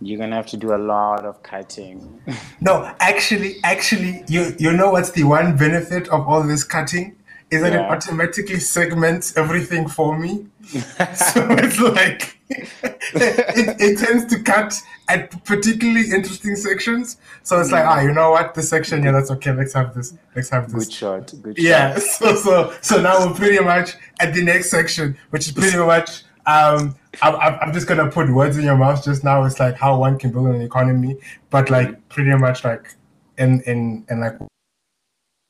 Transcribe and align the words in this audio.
You're 0.00 0.18
gonna 0.18 0.36
have 0.36 0.46
to 0.48 0.56
do 0.56 0.74
a 0.74 0.78
lot 0.78 1.24
of 1.24 1.42
cutting. 1.42 2.22
no, 2.60 2.92
actually, 3.00 3.56
actually, 3.64 4.24
you 4.28 4.54
you 4.58 4.72
know 4.72 4.90
what's 4.90 5.10
the 5.10 5.24
one 5.24 5.56
benefit 5.56 6.08
of 6.08 6.28
all 6.28 6.42
this 6.42 6.64
cutting 6.64 7.16
is 7.50 7.62
that 7.62 7.72
yeah. 7.72 7.86
it 7.86 7.90
automatically 7.90 8.58
segments 8.58 9.36
everything 9.36 9.88
for 9.88 10.18
me. 10.18 10.46
so 10.66 11.46
it's 11.50 11.78
like 11.78 12.38
it, 12.48 13.76
it, 13.80 13.98
tends 13.98 14.26
to 14.26 14.42
cut 14.42 14.74
at 15.08 15.44
particularly 15.44 16.10
interesting 16.10 16.56
sections. 16.56 17.18
So 17.44 17.60
it's 17.60 17.70
like, 17.70 17.84
ah, 17.84 18.00
you 18.00 18.12
know 18.12 18.32
what, 18.32 18.54
this 18.54 18.68
section, 18.68 19.04
yeah, 19.04 19.12
that's 19.12 19.30
okay. 19.32 19.52
Let's 19.52 19.72
have 19.74 19.94
this. 19.94 20.14
Let's 20.34 20.50
have 20.50 20.72
this. 20.72 20.86
Good 20.86 20.92
shot. 20.92 21.34
Good 21.40 21.58
yeah. 21.58 21.94
shot. 21.94 22.02
Yeah. 22.02 22.06
So 22.16 22.34
so 22.34 22.74
so 22.82 23.00
now 23.00 23.24
we're 23.24 23.34
pretty 23.34 23.62
much 23.62 23.94
at 24.20 24.34
the 24.34 24.42
next 24.42 24.70
section, 24.70 25.16
which 25.30 25.46
is 25.46 25.52
pretty 25.52 25.76
much 25.78 26.24
um 26.46 26.94
I'm, 27.22 27.58
I'm 27.60 27.72
just 27.72 27.86
gonna 27.86 28.10
put 28.10 28.30
words 28.30 28.56
in 28.56 28.64
your 28.64 28.76
mouth 28.76 29.04
just 29.04 29.24
now. 29.24 29.44
It's 29.44 29.58
like 29.58 29.76
how 29.76 29.98
one 29.98 30.18
can 30.18 30.32
build 30.32 30.48
an 30.48 30.60
economy, 30.60 31.16
but 31.50 31.70
like 31.70 32.08
pretty 32.08 32.34
much 32.36 32.64
like 32.64 32.94
in 33.38 33.60
in 33.62 34.04
in 34.10 34.20
like 34.20 34.38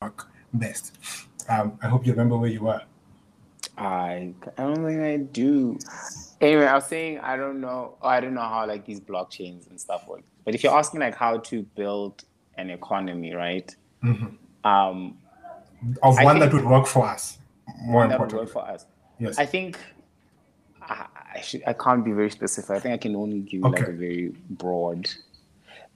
work 0.00 0.28
best. 0.52 0.96
Um, 1.48 1.78
I 1.82 1.88
hope 1.88 2.06
you 2.06 2.12
remember 2.12 2.36
where 2.36 2.50
you 2.50 2.62
were. 2.62 2.82
I 3.76 4.32
I 4.56 4.62
don't 4.62 4.84
think 4.84 5.00
I 5.00 5.16
do. 5.18 5.78
Anyway, 6.40 6.66
I 6.66 6.74
was 6.74 6.86
saying 6.86 7.20
I 7.20 7.36
don't 7.36 7.60
know. 7.60 7.96
I 8.02 8.20
don't 8.20 8.34
know 8.34 8.40
how 8.40 8.66
like 8.66 8.84
these 8.84 9.00
blockchains 9.00 9.68
and 9.68 9.80
stuff 9.80 10.06
work. 10.06 10.22
But 10.44 10.54
if 10.54 10.62
you're 10.62 10.76
asking 10.76 11.00
like 11.00 11.14
how 11.14 11.38
to 11.38 11.62
build 11.62 12.24
an 12.56 12.70
economy, 12.70 13.34
right? 13.34 13.74
Mm-hmm. 14.02 14.66
Um, 14.66 15.18
of 16.02 16.16
one 16.22 16.38
that 16.38 16.52
would 16.52 16.64
work 16.64 16.86
for 16.86 17.06
us. 17.06 17.38
More 17.82 18.06
that 18.06 18.18
would 18.18 18.32
work 18.32 18.48
for 18.48 18.66
us. 18.66 18.86
Yes. 19.18 19.38
I 19.38 19.46
think 19.46 19.78
I, 21.36 21.38
I 21.38 21.42
should. 21.42 21.62
I 21.66 21.72
can't 21.72 22.04
be 22.04 22.12
very 22.12 22.30
specific. 22.30 22.70
I 22.70 22.80
think 22.80 22.94
I 22.94 22.98
can 22.98 23.16
only 23.16 23.40
give 23.40 23.64
okay. 23.64 23.80
like 23.80 23.88
a 23.88 23.92
very 23.92 24.34
broad. 24.50 25.10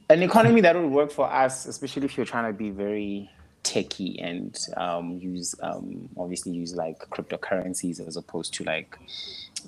An 0.09 0.23
economy 0.23 0.61
that 0.63 0.75
would 0.75 0.91
work 0.91 1.13
for 1.13 1.31
us, 1.33 1.67
especially 1.67 2.05
if 2.05 2.17
you're 2.17 2.27
trying 2.27 2.53
to 2.53 2.57
be 2.57 2.71
very 2.71 3.31
techy 3.63 4.19
and 4.21 4.59
um, 4.77 5.19
use 5.19 5.55
um, 5.63 6.09
obviously 6.17 6.53
use 6.53 6.75
like 6.75 6.99
cryptocurrencies 7.11 8.07
as 8.07 8.17
opposed 8.17 8.55
to 8.55 8.65
like 8.65 8.99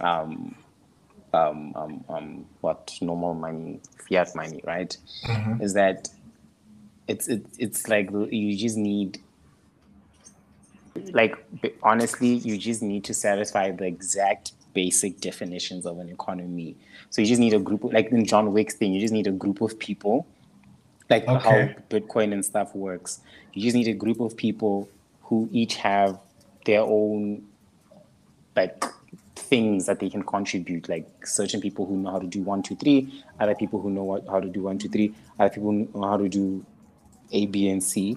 um, 0.00 0.54
um, 1.34 1.72
um, 1.76 2.04
um 2.08 2.46
what 2.60 2.92
normal 3.00 3.34
money, 3.34 3.80
fiat 4.08 4.34
money, 4.34 4.60
right? 4.64 4.96
Mm-hmm. 5.26 5.62
Is 5.62 5.74
that 5.74 6.08
it's 7.08 7.28
it, 7.28 7.46
it's 7.58 7.88
like 7.88 8.10
you 8.10 8.56
just 8.56 8.76
need 8.76 9.20
like 11.12 11.36
honestly 11.82 12.34
you 12.34 12.58
just 12.58 12.82
need 12.82 13.04
to 13.04 13.14
satisfy 13.14 13.70
the 13.70 13.84
exact 13.84 14.52
basic 14.74 15.20
definitions 15.20 15.86
of 15.86 15.98
an 15.98 16.08
economy. 16.08 16.76
So 17.10 17.22
you 17.22 17.28
just 17.28 17.40
need 17.40 17.54
a 17.54 17.58
group 17.58 17.84
like 17.84 18.10
in 18.10 18.24
John 18.24 18.52
Wick's 18.52 18.74
thing, 18.74 18.92
you 18.92 19.00
just 19.00 19.12
need 19.12 19.26
a 19.26 19.32
group 19.32 19.60
of 19.60 19.78
people 19.78 20.26
like 21.10 21.28
okay. 21.28 21.38
how 21.38 21.82
Bitcoin 21.90 22.32
and 22.32 22.44
stuff 22.44 22.74
works. 22.74 23.20
You 23.52 23.62
just 23.62 23.76
need 23.76 23.88
a 23.88 23.94
group 23.94 24.20
of 24.20 24.36
people 24.36 24.88
who 25.22 25.48
each 25.52 25.76
have 25.76 26.18
their 26.64 26.80
own 26.80 27.44
like 28.56 28.84
things 29.34 29.86
that 29.86 30.00
they 30.00 30.08
can 30.08 30.22
contribute. 30.22 30.88
Like 30.88 31.26
certain 31.26 31.60
people 31.60 31.86
who 31.86 31.96
know 31.96 32.10
how 32.10 32.18
to 32.18 32.26
do 32.26 32.42
one, 32.42 32.62
two, 32.62 32.76
three, 32.76 33.24
other 33.38 33.54
people 33.54 33.80
who 33.80 33.90
know 33.90 34.04
what, 34.04 34.26
how 34.26 34.40
to 34.40 34.48
do 34.48 34.62
one, 34.62 34.78
two, 34.78 34.88
three, 34.88 35.14
other 35.38 35.50
people 35.50 35.70
who 35.70 35.88
know 35.94 36.08
how 36.08 36.16
to 36.16 36.28
do 36.28 36.64
A, 37.32 37.46
B, 37.46 37.68
and 37.68 37.82
C. 37.82 38.16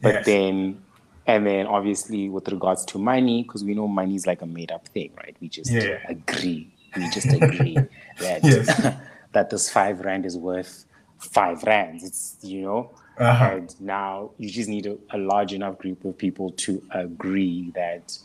But 0.00 0.14
yes. 0.14 0.26
then 0.26 0.82
and 1.26 1.46
then 1.46 1.66
obviously 1.66 2.28
with 2.28 2.48
regards 2.48 2.84
to 2.86 2.98
money, 2.98 3.42
because 3.42 3.64
we 3.64 3.74
know 3.74 3.88
money 3.88 4.14
is 4.14 4.26
like 4.26 4.42
a 4.42 4.46
made 4.46 4.70
up 4.70 4.86
thing, 4.88 5.10
right? 5.16 5.36
We 5.40 5.48
just 5.48 5.70
yeah. 5.70 5.98
agree. 6.08 6.72
We 6.96 7.10
just 7.10 7.26
agree 7.32 7.76
that 8.20 9.00
that 9.32 9.50
this 9.50 9.68
five 9.68 10.00
rand 10.00 10.24
is 10.24 10.36
worth 10.36 10.86
five 11.18 11.62
rands. 11.64 12.04
It's 12.04 12.36
you 12.42 12.62
know, 12.62 12.90
uh-huh. 13.18 13.50
and 13.52 13.80
now 13.80 14.30
you 14.38 14.48
just 14.50 14.68
need 14.68 14.86
a, 14.86 14.96
a, 15.10 15.18
large 15.18 15.52
enough 15.52 15.78
group 15.78 16.04
of 16.04 16.16
people 16.16 16.50
to 16.52 16.82
agree 16.90 17.72
that 17.74 18.16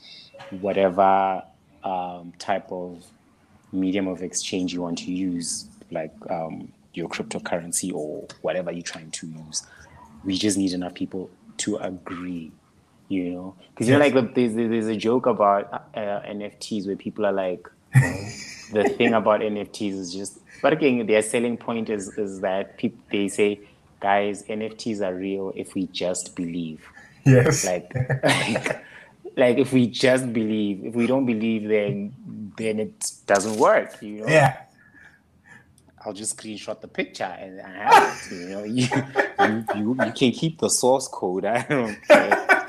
whatever 0.59 1.43
um, 1.83 2.33
type 2.37 2.71
of 2.71 3.05
medium 3.71 4.07
of 4.07 4.21
exchange 4.21 4.73
you 4.73 4.81
want 4.81 4.97
to 4.99 5.11
use, 5.11 5.65
like 5.91 6.13
um, 6.29 6.71
your 6.93 7.07
cryptocurrency 7.09 7.93
or 7.93 8.25
whatever 8.41 8.71
you're 8.71 8.81
trying 8.81 9.11
to 9.11 9.27
use, 9.27 9.63
we 10.23 10.37
just 10.37 10.57
need 10.57 10.73
enough 10.73 10.93
people 10.93 11.29
to 11.57 11.77
agree. 11.77 12.51
You 13.11 13.31
know, 13.31 13.55
because 13.73 13.87
you 13.87 13.93
know, 13.93 13.99
like 13.99 14.33
there's 14.33 14.53
there's 14.53 14.87
a 14.87 14.95
joke 14.95 15.25
about 15.25 15.71
uh, 15.95 16.21
NFTs 16.21 16.87
where 16.87 16.95
people 16.95 17.25
are 17.25 17.33
like, 17.33 17.67
the 17.93 18.93
thing 18.97 19.13
about 19.13 19.41
NFTs 19.41 19.93
is 19.93 20.13
just 20.13 20.39
but 20.61 20.73
again, 20.73 21.05
their 21.07 21.21
selling 21.21 21.57
point 21.57 21.89
is 21.89 22.17
is 22.17 22.41
that 22.41 22.77
people 22.77 22.99
they 23.11 23.27
say, 23.27 23.61
guys, 23.99 24.43
NFTs 24.43 25.01
are 25.01 25.13
real 25.13 25.51
if 25.55 25.73
we 25.73 25.87
just 25.87 26.35
believe. 26.35 26.85
Yes. 27.25 27.65
Like, 27.65 27.91
like, 28.23 28.85
like 29.37 29.57
if 29.57 29.73
we 29.73 29.87
just 29.87 30.31
believe. 30.31 30.85
If 30.85 30.93
we 30.93 31.07
don't 31.07 31.25
believe, 31.25 31.67
then 31.67 32.13
then 32.57 32.79
it 32.79 33.11
doesn't 33.25 33.57
work. 33.57 34.01
You 34.01 34.21
know. 34.21 34.27
Yeah. 34.27 34.57
I'll 36.03 36.13
just 36.13 36.35
screenshot 36.35 36.81
the 36.81 36.87
picture 36.87 37.23
and 37.23 37.61
I 37.61 37.69
have 37.69 38.31
it. 38.31 38.35
You 38.35 38.49
know, 38.49 38.63
you, 38.63 38.87
you, 39.39 39.65
you, 39.75 39.97
you 40.03 40.11
can 40.13 40.31
keep 40.31 40.59
the 40.59 40.69
source 40.69 41.07
code. 41.07 41.45
I 41.45 41.61
don't 41.61 42.01
care. 42.07 42.60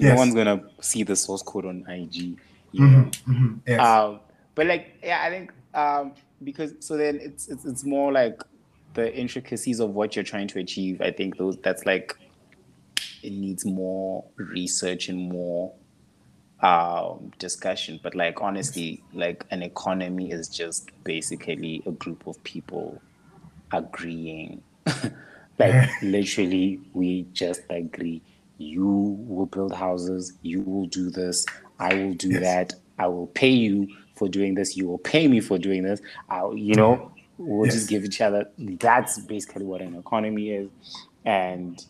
Yes. 0.00 0.14
No 0.14 0.16
one's 0.16 0.34
gonna 0.34 0.62
see 0.80 1.02
the 1.02 1.16
source 1.16 1.42
code 1.42 1.66
on 1.66 1.84
IG. 1.88 2.14
You 2.14 2.36
mm-hmm, 2.74 2.92
know. 2.92 3.10
Mm-hmm, 3.28 3.54
yes. 3.66 3.80
um, 3.80 4.20
but 4.54 4.66
like, 4.66 4.98
yeah, 5.02 5.22
I 5.22 5.30
think 5.30 5.52
um, 5.74 6.12
because 6.42 6.74
so 6.80 6.96
then 6.96 7.18
it's, 7.20 7.48
it's 7.48 7.64
it's 7.64 7.84
more 7.84 8.12
like 8.12 8.40
the 8.94 9.14
intricacies 9.14 9.80
of 9.80 9.90
what 9.90 10.16
you're 10.16 10.24
trying 10.24 10.48
to 10.48 10.58
achieve. 10.58 11.00
I 11.00 11.10
think 11.10 11.36
those 11.36 11.56
that's 11.58 11.86
like 11.86 12.16
it 13.22 13.32
needs 13.32 13.64
more 13.64 14.24
research 14.36 15.08
and 15.08 15.30
more 15.30 15.72
um, 16.62 17.32
discussion. 17.38 18.00
But 18.02 18.14
like 18.14 18.40
honestly, 18.40 19.02
like 19.12 19.44
an 19.50 19.62
economy 19.62 20.30
is 20.30 20.48
just 20.48 20.90
basically 21.04 21.82
a 21.86 21.92
group 21.92 22.26
of 22.26 22.42
people 22.44 23.00
agreeing. 23.72 24.62
like 25.58 25.90
literally, 26.02 26.80
we 26.92 27.26
just 27.32 27.62
agree. 27.70 28.22
You 28.60 29.16
will 29.26 29.46
build 29.46 29.74
houses. 29.74 30.34
You 30.42 30.60
will 30.60 30.84
do 30.84 31.08
this. 31.08 31.46
I 31.78 31.94
will 31.94 32.14
do 32.14 32.28
yes. 32.28 32.42
that. 32.42 32.74
I 32.98 33.06
will 33.06 33.28
pay 33.28 33.48
you 33.48 33.88
for 34.16 34.28
doing 34.28 34.54
this. 34.54 34.76
You 34.76 34.86
will 34.86 34.98
pay 34.98 35.28
me 35.28 35.40
for 35.40 35.56
doing 35.58 35.82
this. 35.82 36.02
I'll, 36.28 36.54
you 36.54 36.74
know, 36.74 37.10
we'll 37.38 37.64
yes. 37.64 37.74
just 37.74 37.88
give 37.88 38.04
each 38.04 38.20
other. 38.20 38.44
That's 38.58 39.18
basically 39.20 39.64
what 39.64 39.80
an 39.80 39.94
economy 39.96 40.50
is. 40.50 40.68
And 41.24 41.82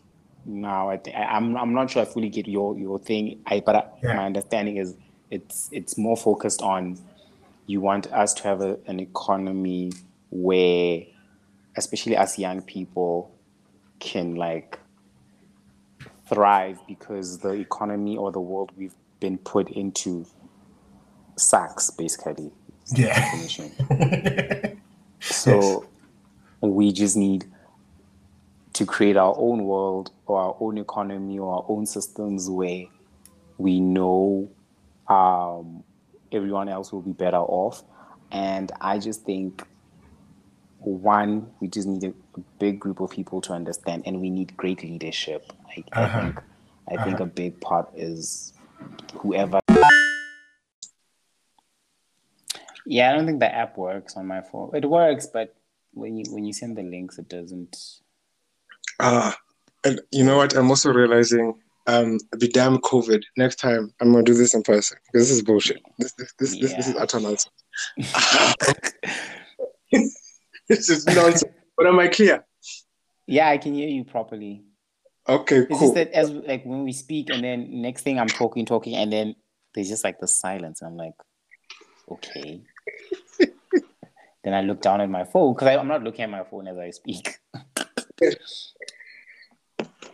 now 0.47 0.91
I 0.91 0.99
th- 0.99 1.17
I'm 1.17 1.57
I'm 1.57 1.75
not 1.75 1.91
sure 1.91 2.03
I 2.03 2.05
fully 2.05 2.29
get 2.29 2.47
your 2.47 2.79
your 2.79 2.99
thing. 3.01 3.41
I 3.47 3.61
but 3.61 3.77
I, 3.77 3.85
yeah. 4.03 4.15
my 4.15 4.27
understanding 4.27 4.77
is 4.77 4.97
it's 5.31 5.69
it's 5.73 5.99
more 5.99 6.17
focused 6.17 6.63
on 6.63 6.99
you 7.67 7.81
want 7.81 8.13
us 8.13 8.35
to 8.35 8.43
have 8.45 8.61
a, 8.61 8.79
an 8.87 9.01
economy 9.01 9.93
where, 10.31 11.03
especially 11.77 12.17
as 12.17 12.39
young 12.39 12.63
people, 12.63 13.33
can 14.01 14.35
like 14.35 14.80
thrive 16.33 16.79
because 16.87 17.39
the 17.39 17.51
economy 17.51 18.17
or 18.17 18.31
the 18.31 18.41
world 18.41 18.71
we've 18.77 18.95
been 19.19 19.37
put 19.39 19.69
into 19.71 20.27
sacks 21.37 21.91
basically. 21.91 22.51
Yeah. 22.95 23.31
so 25.21 25.61
yes. 25.61 25.83
we 26.61 26.93
just 26.93 27.17
need 27.17 27.45
to 28.75 28.87
create 28.87 29.17
our 29.17 29.35
own 29.37 29.65
world 29.65 30.13
or 30.27 30.41
our 30.41 30.57
own 30.61 30.79
economy 30.79 31.39
or 31.39 31.57
our 31.57 31.65
own 31.69 31.87
systems 31.87 32.49
where 32.49 32.85
we 33.59 33.81
know 33.81 34.49
um, 35.09 35.83
everyone 36.33 36.69
else 36.69 36.93
will 36.93 37.03
be 37.03 37.13
better 37.13 37.37
off. 37.37 37.83
And 38.31 38.71
I 38.81 38.99
just 38.99 39.25
think 39.25 39.67
one, 40.81 41.51
we 41.61 41.69
just 41.69 41.87
need 41.87 42.05
a, 42.05 42.13
a, 42.37 42.41
big 42.59 42.81
group 42.81 43.01
of 43.01 43.11
people 43.11 43.41
to 43.43 43.53
understand, 43.53 44.03
and 44.07 44.21
we 44.21 44.31
need 44.31 44.57
great 44.57 44.83
leadership. 44.83 45.53
I, 45.69 45.85
uh-huh. 45.93 46.19
I 46.19 46.23
think 46.23 46.41
I 46.91 46.95
uh-huh. 46.95 47.05
think 47.05 47.21
a 47.21 47.27
big 47.27 47.61
part 47.61 47.91
is 47.95 48.53
whoever 49.15 49.61
Yeah, 52.87 53.11
I 53.11 53.13
don't 53.15 53.27
think 53.27 53.41
the 53.41 53.55
app 53.55 53.77
works 53.77 54.17
on 54.17 54.27
my 54.27 54.41
phone. 54.41 54.71
It 54.75 54.85
works, 54.85 55.27
but 55.27 55.55
when 55.93 56.17
you 56.17 56.25
when 56.31 56.45
you 56.45 56.53
send 56.53 56.77
the 56.77 56.83
links, 56.83 57.19
it 57.19 57.29
doesn't. 57.29 57.77
Ah, 58.99 59.29
uh, 59.29 59.33
and 59.85 60.01
you 60.11 60.25
know 60.25 60.39
what? 60.39 60.57
I'm 60.57 60.71
also 60.71 60.93
realizing 60.93 61.55
um 61.87 62.19
the 62.33 62.49
damn 62.49 62.79
COVID. 62.79 63.23
Next 63.37 63.61
time 63.61 63.95
I'm 64.01 64.13
gonna 64.13 64.25
do 64.25 64.35
this 64.35 64.55
in 64.55 64.63
person 64.63 64.99
because 65.07 65.29
this 65.29 65.37
is 65.37 65.43
bullshit. 65.43 65.83
This 65.99 66.13
this 66.15 66.33
this, 66.39 66.55
yeah. 66.57 66.63
this, 66.63 66.75
this 66.75 66.89
is 66.89 66.97
utter 66.97 67.21
nonsense. 67.21 67.51
this 70.71 70.89
is 70.89 71.07
nonsense. 71.07 71.53
But 71.77 71.87
am 71.87 71.99
I 71.99 72.09
clear? 72.09 72.45
Yeah, 73.27 73.49
I 73.49 73.59
can 73.59 73.75
hear 73.75 73.89
you 73.89 74.05
properly. 74.05 74.65
Okay, 75.29 75.59
it's 75.59 75.69
cool. 75.69 75.81
just 75.81 75.95
that 75.95 76.13
as 76.13 76.31
like 76.31 76.65
when 76.65 76.85
we 76.85 76.93
speak, 76.93 77.29
and 77.31 77.45
then 77.45 77.83
next 77.83 78.03
thing 78.03 78.19
I'm 78.19 78.29
talking, 78.29 78.65
talking, 78.65 78.95
and 78.95 79.13
then 79.13 79.35
there's 79.75 79.89
just 79.89 80.05
like 80.05 80.19
the 80.19 80.29
silence. 80.29 80.83
I'm 80.83 80.97
like, 80.97 81.15
okay. 82.11 82.63
then 84.45 84.55
I 84.55 84.63
look 84.63 84.81
down 84.81 85.01
at 85.01 85.11
my 85.11 85.25
phone 85.25 85.55
because 85.55 85.77
I'm 85.77 85.89
not 85.89 86.03
looking 86.03 86.23
at 86.23 86.31
my 86.31 86.45
phone 86.45 86.69
as 86.69 86.79
I 86.79 86.91
speak. 86.91 87.39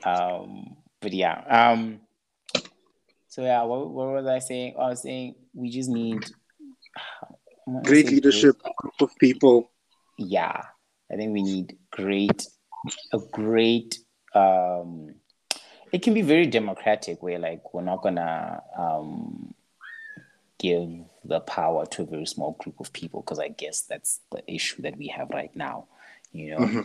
um, 0.04 0.76
but 1.00 1.12
yeah. 1.12 1.42
Um, 1.48 2.00
so 3.28 3.42
yeah, 3.42 3.62
what, 3.62 3.90
what 3.90 4.08
was 4.08 4.26
I 4.26 4.38
saying? 4.38 4.74
I 4.78 4.88
was 4.88 5.02
saying 5.02 5.34
we 5.54 5.70
just 5.70 5.90
need 5.90 6.24
great 7.84 8.10
leadership, 8.10 8.56
group 8.76 8.94
of 9.00 9.16
people. 9.18 9.70
Yeah, 10.16 10.62
I 11.10 11.16
think 11.16 11.32
we 11.32 11.42
need 11.42 11.76
great, 11.90 12.46
a 13.12 13.18
great. 13.32 13.98
Um, 14.34 15.14
it 15.92 16.02
can 16.02 16.14
be 16.14 16.22
very 16.22 16.46
democratic, 16.46 17.22
where 17.22 17.38
like 17.38 17.74
we're 17.74 17.82
not 17.82 18.02
gonna 18.02 18.62
um, 18.78 19.54
give 20.58 20.90
the 21.24 21.40
power 21.40 21.86
to 21.86 22.02
a 22.02 22.06
very 22.06 22.26
small 22.26 22.52
group 22.60 22.80
of 22.80 22.92
people 22.92 23.20
because 23.22 23.38
I 23.38 23.48
guess 23.48 23.82
that's 23.82 24.20
the 24.30 24.42
issue 24.52 24.82
that 24.82 24.96
we 24.96 25.08
have 25.08 25.30
right 25.30 25.54
now. 25.54 25.86
You 26.32 26.50
know, 26.50 26.58
mm-hmm. 26.58 26.80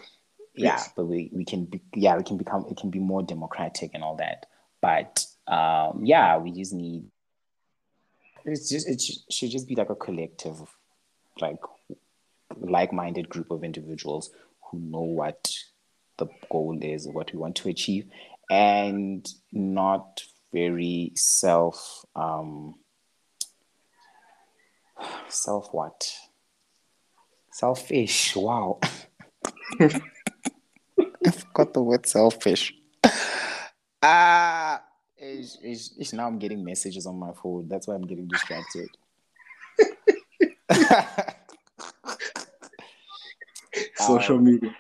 yeah, 0.56 0.76
yes. 0.76 0.90
but 0.96 1.06
we 1.06 1.30
we 1.34 1.46
can 1.46 1.66
be, 1.66 1.82
yeah 1.96 2.18
we 2.18 2.24
can 2.24 2.38
become 2.38 2.66
it 2.70 2.78
can 2.78 2.90
be 2.90 3.00
more 3.00 3.24
democratic 3.24 3.92
and 3.94 4.04
all 4.04 4.18
that, 4.18 4.48
but 4.82 5.26
um, 5.48 6.06
yeah, 6.06 6.38
we 6.38 6.52
just 6.52 6.74
need 6.74 7.06
it's 8.46 8.70
just 8.70 8.88
it 8.88 9.02
should 9.32 9.52
just 9.52 9.68
be 9.68 9.76
like 9.76 9.90
a 9.90 9.96
collective 9.96 10.60
like 11.40 11.60
like-minded 12.60 13.30
group 13.30 13.52
of 13.52 13.64
individuals 13.64 14.32
who 14.70 14.80
know 14.80 15.02
what 15.02 15.52
the 16.18 16.28
goal 16.52 16.78
is 16.82 17.08
what 17.08 17.32
we 17.34 17.40
want 17.40 17.56
to 17.56 17.70
achieve 17.70 18.06
and 18.50 19.28
not 19.52 20.22
very 20.54 21.12
self 21.16 22.06
um 22.16 22.76
self 25.30 25.74
what? 25.74 26.14
Selfish. 27.52 28.36
Wow. 28.36 28.80
I 29.80 31.32
forgot 31.32 31.74
the 31.74 31.82
word 31.82 32.06
selfish. 32.06 32.74
Ah 34.04 34.76
uh, 34.76 34.80
it's, 35.18 35.58
it's, 35.62 35.94
it's 35.98 36.14
now 36.14 36.26
i'm 36.26 36.40
getting 36.40 36.64
messages 36.64 37.06
on 37.06 37.20
my 37.20 37.32
phone. 37.34 37.68
That's 37.68 37.88
why 37.88 37.96
i'm 37.96 38.08
getting 38.08 38.28
distracted 38.28 38.90
social 44.02 44.38
um, 44.38 44.44
media. 44.46 44.76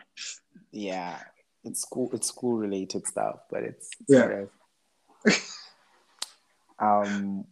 Yeah, 0.71 1.17
it's 1.63 1.81
school 1.81 2.09
it's 2.13 2.27
school 2.27 2.57
related 2.57 3.07
stuff, 3.07 3.41
but 3.49 3.63
it's, 3.63 3.89
it's 4.07 4.49
yeah. 5.25 5.45
um, 6.79 7.45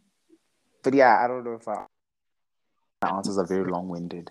but 0.84 0.94
yeah, 0.94 1.20
I 1.24 1.28
don't 1.28 1.44
know 1.44 1.54
if 1.54 1.68
I, 1.68 1.86
my 3.04 3.10
answers 3.10 3.38
are 3.38 3.46
very 3.46 3.70
long 3.70 3.90
winded. 3.90 4.30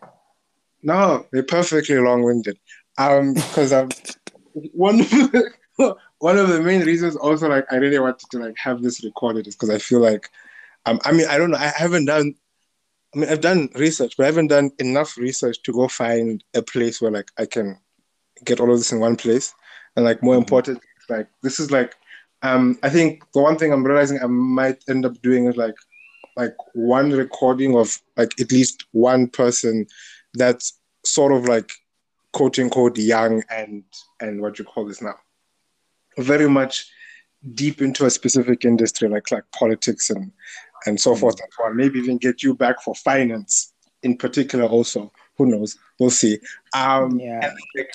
No, 0.83 1.27
they're 1.33 1.43
perfectly 1.43 1.99
long 1.99 2.23
winded. 2.23 2.59
Um, 2.97 3.35
because 3.35 3.73
I'm 3.73 3.91
one 4.73 5.01
of 5.01 5.11
the, 5.11 5.97
one 6.19 6.39
of 6.39 6.49
the 6.49 6.61
main 6.61 6.83
reasons 6.83 7.17
also 7.17 7.49
like 7.49 7.67
I 7.71 7.77
really 7.77 7.99
wanted 7.99 8.29
to 8.31 8.39
like 8.39 8.57
have 8.59 8.83
this 8.83 9.05
recorded 9.05 9.47
is 9.47 9.55
because 9.55 9.71
I 9.71 9.79
feel 9.79 10.01
like 10.01 10.29
um 10.87 10.99
I 11.05 11.13
mean 11.13 11.27
I 11.29 11.39
don't 11.39 11.51
know 11.51 11.59
I 11.59 11.73
haven't 11.77 12.07
done 12.07 12.35
I 13.19 13.21
mean, 13.21 13.31
I've 13.31 13.41
done 13.41 13.69
research, 13.75 14.17
but 14.17 14.23
I 14.23 14.27
haven't 14.27 14.47
done 14.47 14.71
enough 14.79 15.19
research 15.19 15.61
to 15.65 15.73
go 15.73 15.89
find 15.89 16.45
a 16.55 16.63
place 16.63 17.03
where 17.03 17.11
like 17.11 17.33
I 17.37 17.47
can 17.47 17.77
get 18.45 18.61
all 18.61 18.71
of 18.71 18.79
this 18.79 18.93
in 18.93 19.01
one 19.01 19.17
place. 19.17 19.53
And 19.97 20.05
like 20.05 20.23
more 20.23 20.35
mm-hmm. 20.35 20.43
important, 20.43 20.81
like 21.09 21.27
this 21.43 21.59
is 21.59 21.73
like 21.73 21.97
um 22.43 22.79
I 22.85 22.91
think 22.91 23.25
the 23.35 23.41
one 23.41 23.59
thing 23.59 23.73
I'm 23.73 23.83
realizing 23.83 24.21
I 24.23 24.27
might 24.27 24.85
end 24.89 25.05
up 25.05 25.21
doing 25.21 25.47
is 25.47 25.57
like 25.57 25.75
like 26.37 26.55
one 26.75 27.11
recording 27.11 27.77
of 27.77 28.01
like 28.17 28.41
at 28.41 28.53
least 28.53 28.85
one 28.93 29.27
person 29.27 29.89
that's 30.35 30.79
sort 31.05 31.33
of 31.33 31.49
like 31.49 31.73
quote 32.33 32.57
unquote 32.57 32.97
young 32.99 33.43
and 33.51 33.83
and 34.21 34.41
what 34.41 34.61
you 34.61 34.65
call 34.65 34.87
this 34.87 35.03
now 35.03 35.17
very 36.19 36.49
much 36.49 36.89
deep 37.55 37.81
into 37.81 38.07
a 38.07 38.11
specific 38.11 38.65
industry 38.65 39.09
like 39.09 39.33
like 39.33 39.45
politics 39.53 40.11
and 40.11 40.31
and 40.87 41.01
so 41.01 41.15
forth 41.15 41.41
and 41.41 41.53
so 41.57 41.65
on. 41.65 41.77
Maybe 41.77 41.99
even 41.99 42.19
get 42.19 42.43
you 42.43 42.55
back 42.55 42.83
for 42.83 42.95
finance 42.95 43.73
in 44.03 44.17
particular 44.17 44.65
also. 44.67 45.13
Who 45.37 45.47
knows? 45.47 45.77
We'll 45.99 46.11
see. 46.11 46.39
Um, 46.75 47.19
yeah. 47.19 47.53
Like, 47.77 47.91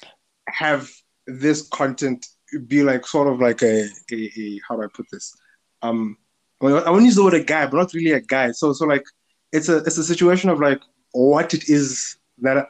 have 0.48 0.90
this 1.28 1.68
content 1.70 2.26
be 2.68 2.84
like 2.84 3.06
sort 3.06 3.28
of 3.28 3.40
like 3.40 3.62
a, 3.62 3.88
a, 4.12 4.32
a 4.38 4.60
how 4.68 4.76
do 4.76 4.84
I 4.84 4.88
put 4.94 5.08
this? 5.12 5.36
Um, 5.82 6.18
I 6.62 6.90
won't 6.90 7.04
use 7.04 7.16
the 7.16 7.24
word 7.24 7.34
a 7.34 7.44
guy, 7.44 7.66
but 7.66 7.78
not 7.78 7.94
really 7.94 8.12
a 8.12 8.22
guy. 8.22 8.52
So 8.52 8.72
so 8.74 8.86
like 8.86 9.04
it's 9.52 9.70
a 9.70 9.78
it's 9.78 9.98
a 9.98 10.04
situation 10.04 10.50
of 10.50 10.60
like 10.60 10.82
what 11.12 11.54
it 11.54 11.70
is 11.70 12.18
that 12.40 12.70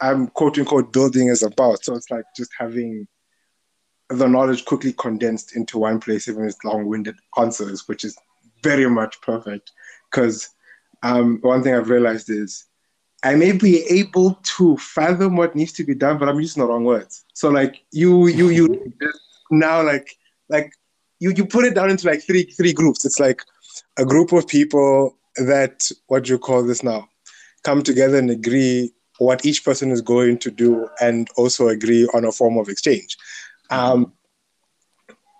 I'm 0.00 0.28
quote 0.28 0.58
unquote 0.58 0.92
building 0.92 1.28
is 1.28 1.42
about. 1.42 1.84
So 1.84 1.94
it's 1.94 2.10
like 2.10 2.24
just 2.36 2.50
having 2.58 3.06
the 4.08 4.26
knowledge 4.26 4.64
quickly 4.64 4.92
condensed 4.92 5.56
into 5.56 5.78
one 5.78 6.00
place, 6.00 6.28
even 6.28 6.46
with 6.46 6.56
long-winded 6.64 7.16
answers, 7.36 7.88
which 7.88 8.04
is 8.04 8.16
very 8.66 8.88
much 8.90 9.20
perfect 9.20 9.72
because 10.10 10.50
um, 11.02 11.38
one 11.42 11.62
thing 11.62 11.74
I've 11.74 11.90
realized 11.90 12.28
is 12.30 12.66
I 13.22 13.34
may 13.34 13.52
be 13.52 13.74
able 14.00 14.34
to 14.56 14.76
fathom 14.76 15.36
what 15.36 15.54
needs 15.54 15.72
to 15.72 15.84
be 15.84 15.94
done, 15.94 16.18
but 16.18 16.28
I'm 16.28 16.40
using 16.40 16.60
the 16.60 16.68
wrong 16.68 16.84
words. 16.84 17.24
So 17.34 17.48
like 17.48 17.74
you, 17.92 18.26
you, 18.26 18.48
you 18.48 18.92
now 19.50 19.82
like 19.82 20.08
like 20.48 20.70
you 21.20 21.30
you 21.30 21.46
put 21.46 21.64
it 21.64 21.74
down 21.74 21.90
into 21.90 22.06
like 22.06 22.22
three 22.22 22.44
three 22.58 22.72
groups. 22.72 23.04
It's 23.04 23.20
like 23.20 23.40
a 23.96 24.04
group 24.04 24.32
of 24.32 24.46
people 24.46 25.16
that 25.36 25.88
what 26.08 26.24
do 26.24 26.32
you 26.32 26.38
call 26.38 26.62
this 26.64 26.82
now 26.82 27.08
come 27.64 27.82
together 27.82 28.18
and 28.18 28.30
agree 28.30 28.92
what 29.18 29.44
each 29.44 29.64
person 29.64 29.90
is 29.90 30.00
going 30.00 30.38
to 30.38 30.50
do 30.50 30.88
and 31.00 31.28
also 31.36 31.68
agree 31.68 32.08
on 32.14 32.24
a 32.24 32.32
form 32.32 32.58
of 32.58 32.68
exchange. 32.68 33.16
Um, 33.70 34.12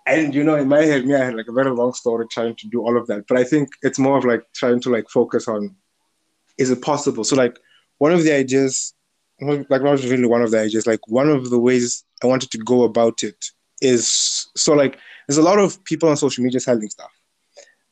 and 0.07 0.33
you 0.33 0.43
know, 0.43 0.55
in 0.55 0.67
my 0.67 0.83
head, 0.83 1.05
me, 1.05 1.15
I 1.15 1.25
had 1.25 1.35
like 1.35 1.47
a 1.47 1.53
very 1.53 1.71
long 1.71 1.93
story 1.93 2.25
trying 2.29 2.55
to 2.55 2.67
do 2.67 2.81
all 2.81 2.97
of 2.97 3.07
that. 3.07 3.25
But 3.27 3.37
I 3.37 3.43
think 3.43 3.69
it's 3.81 3.99
more 3.99 4.17
of 4.17 4.25
like 4.25 4.43
trying 4.53 4.79
to 4.81 4.89
like 4.89 5.09
focus 5.09 5.47
on 5.47 5.75
is 6.57 6.71
it 6.71 6.81
possible? 6.81 7.23
So 7.23 7.35
like 7.35 7.59
one 7.99 8.11
of 8.11 8.23
the 8.23 8.33
ideas, 8.33 8.93
like 9.39 9.69
not 9.69 10.01
really 10.03 10.25
one 10.25 10.41
of 10.41 10.51
the 10.51 10.59
ideas, 10.59 10.87
like 10.87 11.07
one 11.07 11.29
of 11.29 11.49
the 11.49 11.59
ways 11.59 12.03
I 12.23 12.27
wanted 12.27 12.51
to 12.51 12.57
go 12.57 12.83
about 12.83 13.23
it 13.23 13.45
is 13.81 14.47
so 14.55 14.73
like 14.73 14.97
there's 15.27 15.37
a 15.37 15.43
lot 15.43 15.59
of 15.59 15.83
people 15.83 16.09
on 16.09 16.17
social 16.17 16.43
media 16.43 16.59
selling 16.59 16.89
stuff. 16.89 17.11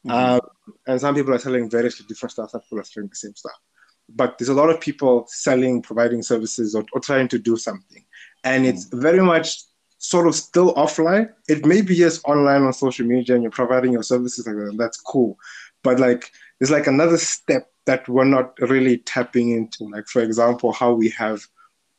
Mm-hmm. 0.07 0.11
Um, 0.11 0.41
and 0.87 1.01
some 1.01 1.15
people 1.15 1.33
are 1.33 1.39
selling 1.39 1.69
variously 1.69 2.05
different 2.07 2.31
stuff, 2.31 2.51
some 2.51 2.61
people 2.61 2.79
are 2.79 2.83
selling 2.83 3.09
the 3.09 3.15
same 3.15 3.35
stuff. 3.35 3.59
But 4.07 4.37
there's 4.37 4.49
a 4.49 4.53
lot 4.53 4.69
of 4.69 4.79
people 4.79 5.25
selling, 5.27 5.81
providing 5.81 6.21
services, 6.21 6.75
or, 6.75 6.85
or 6.93 7.01
trying 7.01 7.27
to 7.29 7.39
do 7.39 7.57
something. 7.57 8.05
And 8.43 8.63
mm-hmm. 8.63 8.75
it's 8.75 8.85
very 8.85 9.21
much 9.21 9.63
sort 9.97 10.27
of 10.27 10.35
still 10.35 10.73
offline. 10.75 11.31
It 11.47 11.65
may 11.65 11.81
be 11.81 11.95
just 11.95 12.23
online 12.25 12.63
on 12.63 12.73
social 12.73 13.05
media 13.05 13.35
and 13.35 13.43
you're 13.43 13.51
providing 13.51 13.93
your 13.93 14.03
services 14.03 14.45
like 14.47 14.55
that. 14.55 14.75
That's 14.77 14.99
cool. 14.99 15.37
But 15.83 15.99
like 15.99 16.31
there's 16.59 16.71
like 16.71 16.87
another 16.87 17.17
step 17.17 17.69
that 17.85 18.07
we're 18.09 18.25
not 18.25 18.57
really 18.59 18.97
tapping 18.99 19.51
into. 19.51 19.85
Like 19.85 20.07
for 20.07 20.21
example, 20.21 20.71
how 20.71 20.93
we 20.93 21.09
have 21.09 21.45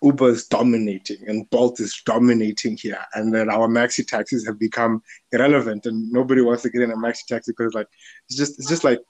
Uber 0.02 0.28
is 0.28 0.46
dominating 0.46 1.28
and 1.28 1.48
Bolt 1.50 1.80
is 1.80 2.00
dominating 2.04 2.76
here, 2.76 3.02
and 3.14 3.34
then 3.34 3.50
our 3.50 3.68
maxi 3.68 4.06
taxis 4.06 4.46
have 4.46 4.58
become 4.58 5.02
irrelevant, 5.32 5.86
and 5.86 6.10
nobody 6.12 6.42
wants 6.42 6.62
to 6.62 6.70
get 6.70 6.82
in 6.82 6.90
a 6.90 6.96
maxi 6.96 7.24
taxi 7.26 7.52
because 7.52 7.74
like 7.74 7.88
it's 8.28 8.36
just 8.36 8.58
it's 8.58 8.68
just 8.68 8.84
like 8.84 9.00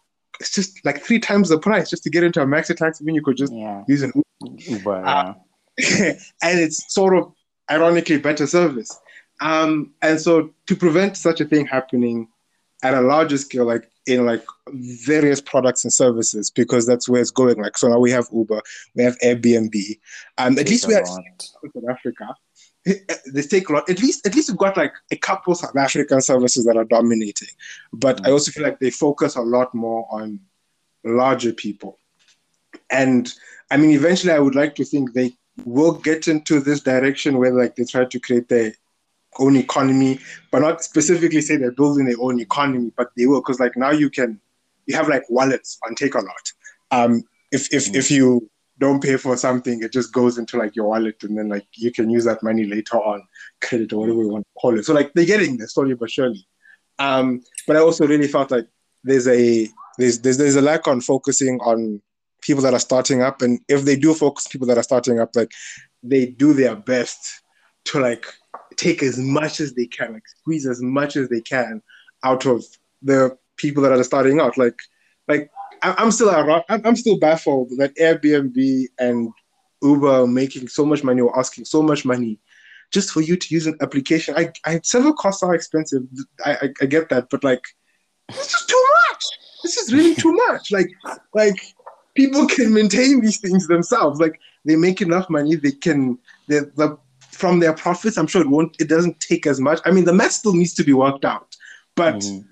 it's 0.41 0.55
just 0.55 0.85
like 0.85 1.03
three 1.03 1.19
times 1.19 1.49
the 1.49 1.59
price 1.59 1.91
just 1.91 2.03
to 2.05 2.11
get 2.11 2.23
into 2.23 2.41
a 2.41 2.47
maxi 2.47 2.77
taxi 2.77 3.05
when 3.05 3.15
you 3.15 3.23
could 3.23 3.37
just 3.37 3.53
yeah. 3.53 3.83
use 3.89 4.03
an 4.03 4.13
Uber. 4.15 4.63
Uber 4.71 5.05
uh, 5.05 5.35
and 5.79 6.61
it's 6.61 6.93
sort 6.93 7.17
of 7.17 7.33
ironically 7.71 8.19
better 8.19 8.47
service. 8.47 8.99
Um, 9.41 9.93
and 10.03 10.21
so 10.21 10.51
to 10.67 10.77
prevent 10.77 11.17
such 11.17 11.41
a 11.41 11.45
thing 11.45 11.67
happening 11.67 12.29
at 12.83 12.95
a 12.95 13.01
larger 13.01 13.39
scale, 13.39 13.65
like 13.65 13.91
in 14.07 14.25
like 14.25 14.45
various 14.69 15.41
products 15.41 15.85
and 15.85 15.93
services, 15.93 16.51
because 16.51 16.87
that's 16.87 17.09
where 17.09 17.21
it's 17.21 17.31
going. 17.31 17.61
Like 17.61 17.77
so 17.77 17.89
now 17.89 17.99
we 17.99 18.11
have 18.11 18.29
Uber, 18.33 18.61
we 18.95 19.03
have 19.03 19.19
Airbnb. 19.19 19.99
Um, 20.39 20.59
at 20.59 20.69
least 20.69 20.87
we 20.87 20.95
have 20.95 21.07
South 21.07 21.25
Africa. 21.89 22.35
They 22.85 23.43
take 23.43 23.69
a 23.69 23.73
lot. 23.73 23.91
At 23.91 24.01
least, 24.01 24.25
at 24.27 24.35
least 24.37 24.49
we've 24.49 24.59
got 24.59 24.77
like 24.77 24.93
a 25.11 25.17
couple 25.17 25.55
South 25.57 25.77
African 25.77 26.21
services 26.21 26.65
that 26.67 26.77
are 26.77 26.85
dominating. 26.85 27.49
But 27.93 28.19
mm-hmm. 28.19 28.27
I 28.27 28.31
also 28.31 28.53
feel 28.53 28.63
like 28.63 28.79
they 28.79 28.91
focus 28.91 29.35
a 29.35 29.43
lot 29.43 29.75
more 29.75 30.07
on 30.09 30.39
larger 31.03 31.53
people. 31.53 31.99
And 32.91 33.33
I 33.73 33.77
mean, 33.77 33.91
eventually, 33.91 34.33
I 34.33 34.39
would 34.39 34.55
like 34.55 34.77
to 34.77 34.85
think 34.85 35.13
they 35.13 35.37
will 35.65 35.93
get 35.93 36.29
into 36.29 36.61
this 36.61 36.81
direction 36.81 37.39
where 37.39 37.53
like 37.53 37.77
they 37.77 37.85
try 37.85 38.05
to 38.05 38.21
create 38.21 38.49
their 38.49 38.73
own 39.39 39.57
economy, 39.57 40.19
but 40.51 40.61
not 40.61 40.83
specifically 40.83 41.41
say 41.41 41.57
they're 41.57 41.73
building 41.73 42.07
their 42.07 42.21
own 42.21 42.41
economy, 42.41 42.93
but 42.97 43.11
they 43.17 43.27
will 43.27 43.41
because 43.41 43.61
like 43.61 43.77
now 43.77 43.91
you 43.91 44.11
can 44.11 44.41
you 44.87 44.97
have 44.97 45.09
like 45.09 45.29
wallets 45.29 45.79
on 45.87 45.95
Takealot. 45.95 46.53
Um, 46.91 47.23
if 47.53 47.73
if 47.73 47.87
mm 47.87 47.97
if 47.97 48.11
you 48.11 48.49
don't 48.79 49.03
pay 49.03 49.17
for 49.17 49.37
something, 49.39 49.83
it 49.83 49.91
just 49.93 50.13
goes 50.13 50.37
into 50.37 50.59
like 50.59 50.77
your 50.77 50.89
wallet, 50.89 51.23
and 51.23 51.37
then 51.39 51.49
like 51.49 51.67
you 51.75 51.91
can 51.91 52.11
use 52.11 52.25
that 52.25 52.43
money 52.43 52.65
later 52.65 52.99
on, 52.99 53.23
credit 53.63 53.93
or 53.93 54.01
whatever 54.01 54.23
you 54.23 54.29
want 54.29 54.45
to 54.45 54.61
call 54.61 54.79
it. 54.79 54.85
So 54.85 54.93
like 54.93 55.13
they're 55.15 55.25
getting 55.25 55.57
there 55.57 55.69
slowly 55.69 55.95
but 55.95 56.11
surely. 56.11 56.47
Um, 56.99 57.43
but 57.67 57.77
I 57.77 57.81
also 57.81 58.07
really 58.07 58.29
felt 58.29 58.51
like 58.51 58.67
there's 59.05 59.29
a 59.29 59.69
there's, 59.99 60.21
there's 60.21 60.39
there's 60.39 60.57
a 60.57 60.63
lack 60.63 60.87
on 60.89 61.01
focusing 61.01 61.59
on 61.61 62.03
people 62.47 62.63
that 62.63 62.75
are 62.75 62.79
starting 62.79 63.23
up, 63.23 63.43
and 63.43 63.61
if 63.69 63.85
they 63.85 63.97
do 63.97 64.15
focus 64.15 64.47
people 64.47 64.67
that 64.69 64.79
are 64.79 64.83
starting 64.83 65.19
up, 65.19 65.31
like 65.35 65.51
they 66.03 66.27
do 66.27 66.53
their 66.53 66.77
best 66.77 67.43
to 67.87 68.01
like 68.01 68.27
take 68.77 69.03
as 69.03 69.19
much 69.19 69.61
as 69.61 69.75
they 69.75 69.87
can, 69.87 70.13
like 70.13 70.29
squeeze 70.41 70.67
as 70.67 70.81
much 70.81 71.17
as 71.17 71.29
they 71.29 71.41
can 71.41 71.83
out 72.23 72.47
of 72.47 72.65
the 73.03 73.37
people 73.57 73.83
that 73.83 73.93
are 73.93 74.05
starting 74.05 74.41
out. 74.41 74.57
Like, 74.57 74.79
like 75.29 75.51
I'm 75.83 76.11
still 76.11 76.31
I'm 76.69 76.97
still 76.97 77.19
baffled 77.19 77.71
that 77.79 77.97
Airbnb 77.97 78.85
and 78.99 79.31
Uber 79.83 80.27
making 80.27 80.69
so 80.69 80.85
much 80.85 81.05
money 81.05 81.21
or 81.21 81.37
asking 81.39 81.65
so 81.65 81.83
much 81.83 82.05
money 82.05 82.39
just 82.93 83.11
for 83.11 83.21
you 83.21 83.37
to 83.37 83.55
use 83.55 83.67
an 83.67 83.77
application. 83.81 84.35
I, 84.37 84.53
I 84.65 84.81
several 84.83 85.13
costs 85.15 85.43
are 85.43 85.55
expensive. 85.55 86.03
I, 86.45 86.53
I, 86.53 86.69
I 86.83 86.87
get 86.87 87.09
that, 87.09 87.29
but 87.31 87.45
like, 87.45 87.63
this 88.29 88.55
is 88.55 88.67
too 88.67 88.85
much. 89.11 89.25
This 89.63 89.77
is 89.77 89.93
really 89.93 90.15
too 90.15 90.33
much. 90.33 90.71
Like, 90.71 90.89
like 91.35 91.57
people 92.17 92.47
can 92.47 92.73
maintain 92.73 93.21
these 93.21 93.39
things 93.39 93.67
themselves. 93.67 94.21
Like, 94.21 94.41
they 94.65 94.77
make 94.77 95.01
enough 95.01 95.29
money. 95.31 95.57
They 95.57 95.73
can. 95.73 96.19
The 96.49 96.71
the 96.77 96.99
from 97.31 97.61
their 97.61 97.75
profits. 97.75 98.17
I'm 98.17 98.27
sure 98.27 98.43
it 98.43 98.49
won't. 98.49 98.77
It 98.81 98.89
doesn't 98.89 99.21
take 99.21 99.47
as 99.47 99.61
much. 99.61 99.81
I 99.85 99.91
mean, 99.91 100.05
the 100.05 100.13
math 100.13 100.33
still 100.33 100.55
needs 100.55 100.75
to 100.75 100.85
be 100.85 100.93
worked 100.93 101.25
out, 101.25 101.57
but 101.95 102.17
mm-hmm. 102.17 102.49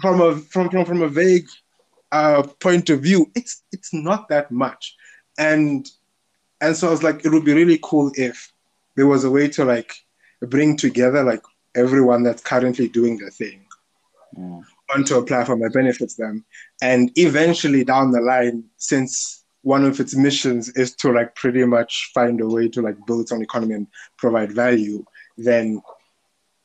from 0.00 0.20
a 0.20 0.36
from 0.36 0.70
from 0.70 0.84
from 0.84 1.02
a 1.02 1.08
vague 1.08 1.48
uh, 2.12 2.42
point 2.60 2.90
of 2.90 3.02
view, 3.02 3.30
it's 3.34 3.62
it's 3.72 3.92
not 3.92 4.28
that 4.28 4.50
much. 4.50 4.94
And 5.38 5.88
and 6.60 6.76
so 6.76 6.88
I 6.88 6.90
was 6.90 7.02
like, 7.02 7.24
it 7.24 7.30
would 7.30 7.44
be 7.44 7.54
really 7.54 7.78
cool 7.82 8.12
if 8.14 8.52
there 8.96 9.06
was 9.06 9.24
a 9.24 9.30
way 9.30 9.48
to 9.48 9.64
like 9.64 9.94
bring 10.42 10.76
together 10.76 11.22
like 11.22 11.42
everyone 11.74 12.22
that's 12.22 12.42
currently 12.42 12.88
doing 12.88 13.16
the 13.18 13.30
thing 13.30 13.64
mm. 14.36 14.62
Onto 14.94 15.16
a 15.16 15.24
platform 15.24 15.60
that 15.60 15.72
benefits 15.72 16.14
them. 16.14 16.44
And 16.82 17.10
eventually 17.16 17.84
down 17.84 18.10
the 18.10 18.20
line, 18.20 18.64
since 18.76 19.44
one 19.62 19.84
of 19.84 20.00
its 20.00 20.16
missions 20.16 20.70
is 20.70 20.94
to 20.96 21.12
like 21.12 21.34
pretty 21.34 21.64
much 21.64 22.10
find 22.14 22.40
a 22.40 22.46
way 22.46 22.68
to 22.68 22.80
like 22.80 22.96
build 23.06 23.22
its 23.22 23.32
own 23.32 23.42
economy 23.42 23.74
and 23.74 23.86
provide 24.16 24.52
value, 24.52 25.04
then 25.36 25.82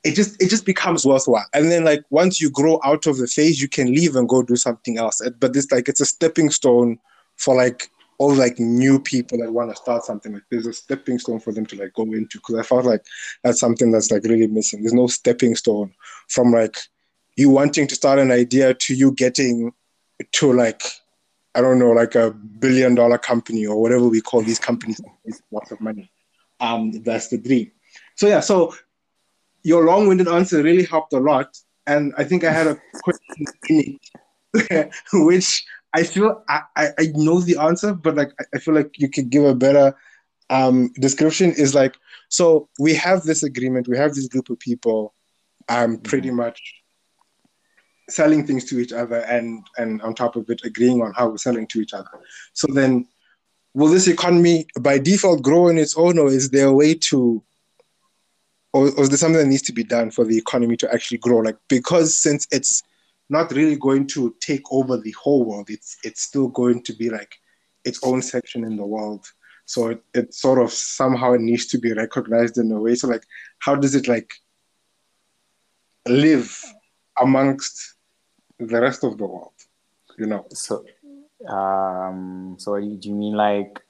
it 0.03 0.15
just 0.15 0.41
it 0.41 0.49
just 0.49 0.65
becomes 0.65 1.05
worthwhile. 1.05 1.45
And 1.53 1.71
then 1.71 1.83
like 1.83 2.03
once 2.09 2.41
you 2.41 2.49
grow 2.49 2.79
out 2.83 3.07
of 3.07 3.17
the 3.17 3.27
phase, 3.27 3.61
you 3.61 3.67
can 3.67 3.93
leave 3.93 4.15
and 4.15 4.29
go 4.29 4.43
do 4.43 4.55
something 4.55 4.97
else. 4.97 5.21
But 5.39 5.53
this 5.53 5.71
like 5.71 5.89
it's 5.89 6.01
a 6.01 6.05
stepping 6.05 6.49
stone 6.49 6.99
for 7.37 7.55
like 7.55 7.89
all 8.19 8.33
like 8.33 8.59
new 8.59 8.99
people 8.99 9.39
that 9.39 9.51
want 9.51 9.71
to 9.71 9.75
start 9.75 10.03
something 10.03 10.33
like 10.33 10.43
there's 10.51 10.67
a 10.67 10.73
stepping 10.73 11.17
stone 11.17 11.39
for 11.39 11.51
them 11.51 11.65
to 11.65 11.75
like 11.75 11.93
go 11.93 12.03
into 12.03 12.37
because 12.37 12.55
I 12.55 12.63
felt 12.63 12.85
like 12.85 13.03
that's 13.43 13.59
something 13.59 13.91
that's 13.91 14.11
like 14.11 14.23
really 14.23 14.47
missing. 14.47 14.81
There's 14.81 14.93
no 14.93 15.07
stepping 15.07 15.55
stone 15.55 15.93
from 16.29 16.51
like 16.51 16.77
you 17.35 17.49
wanting 17.49 17.87
to 17.87 17.95
start 17.95 18.19
an 18.19 18.31
idea 18.31 18.73
to 18.73 18.93
you 18.93 19.11
getting 19.11 19.73
to 20.31 20.53
like 20.53 20.83
I 21.55 21.61
don't 21.61 21.79
know 21.79 21.91
like 21.91 22.15
a 22.15 22.31
billion 22.31 22.95
dollar 22.95 23.17
company 23.17 23.65
or 23.65 23.79
whatever 23.79 24.07
we 24.07 24.21
call 24.21 24.41
these 24.41 24.59
companies 24.59 24.99
lots 25.51 25.71
of 25.71 25.79
money. 25.79 26.09
Um, 26.59 26.91
that's 27.03 27.27
the 27.27 27.37
dream. 27.37 27.71
So 28.15 28.27
yeah, 28.27 28.39
so 28.39 28.73
your 29.63 29.85
long-winded 29.85 30.27
answer 30.27 30.63
really 30.63 30.85
helped 30.85 31.13
a 31.13 31.19
lot, 31.19 31.57
and 31.85 32.13
I 32.17 32.23
think 32.23 32.43
I 32.43 32.51
had 32.51 32.67
a 32.67 32.77
question 33.03 33.45
in 33.69 33.99
it, 34.53 34.91
which 35.13 35.65
I 35.93 36.03
feel 36.03 36.43
I, 36.49 36.61
I, 36.75 36.87
I 36.99 37.11
know 37.13 37.39
the 37.41 37.57
answer, 37.57 37.93
but 37.93 38.15
like 38.15 38.31
I 38.53 38.59
feel 38.59 38.73
like 38.73 38.91
you 38.97 39.09
could 39.09 39.29
give 39.29 39.43
a 39.43 39.55
better 39.55 39.95
um, 40.49 40.91
description. 40.93 41.51
Is 41.51 41.75
like 41.75 41.97
so 42.29 42.69
we 42.79 42.93
have 42.95 43.23
this 43.23 43.43
agreement, 43.43 43.87
we 43.87 43.97
have 43.97 44.15
this 44.15 44.27
group 44.27 44.49
of 44.49 44.59
people, 44.59 45.13
um, 45.69 45.97
pretty 45.97 46.29
mm-hmm. 46.29 46.37
much 46.37 46.82
selling 48.09 48.45
things 48.45 48.65
to 48.65 48.79
each 48.79 48.93
other, 48.93 49.19
and 49.21 49.65
and 49.77 50.01
on 50.01 50.13
top 50.13 50.35
of 50.35 50.49
it, 50.49 50.61
agreeing 50.63 51.01
on 51.01 51.13
how 51.13 51.29
we're 51.29 51.37
selling 51.37 51.67
to 51.67 51.81
each 51.81 51.93
other. 51.93 52.09
So 52.53 52.67
then, 52.73 53.07
will 53.73 53.89
this 53.89 54.07
economy 54.07 54.67
by 54.79 54.99
default 54.99 55.41
grow 55.41 55.69
on 55.69 55.77
its 55.77 55.97
own, 55.97 56.17
or 56.17 56.27
is 56.27 56.49
there 56.49 56.67
a 56.67 56.73
way 56.73 56.95
to 56.95 57.43
or, 58.73 58.89
or 58.91 59.03
is 59.03 59.09
there 59.09 59.17
something 59.17 59.39
that 59.39 59.47
needs 59.47 59.61
to 59.63 59.73
be 59.73 59.83
done 59.83 60.09
for 60.09 60.25
the 60.25 60.37
economy 60.37 60.75
to 60.77 60.91
actually 60.91 61.19
grow? 61.19 61.37
Like 61.37 61.57
because 61.69 62.17
since 62.17 62.47
it's 62.51 62.83
not 63.29 63.51
really 63.51 63.75
going 63.75 64.07
to 64.07 64.35
take 64.39 64.63
over 64.71 64.97
the 64.97 65.11
whole 65.11 65.45
world. 65.45 65.69
It's 65.69 65.97
it's 66.03 66.21
still 66.21 66.47
going 66.47 66.83
to 66.83 66.93
be 66.93 67.09
like 67.09 67.35
its 67.85 67.99
own 68.03 68.21
section 68.21 68.63
in 68.63 68.75
the 68.77 68.85
world. 68.85 69.25
So 69.65 69.89
it, 69.89 70.03
it 70.13 70.33
sort 70.33 70.59
of 70.59 70.71
somehow 70.71 71.35
needs 71.35 71.67
to 71.67 71.77
be 71.77 71.93
recognized 71.93 72.57
in 72.57 72.71
a 72.71 72.79
way. 72.79 72.95
So 72.95 73.07
like 73.07 73.25
how 73.59 73.75
does 73.75 73.95
it 73.95 74.07
like 74.07 74.33
live 76.07 76.61
amongst 77.21 77.92
the 78.67 78.81
rest 78.81 79.03
of 79.03 79.17
the 79.17 79.25
world? 79.25 79.53
You 80.17 80.27
know. 80.27 80.45
So 80.49 80.85
um 81.47 82.55
so 82.57 82.79
do 82.79 83.09
you 83.09 83.15
mean 83.15 83.33
like 83.33 83.81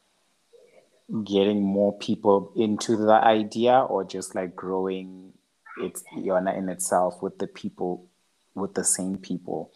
getting 1.24 1.62
more 1.62 1.98
people 2.00 2.52
into 2.56 2.96
the 2.96 3.14
idea 3.14 3.80
or 3.80 4.04
just 4.04 4.34
like 4.34 4.56
growing 4.56 5.34
it 5.78 6.02
in 6.16 6.70
itself 6.70 7.22
with 7.22 7.38
the 7.38 7.48
people 7.48 8.08
with 8.56 8.74
the 8.74 8.84
same 8.84 9.18
people 9.18 9.72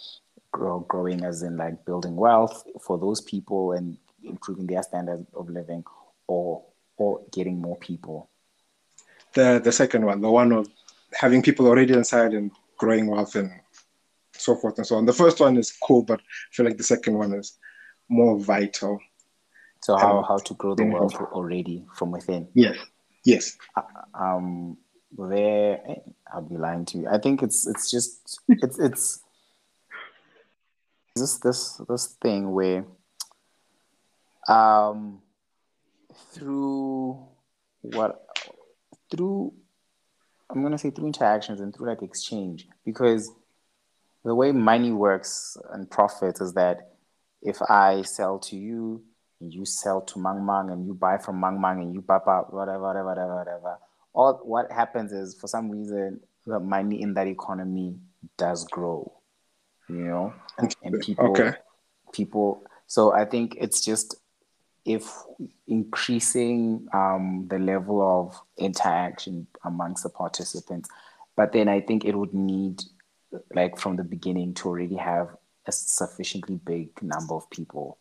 grow, 0.51 0.80
growing 0.82 1.24
as 1.24 1.44
in 1.44 1.58
like 1.58 1.86
building 1.86 2.16
wealth 2.16 2.63
for 2.82 2.98
those 2.98 3.22
people 3.22 3.74
and 3.74 3.98
improving 4.24 4.68
their 4.68 4.84
standard 4.84 5.25
of 5.36 5.50
living 5.50 5.84
or 6.27 6.63
or 6.98 7.22
getting 7.32 7.60
more 7.62 7.77
people 7.77 8.30
the 9.34 9.62
the 9.63 9.72
second 9.72 10.06
one 10.06 10.22
the 10.22 10.30
one 10.30 10.51
of 10.51 10.68
having 11.13 11.42
people 11.42 11.68
already 11.68 11.94
inside 11.94 12.34
and 12.34 12.51
growing 12.77 13.08
wealth 13.08 13.36
and 13.36 13.51
so 14.39 14.56
forth 14.56 14.77
and 14.77 14.88
so 14.88 14.96
on. 14.96 15.06
The 15.06 15.13
first 15.13 15.39
one 15.39 15.58
is 15.58 15.72
cool 15.72 16.03
but 16.03 16.20
i 16.20 16.53
feel 16.53 16.65
like 16.65 16.77
the 16.77 16.84
second 16.84 17.17
one 17.17 17.34
is 17.34 17.58
more 18.10 18.39
vital. 18.39 19.00
So 19.84 19.96
how, 19.96 20.17
um, 20.17 20.24
how 20.24 20.38
to 20.38 20.53
grow 20.56 20.75
the 20.75 20.86
wealth 20.86 21.15
already 21.15 21.86
from 21.96 22.12
within? 22.12 22.48
Yes 22.53 22.77
yes. 23.27 23.58
Uh, 23.75 23.82
um 24.13 24.77
there 25.17 25.79
I'll 26.34 26.41
be 26.41 26.58
lying 26.58 26.86
to 26.86 26.98
you. 26.98 27.08
I 27.10 27.17
think 27.20 27.44
it's 27.44 27.67
it's 27.67 27.91
just 27.91 28.39
it's 28.50 28.79
it's 28.79 29.24
this 31.15 31.38
this 31.39 31.82
this 31.89 32.08
thing 32.22 32.51
where 32.51 32.86
um 34.48 35.22
through 36.32 37.20
what 37.82 38.25
through 39.12 39.53
I'm 40.50 40.63
gonna 40.63 40.77
say 40.77 40.91
through 40.91 41.08
interactions 41.08 41.60
and 41.60 41.75
through 41.75 41.88
like 41.88 42.01
exchange. 42.01 42.67
Because 42.86 43.32
the 44.24 44.36
way 44.36 44.52
money 44.52 44.92
works 44.92 45.58
and 45.72 45.90
profits 45.90 46.42
is 46.42 46.54
that 46.54 46.92
if 47.42 47.62
I 47.70 48.02
sell 48.02 48.40
to 48.40 48.56
you 48.56 49.04
and 49.40 49.54
you 49.54 49.66
sell 49.66 50.02
to 50.02 50.20
Mang 50.20 50.46
Mang 50.46 50.70
and 50.72 50.86
you 50.86 50.94
buy 50.94 51.18
from 51.18 51.40
Mang 51.40 51.62
Mang 51.62 51.80
and 51.82 51.94
you 51.94 52.02
papa 52.02 52.46
whatever 52.50 52.82
whatever 52.82 53.06
whatever 53.06 53.36
whatever. 53.36 53.78
All 54.14 54.42
what 54.44 54.72
happens 54.72 55.12
is 55.12 55.36
for 55.40 55.48
some 55.48 55.70
reason 55.70 56.20
the 56.46 56.60
money 56.60 57.02
in 57.02 57.14
that 57.14 57.28
economy 57.28 57.96
does 58.38 58.66
grow 58.66 59.18
you 59.90 59.96
know? 59.96 60.34
And 60.84 61.00
people 61.02 61.32
okay. 61.32 61.54
people 62.12 62.64
so 62.88 63.14
i 63.14 63.26
think 63.26 63.56
it's 63.60 63.84
just 63.84 64.16
if 64.86 65.12
increasing 65.68 66.88
um, 66.94 67.46
the 67.50 67.60
level 67.60 68.02
of 68.02 68.40
interaction 68.58 69.46
amongst 69.66 70.04
the 70.04 70.10
participants 70.10 70.90
but 71.36 71.52
then 71.52 71.68
i 71.68 71.80
think 71.80 72.06
it 72.06 72.16
would 72.16 72.34
need 72.34 72.82
like 73.54 73.78
from 73.78 73.96
the 73.96 74.04
beginning 74.04 74.54
to 74.54 74.70
already 74.70 74.96
have 74.96 75.36
a 75.66 75.72
sufficiently 75.72 76.60
big 76.66 76.90
number 77.02 77.34
of 77.34 77.50
people 77.50 77.98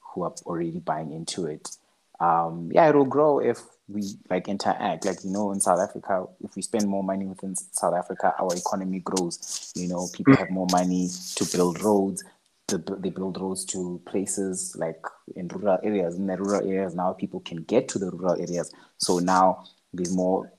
who 0.00 0.22
are 0.22 0.34
already 0.46 0.78
buying 0.78 1.12
into 1.12 1.46
it 1.46 1.76
um, 2.20 2.70
yeah, 2.72 2.88
it'll 2.88 3.06
grow 3.06 3.38
if 3.38 3.60
we 3.88 4.02
like 4.28 4.46
interact. 4.46 5.06
Like 5.06 5.24
you 5.24 5.30
know, 5.30 5.52
in 5.52 5.60
South 5.60 5.80
Africa, 5.80 6.26
if 6.44 6.54
we 6.54 6.62
spend 6.62 6.86
more 6.86 7.02
money 7.02 7.24
within 7.24 7.56
South 7.56 7.94
Africa, 7.94 8.34
our 8.38 8.54
economy 8.54 9.00
grows. 9.00 9.72
You 9.74 9.88
know, 9.88 10.06
people 10.12 10.36
have 10.36 10.50
more 10.50 10.66
money 10.70 11.08
to 11.36 11.44
build 11.56 11.82
roads. 11.82 12.22
They 12.68 13.10
build 13.10 13.40
roads 13.40 13.64
to 13.66 14.00
places 14.04 14.76
like 14.78 15.02
in 15.34 15.48
rural 15.48 15.78
areas. 15.82 16.16
In 16.16 16.26
the 16.26 16.36
rural 16.36 16.68
areas 16.68 16.94
now, 16.94 17.14
people 17.14 17.40
can 17.40 17.62
get 17.62 17.88
to 17.88 17.98
the 17.98 18.10
rural 18.10 18.40
areas. 18.40 18.72
So 18.98 19.18
now 19.18 19.64
there's 19.92 20.14
more 20.14 20.52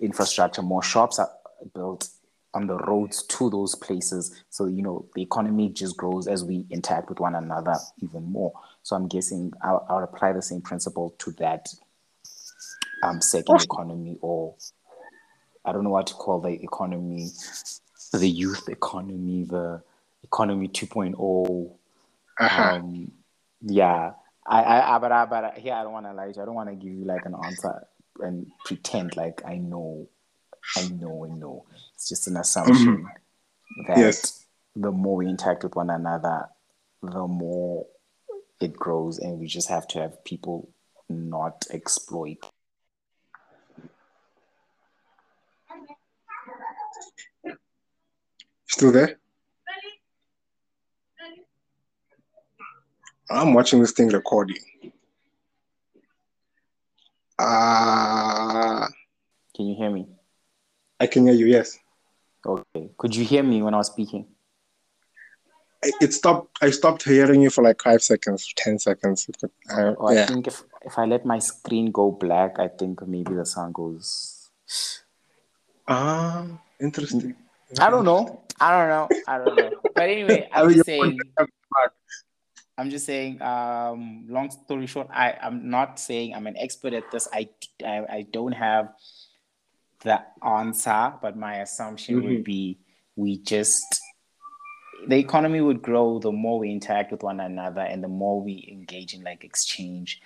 infrastructure, 0.00 0.62
more 0.62 0.82
shops 0.82 1.18
are 1.18 1.30
built 1.74 2.08
on 2.54 2.66
the 2.66 2.76
roads 2.76 3.24
to 3.24 3.50
those 3.50 3.74
places. 3.74 4.44
So 4.50 4.66
you 4.66 4.82
know, 4.82 5.06
the 5.14 5.22
economy 5.22 5.68
just 5.68 5.96
grows 5.96 6.26
as 6.26 6.44
we 6.44 6.66
interact 6.70 7.08
with 7.08 7.20
one 7.20 7.34
another 7.34 7.74
even 8.02 8.24
more. 8.24 8.52
So 8.82 8.96
I'm 8.96 9.06
guessing 9.08 9.52
I'll, 9.62 9.86
I'll 9.88 10.04
apply 10.04 10.32
the 10.32 10.42
same 10.42 10.62
principle 10.62 11.14
to 11.18 11.30
that 11.32 11.68
um, 13.02 13.20
second 13.20 13.62
economy, 13.62 14.18
or 14.20 14.54
I 15.64 15.72
don't 15.72 15.84
know 15.84 15.90
what 15.90 16.06
to 16.08 16.14
call 16.14 16.40
the 16.40 16.62
economy, 16.62 17.28
the 18.12 18.28
youth 18.28 18.68
economy, 18.68 19.44
the 19.44 19.82
economy 20.24 20.68
2.0. 20.68 21.70
Uh-huh. 22.40 22.62
Um, 22.62 23.12
yeah, 23.60 24.12
I, 24.46 24.62
I, 24.62 24.96
I, 24.96 24.98
but 24.98 25.12
I, 25.12 25.24
but 25.26 25.58
here 25.58 25.74
I 25.74 25.82
don't 25.82 25.92
want 25.92 26.06
to 26.06 26.12
lie. 26.12 26.28
I 26.28 26.32
don't 26.32 26.54
want 26.54 26.70
to 26.70 26.74
give 26.74 26.92
you 26.92 27.04
like 27.04 27.24
an 27.26 27.34
answer 27.44 27.86
and 28.20 28.46
pretend 28.64 29.16
like 29.16 29.42
I 29.46 29.56
know, 29.56 30.08
I 30.76 30.88
know, 30.88 31.24
I 31.24 31.34
know. 31.34 31.64
It's 31.94 32.08
just 32.08 32.28
an 32.28 32.36
assumption 32.36 32.98
mm-hmm. 32.98 33.86
that 33.86 33.98
yes. 33.98 34.46
the 34.76 34.90
more 34.90 35.16
we 35.16 35.28
interact 35.28 35.64
with 35.64 35.76
one 35.76 35.90
another, 35.90 36.48
the 37.02 37.26
more 37.26 37.86
it 38.60 38.74
grows, 38.74 39.18
and 39.18 39.38
we 39.38 39.46
just 39.46 39.68
have 39.68 39.86
to 39.88 40.00
have 40.00 40.24
people 40.24 40.68
not 41.08 41.66
exploit. 41.70 42.38
Still 48.66 48.92
there? 48.92 49.18
I'm 53.30 53.52
watching 53.52 53.80
this 53.80 53.92
thing 53.92 54.08
recording. 54.08 54.58
Ah. 57.38 58.84
Uh, 58.84 58.88
can 59.54 59.66
you 59.66 59.74
hear 59.76 59.90
me? 59.90 60.06
I 61.00 61.06
can 61.06 61.26
hear 61.26 61.34
you. 61.34 61.46
Yes. 61.46 61.78
Okay. 62.44 62.90
Could 62.96 63.14
you 63.14 63.24
hear 63.24 63.42
me 63.42 63.62
when 63.62 63.74
I 63.74 63.78
was 63.78 63.88
speaking? 63.88 64.26
It 65.82 66.12
stopped. 66.12 66.58
I 66.60 66.70
stopped 66.70 67.04
hearing 67.04 67.40
you 67.40 67.50
for 67.50 67.62
like 67.62 67.80
five 67.80 68.02
seconds, 68.02 68.52
ten 68.56 68.78
seconds. 68.78 69.30
Uh, 69.70 69.94
oh, 69.98 70.10
yeah. 70.10 70.24
I 70.24 70.26
think 70.26 70.48
if 70.48 70.64
if 70.82 70.98
I 70.98 71.04
let 71.04 71.24
my 71.24 71.38
screen 71.38 71.92
go 71.92 72.10
black, 72.10 72.58
I 72.58 72.66
think 72.66 73.06
maybe 73.06 73.34
the 73.34 73.46
sound 73.46 73.74
goes. 73.74 74.50
Ah, 75.86 76.46
interesting. 76.80 77.36
I 77.78 77.90
don't 77.90 78.04
know. 78.04 78.42
I 78.58 78.70
don't 78.74 78.88
know. 78.88 79.08
I 79.28 79.38
don't 79.38 79.56
know. 79.56 79.70
But 79.94 80.08
anyway, 80.10 80.48
I'm 80.52 80.72
just 80.72 80.86
saying. 80.86 81.20
I'm 82.76 82.90
just 82.90 83.06
saying. 83.06 83.40
Um, 83.40 84.26
long 84.28 84.50
story 84.50 84.86
short, 84.86 85.06
I 85.14 85.38
I'm 85.40 85.70
not 85.70 86.00
saying 86.00 86.34
I'm 86.34 86.48
an 86.48 86.56
expert 86.56 86.92
at 86.92 87.08
this. 87.12 87.28
I 87.32 87.48
I, 87.86 88.04
I 88.10 88.26
don't 88.32 88.52
have 88.52 88.94
the 90.00 90.22
answer, 90.46 91.14
but 91.20 91.36
my 91.36 91.56
assumption 91.56 92.16
mm-hmm. 92.16 92.28
would 92.28 92.44
be 92.44 92.78
we 93.16 93.38
just 93.38 94.00
the 95.06 95.16
economy 95.16 95.60
would 95.60 95.80
grow 95.80 96.18
the 96.18 96.32
more 96.32 96.58
we 96.58 96.70
interact 96.70 97.12
with 97.12 97.22
one 97.22 97.40
another 97.40 97.82
and 97.82 98.02
the 98.02 98.08
more 98.08 98.42
we 98.42 98.68
engage 98.70 99.14
in 99.14 99.22
like 99.22 99.44
exchange 99.44 100.20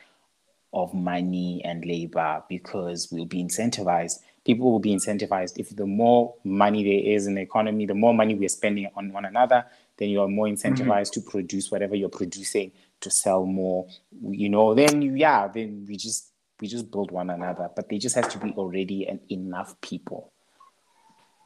of 0.73 0.95
money 0.95 1.61
and 1.65 1.85
labor 1.85 2.43
because 2.49 3.09
we'll 3.13 3.27
be 3.27 3.45
incentivized 3.45 4.21
people 4.45 4.73
will 4.73 4.81
be 4.81 4.95
incentivized 4.95 5.59
if 5.59 5.75
the 5.77 5.87
more 5.87 6.35
money 6.45 6.83
there 6.83 7.15
is 7.15 7.27
in 7.27 7.35
the 7.35 7.41
economy 7.41 7.85
the 7.87 7.95
more 7.95 8.15
money 8.15 8.35
we're 8.35 8.49
spending 8.49 8.89
on 8.97 9.13
one 9.13 9.25
another 9.25 9.65
then 9.99 10.09
you 10.09 10.21
are 10.21 10.29
more 10.29 10.47
incentivized 10.47 11.11
mm-hmm. 11.11 11.21
to 11.21 11.31
produce 11.31 11.71
whatever 11.71 11.95
you're 11.95 12.09
producing 12.09 12.73
to 13.01 13.11
sell 13.11 13.45
more 13.45 13.87
you 14.31 14.49
know 14.49 14.75
then 14.75 15.03
you, 15.03 15.15
yeah 15.15 15.47
then 15.47 15.85
we 15.87 15.97
just 15.97 16.32
we 16.63 16.69
just 16.69 16.91
build 16.93 17.11
one 17.11 17.29
another 17.29 17.69
but 17.75 17.89
there 17.89 17.99
just 17.99 18.15
has 18.15 18.29
to 18.29 18.39
be 18.39 18.53
already 18.53 19.05
an 19.07 19.21
enough 19.29 19.79
people. 19.81 20.33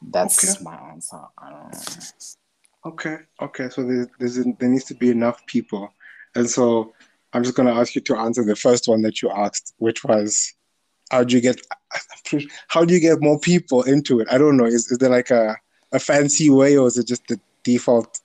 That's 0.01 0.55
okay. 0.55 0.63
my 0.63 0.75
answer. 0.91 1.19
I 1.37 1.49
don't 1.49 1.73
know. 1.73 2.91
Okay 2.91 3.17
okay 3.41 3.69
so 3.69 3.83
there's, 3.83 4.07
there's 4.19 4.35
there 4.35 4.69
needs 4.69 4.85
to 4.85 4.93
be 4.93 5.09
enough 5.09 5.45
people. 5.47 5.91
And 6.35 6.49
so 6.49 6.93
i'm 7.33 7.43
just 7.43 7.55
going 7.55 7.67
to 7.67 7.73
ask 7.73 7.93
you 7.93 8.01
to 8.01 8.15
answer 8.15 8.43
the 8.45 8.55
first 8.55 8.87
one 8.87 9.01
that 9.01 9.21
you 9.21 9.29
asked 9.29 9.73
which 9.79 10.05
was 10.05 10.53
how 11.11 11.23
do 11.25 11.35
you 11.35 11.41
get 11.41 11.59
how 12.67 12.85
do 12.85 12.93
you 12.93 12.99
get 12.99 13.19
more 13.21 13.39
people 13.39 13.83
into 13.83 14.19
it? 14.19 14.27
I 14.31 14.37
don't 14.37 14.55
know 14.55 14.65
is, 14.65 14.91
is 14.91 14.99
there 14.99 15.09
like 15.09 15.31
a, 15.31 15.57
a 15.91 15.99
fancy 15.99 16.49
way 16.49 16.77
or 16.77 16.87
is 16.87 16.97
it 16.97 17.07
just 17.07 17.27
the 17.27 17.39
default 17.63 18.21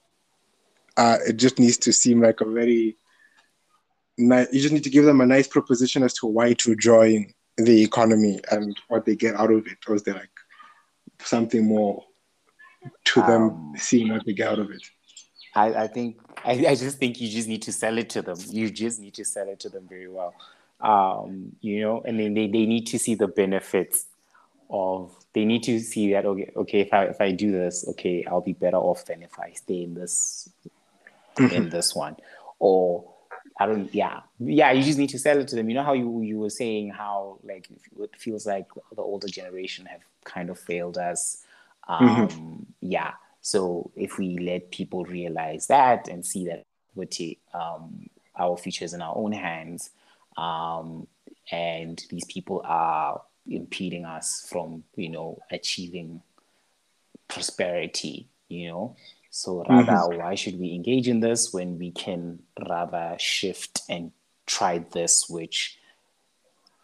uh, 0.98 1.16
it 1.26 1.38
just 1.38 1.58
needs 1.58 1.78
to 1.78 1.92
seem 1.92 2.20
like 2.20 2.42
a 2.42 2.44
very 2.44 2.96
you 4.16 4.46
just 4.52 4.72
need 4.72 4.84
to 4.84 4.90
give 4.90 5.04
them 5.04 5.20
a 5.20 5.26
nice 5.26 5.48
proposition 5.48 6.02
as 6.02 6.14
to 6.14 6.26
why 6.26 6.52
to 6.54 6.76
join 6.76 7.32
the 7.56 7.82
economy 7.82 8.40
and 8.50 8.76
what 8.88 9.04
they 9.04 9.16
get 9.16 9.34
out 9.34 9.50
of 9.50 9.66
it, 9.66 9.78
or 9.86 9.94
is 9.94 10.02
there 10.02 10.14
like 10.14 10.30
something 11.20 11.66
more 11.66 12.04
to 13.04 13.20
them 13.22 13.42
um, 13.42 13.72
seeing 13.76 14.12
what 14.12 14.24
they 14.26 14.32
get 14.32 14.48
out 14.48 14.58
of 14.58 14.70
it? 14.70 14.82
I, 15.54 15.84
I 15.84 15.86
think 15.86 16.18
I, 16.44 16.52
I 16.52 16.74
just 16.74 16.98
think 16.98 17.20
you 17.20 17.28
just 17.30 17.48
need 17.48 17.62
to 17.62 17.72
sell 17.72 17.98
it 17.98 18.10
to 18.10 18.22
them. 18.22 18.38
You 18.48 18.70
just 18.70 19.00
need 19.00 19.14
to 19.14 19.24
sell 19.24 19.48
it 19.48 19.60
to 19.60 19.68
them 19.68 19.86
very 19.88 20.08
well. 20.08 20.34
Um, 20.80 21.52
you 21.60 21.80
know, 21.80 22.02
and 22.04 22.18
then 22.18 22.34
they, 22.34 22.46
they 22.46 22.66
need 22.66 22.86
to 22.88 22.98
see 22.98 23.14
the 23.14 23.28
benefits 23.28 24.06
of 24.70 25.14
they 25.34 25.44
need 25.44 25.62
to 25.62 25.78
see 25.80 26.12
that 26.12 26.24
okay 26.24 26.50
okay 26.56 26.80
if 26.80 26.92
I 26.92 27.04
if 27.04 27.20
I 27.20 27.30
do 27.32 27.52
this, 27.52 27.86
okay, 27.90 28.24
I'll 28.26 28.40
be 28.40 28.54
better 28.54 28.78
off 28.78 29.04
than 29.04 29.22
if 29.22 29.38
I 29.38 29.52
stay 29.52 29.82
in 29.82 29.94
this 29.94 30.48
mm-hmm. 31.36 31.54
in 31.54 31.68
this 31.68 31.94
one. 31.94 32.16
Or 32.58 33.11
I 33.58 33.66
don't. 33.66 33.92
Yeah, 33.94 34.20
yeah. 34.38 34.72
You 34.72 34.82
just 34.82 34.98
need 34.98 35.10
to 35.10 35.18
sell 35.18 35.38
it 35.38 35.48
to 35.48 35.56
them. 35.56 35.68
You 35.68 35.74
know 35.74 35.84
how 35.84 35.92
you 35.92 36.22
you 36.22 36.38
were 36.38 36.50
saying 36.50 36.90
how 36.90 37.38
like 37.44 37.68
it 38.00 38.16
feels 38.16 38.46
like 38.46 38.66
the 38.94 39.02
older 39.02 39.28
generation 39.28 39.86
have 39.86 40.00
kind 40.24 40.50
of 40.50 40.58
failed 40.58 40.98
us. 40.98 41.44
Um, 41.88 42.08
mm-hmm. 42.28 42.56
Yeah. 42.80 43.12
So 43.40 43.90
if 43.96 44.18
we 44.18 44.38
let 44.38 44.70
people 44.70 45.04
realize 45.04 45.66
that 45.66 46.08
and 46.08 46.24
see 46.24 46.46
that 46.46 46.64
um, 47.54 48.08
our 48.36 48.56
future 48.56 48.84
is 48.84 48.94
in 48.94 49.02
our 49.02 49.16
own 49.16 49.32
hands, 49.32 49.90
um, 50.36 51.06
and 51.50 52.02
these 52.10 52.24
people 52.26 52.62
are 52.64 53.20
impeding 53.48 54.04
us 54.04 54.46
from 54.48 54.84
you 54.96 55.08
know 55.08 55.38
achieving 55.50 56.22
prosperity, 57.28 58.28
you 58.48 58.68
know, 58.68 58.96
so 59.34 59.64
rather, 59.66 59.92
mm-hmm. 59.92 60.18
why 60.18 60.34
should 60.34 60.60
we 60.60 60.74
engage 60.74 61.08
in 61.08 61.20
this 61.20 61.54
when 61.54 61.78
we 61.78 61.90
can 61.90 62.40
rather 62.68 63.16
shift 63.18 63.80
and 63.88 64.12
try 64.44 64.84
this, 64.92 65.26
which 65.26 65.78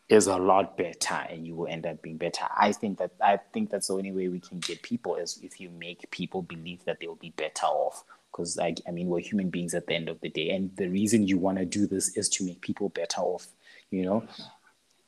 is 0.09 0.29
a 0.29 0.39
lot 0.39 0.79
better, 0.79 1.27
and 1.29 1.47
you 1.47 1.55
will 1.55 1.67
end 1.67 1.85
up 1.85 2.01
being 2.01 2.17
better. 2.17 2.47
I 2.57 2.73
think 2.73 2.97
that 3.01 3.11
I 3.21 3.39
think 3.53 3.69
that's 3.69 3.89
the 3.89 3.95
only 3.95 4.13
way 4.13 4.29
we 4.29 4.41
can 4.41 4.61
get 4.61 4.81
people 4.81 5.17
is 5.17 5.39
if 5.43 5.61
you 5.61 5.69
make 5.69 6.11
people 6.11 6.41
believe 6.41 6.83
that 6.87 7.01
they'll 7.01 7.17
be 7.17 7.35
better 7.37 7.67
off. 7.67 8.03
Because 8.33 8.59
I, 8.59 8.75
I 8.87 8.93
mean, 8.93 9.09
we're 9.09 9.21
human 9.21 9.51
beings 9.51 9.75
at 9.75 9.87
the 9.87 9.95
end 9.95 10.09
of 10.09 10.19
the 10.23 10.31
day, 10.31 10.49
and 10.49 10.75
the 10.77 10.89
reason 10.89 11.29
you 11.29 11.37
want 11.37 11.59
to 11.59 11.67
do 11.67 11.87
this 11.87 12.17
is 12.17 12.31
to 12.31 12.45
make 12.45 12.63
people 12.63 12.89
better 12.89 13.21
off. 13.21 13.47
You 13.91 14.07
know. 14.07 14.25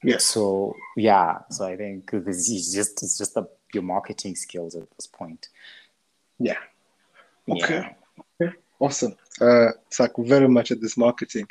Yes. 0.02 0.26
So 0.26 0.76
yeah, 0.94 1.38
so 1.48 1.64
I 1.64 1.78
think 1.78 2.10
this 2.10 2.50
is 2.50 2.74
just 2.74 3.02
it's 3.02 3.16
just 3.16 3.32
the, 3.32 3.48
your 3.72 3.82
marketing 3.82 4.36
skills 4.36 4.74
at 4.74 4.90
this 4.98 5.06
point. 5.06 5.48
Yeah, 6.38 6.58
Okay. 7.48 7.74
Yeah. 8.40 8.46
okay. 8.48 8.56
Awesome. 8.78 9.14
Uh, 9.40 9.68
it's 9.86 10.00
like 10.00 10.12
very 10.18 10.48
much 10.48 10.70
at 10.70 10.80
this 10.80 10.96
marketing. 10.96 11.46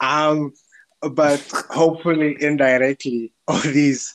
Um, 0.00 0.52
but 1.00 1.40
hopefully 1.70 2.36
indirectly, 2.40 3.32
all 3.48 3.60
these. 3.60 4.14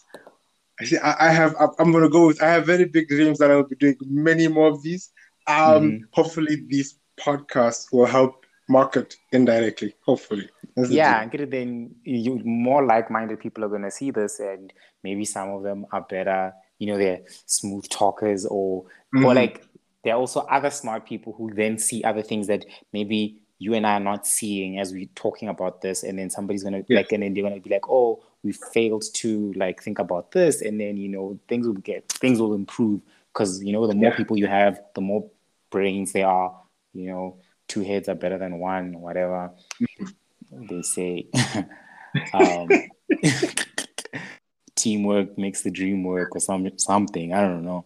I 0.80 0.86
see. 0.86 0.98
I, 0.98 1.28
I 1.28 1.32
have. 1.32 1.56
I'm 1.80 1.92
going 1.92 2.04
to 2.04 2.10
go 2.10 2.28
with. 2.28 2.42
I 2.42 2.50
have 2.50 2.66
very 2.66 2.86
big 2.86 3.08
dreams 3.08 3.40
that 3.40 3.52
I 3.52 3.56
will 3.56 3.68
be 3.68 3.76
doing 3.76 3.98
many 4.02 4.48
more 4.48 4.68
of 4.68 4.84
these. 4.84 5.12
Um, 5.48 5.56
mm-hmm. 5.56 6.04
hopefully 6.12 6.64
these 6.68 6.98
podcasts 7.20 7.92
will 7.92 8.06
help 8.06 8.46
market 8.68 9.16
indirectly. 9.32 9.96
Hopefully. 10.06 10.50
That's 10.76 10.90
yeah, 10.90 11.26
the 11.28 11.46
then 11.46 11.96
you 12.04 12.42
more 12.44 12.86
like-minded 12.86 13.40
people 13.40 13.64
are 13.64 13.70
going 13.70 13.84
to 13.84 13.92
see 13.92 14.12
this, 14.12 14.40
and 14.40 14.74
maybe 15.04 15.24
some 15.24 15.50
of 15.50 15.64
them 15.64 15.86
are 15.92 16.02
better. 16.02 16.54
You 16.80 16.88
know, 16.88 16.98
they're 16.98 17.22
smooth 17.46 17.88
talkers, 17.90 18.46
or 18.46 18.84
mm-hmm. 18.84 19.26
or 19.26 19.34
like 19.34 19.66
there 20.06 20.14
are 20.14 20.20
also 20.20 20.42
other 20.42 20.70
smart 20.70 21.06
people 21.06 21.34
who 21.34 21.52
then 21.54 21.80
see 21.80 22.04
other 22.04 22.22
things 22.22 22.46
that 22.48 22.64
maybe 22.94 23.42
you 23.58 23.74
and 23.74 23.88
I 23.88 23.94
are 23.94 24.00
not 24.00 24.28
seeing 24.28 24.80
as 24.80 24.94
we're 24.94 25.10
talking 25.16 25.50
about 25.50 25.82
this, 25.82 26.04
and 26.04 26.18
then 26.20 26.30
somebody's 26.30 26.64
gonna 26.64 26.84
like, 26.90 27.12
and 27.12 27.24
then 27.24 27.34
they're 27.34 27.44
gonna 27.44 27.60
be 27.60 27.72
like, 27.72 27.90
"Oh, 27.90 28.24
we 28.44 28.52
failed 28.52 29.04
to 29.16 29.52
like 29.54 29.82
think 29.82 29.98
about 29.98 30.32
this," 30.32 30.62
and 30.62 30.80
then 30.80 30.96
you 30.96 31.10
know 31.10 31.40
things 31.48 31.66
will 31.66 31.74
get 31.74 32.08
things 32.08 32.40
will 32.40 32.54
improve 32.54 33.02
because 33.34 33.64
you 33.64 33.74
know 33.74 33.88
the 33.88 33.96
more 33.96 34.12
yeah. 34.12 34.18
people 34.18 34.38
you 34.38 34.46
have, 34.46 34.80
the 34.94 35.02
more 35.02 35.30
brains 35.72 36.12
there 36.12 36.28
are. 36.28 36.56
You 36.94 37.08
know, 37.08 37.38
two 37.68 37.82
heads 37.82 38.08
are 38.08 38.16
better 38.16 38.38
than 38.38 38.60
one, 38.60 39.02
whatever 39.02 39.52
mm-hmm. 39.82 40.68
they 40.68 40.82
say. 40.84 41.28
um, 42.34 42.70
teamwork 44.76 45.38
makes 45.38 45.64
the 45.64 45.72
dream 45.72 46.04
work, 46.04 46.36
or 46.36 46.40
some 46.40 46.70
something. 46.78 47.34
I 47.34 47.42
don't 47.42 47.66
know. 47.66 47.86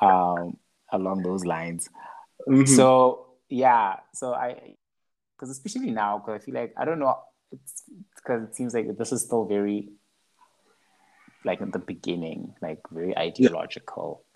Um, 0.00 0.56
along 0.94 1.22
those 1.22 1.44
lines. 1.44 1.88
Mm-hmm. 2.48 2.64
So 2.64 3.26
yeah, 3.48 4.00
so 4.12 4.32
I 4.32 4.76
because 5.36 5.50
especially 5.50 5.90
now 5.90 6.18
because 6.18 6.40
I 6.40 6.44
feel 6.44 6.54
like 6.54 6.72
I 6.76 6.84
don't 6.84 6.98
know 6.98 7.18
it's 7.52 7.82
because 8.16 8.42
it 8.42 8.54
seems 8.54 8.74
like 8.74 8.96
this 8.96 9.12
is 9.12 9.22
still 9.22 9.44
very 9.44 9.90
like 11.44 11.60
in 11.60 11.70
the 11.70 11.78
beginning, 11.78 12.54
like 12.62 12.80
very 12.90 13.16
ideological. 13.16 14.22
Yeah. 14.24 14.30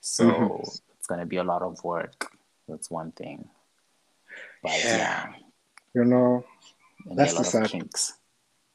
So 0.00 0.24
mm-hmm. 0.24 0.62
it's 0.98 1.06
gonna 1.08 1.26
be 1.26 1.36
a 1.36 1.44
lot 1.44 1.62
of 1.62 1.82
work. 1.82 2.30
That's 2.68 2.90
one 2.90 3.12
thing. 3.12 3.48
But 4.62 4.78
yeah, 4.84 4.96
yeah. 4.96 5.32
you 5.94 6.04
know, 6.04 6.44
that's 7.14 7.34
the 7.34 7.44
sad. 7.44 7.68
Kinks. 7.68 8.14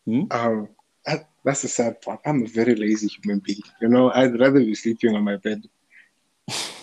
Hmm? 0.05 0.23
Um, 0.31 0.69
that's 1.43 1.61
the 1.61 1.67
sad 1.67 2.01
part. 2.01 2.19
I'm 2.25 2.43
a 2.43 2.47
very 2.47 2.75
lazy 2.75 3.07
human 3.07 3.39
being. 3.39 3.61
You 3.81 3.87
know, 3.87 4.11
I'd 4.11 4.39
rather 4.39 4.59
be 4.59 4.75
sleeping 4.75 5.15
on 5.15 5.23
my 5.23 5.37
bed 5.37 5.67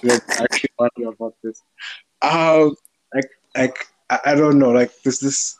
like 0.02 0.22
actually 0.28 0.70
funny 0.78 1.04
about 1.06 1.34
this. 1.42 1.62
Um, 2.22 2.74
like, 3.14 3.30
like 3.56 3.78
I, 4.10 4.18
I 4.26 4.34
don't 4.34 4.58
know. 4.58 4.70
Like, 4.70 4.90
this, 5.02 5.20
this, 5.20 5.58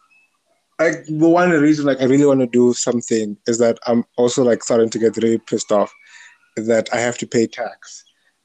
like 0.79 1.05
the 1.07 1.29
one 1.29 1.51
reason 1.51 1.87
like 1.87 2.01
I 2.01 2.05
really 2.05 2.27
want 2.27 2.41
to 2.41 2.47
do 2.47 2.73
something 2.75 3.37
is 3.47 3.59
that 3.59 3.79
I'm 3.87 4.05
also 4.17 4.43
like 4.43 4.63
starting 4.63 4.91
to 4.91 4.99
get 4.99 5.17
really 5.17 5.39
pissed 5.39 5.73
off 5.73 5.93
that 6.57 6.89
I 6.93 6.99
have 6.99 7.19
to 7.19 7.27
pay 7.27 7.47
tax 7.47 8.05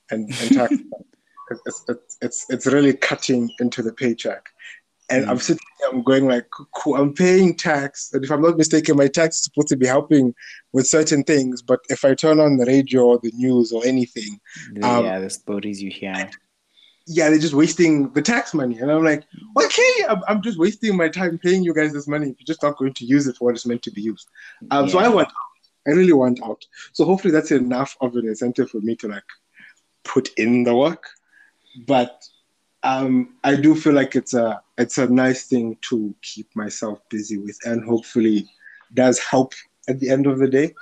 and, 0.10 0.30
and 0.42 0.52
tax. 0.54 0.76
it's, 1.66 1.86
it's 1.88 2.18
it's 2.22 2.46
it's 2.50 2.66
really 2.68 2.94
cutting 2.94 3.50
into 3.60 3.82
the 3.82 3.94
paycheck, 3.94 4.50
And 5.12 5.26
mm. 5.26 5.30
I'm 5.30 5.38
sitting 5.38 5.68
there, 5.80 5.90
I'm 5.90 6.04
going 6.04 6.28
like, 6.28 6.48
cool, 6.76 6.96
I'm 6.96 7.14
paying 7.14 7.56
tax. 7.56 8.12
And 8.14 8.24
if 8.24 8.32
I'm 8.32 8.42
not 8.42 8.58
mistaken, 8.58 8.98
my 8.98 9.08
tax 9.08 9.38
is 9.38 9.44
supposed 9.44 9.68
to 9.70 9.78
be 9.78 9.88
helping 9.88 10.34
with 10.74 10.88
certain 10.88 11.24
things. 11.24 11.62
But 11.62 11.82
if 11.90 12.06
I 12.06 12.14
turn 12.14 12.40
on 12.40 12.58
the 12.58 12.66
radio 12.66 13.06
or 13.06 13.20
the 13.22 13.32
news 13.36 13.72
or 13.72 13.86
anything, 13.86 14.40
um, 14.84 15.06
yeah, 15.06 15.20
the 15.20 15.30
stories 15.30 15.82
you 15.82 15.92
hear. 15.92 16.30
Yeah, 17.08 17.30
they're 17.30 17.40
just 17.40 17.56
wasting 17.56 18.12
the 18.14 18.22
tax 18.22 18.54
money. 18.54 18.78
And 18.78 18.92
I'm 18.92 19.04
like, 19.04 19.24
okay, 19.62 20.06
I'm, 20.08 20.22
I'm 20.28 20.42
just 20.42 20.60
wasting 20.60 20.96
my 20.96 21.10
time 21.10 21.38
paying 21.40 21.64
you 21.64 21.74
guys 21.74 21.94
this 21.94 22.08
money 22.08 22.30
if 22.30 22.36
you're 22.40 22.46
just 22.46 22.64
not 22.64 22.78
going 22.78 22.94
to 22.94 23.06
use 23.06 23.28
it 23.28 23.38
for 23.38 23.46
what 23.46 23.56
it's 23.56 23.66
meant 23.66 23.82
to 23.84 23.92
be 23.92 24.02
used. 24.02 24.28
Um, 24.70 24.86
yeah. 24.86 24.92
So 24.92 25.00
I 25.00 25.08
want 25.08 25.30
I 25.88 25.92
really 25.92 26.14
want 26.14 26.40
out. 26.44 26.64
So 26.94 27.06
hopefully 27.06 27.32
that's 27.32 27.52
enough 27.52 27.98
of 28.02 28.16
an 28.16 28.28
incentive 28.28 28.70
for 28.70 28.82
me 28.82 28.96
to 28.98 29.08
like 29.08 29.24
put 30.04 30.30
in 30.38 30.64
the 30.64 30.76
work. 30.76 31.06
But 31.88 32.24
um, 32.84 33.36
I 33.44 33.56
do 33.56 33.76
feel 33.76 33.94
like 33.94 34.16
it's 34.16 34.34
a 34.34 34.62
it's 34.78 34.98
a 34.98 35.08
nice 35.08 35.48
thing 35.48 35.78
to 35.90 36.16
keep 36.22 36.56
myself 36.56 37.00
busy 37.10 37.38
with, 37.38 37.58
and 37.66 37.84
hopefully 37.84 38.50
does 38.94 39.20
help 39.20 39.54
at 39.88 40.00
the 40.00 40.10
end 40.10 40.28
of 40.28 40.40
the 40.40 40.48
day. 40.48 40.74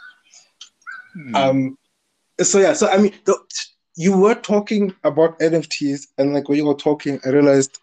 Mm. 1.17 1.35
Um, 1.35 1.77
so 2.41 2.59
yeah, 2.59 2.73
so 2.73 2.87
I 2.87 2.97
mean, 2.97 3.13
the, 3.25 3.37
you 3.95 4.17
were 4.17 4.35
talking 4.35 4.95
about 5.03 5.39
NFTs, 5.39 6.07
and 6.17 6.33
like 6.33 6.47
when 6.47 6.57
you 6.57 6.65
were 6.65 6.73
talking, 6.73 7.19
I 7.25 7.29
realized, 7.29 7.79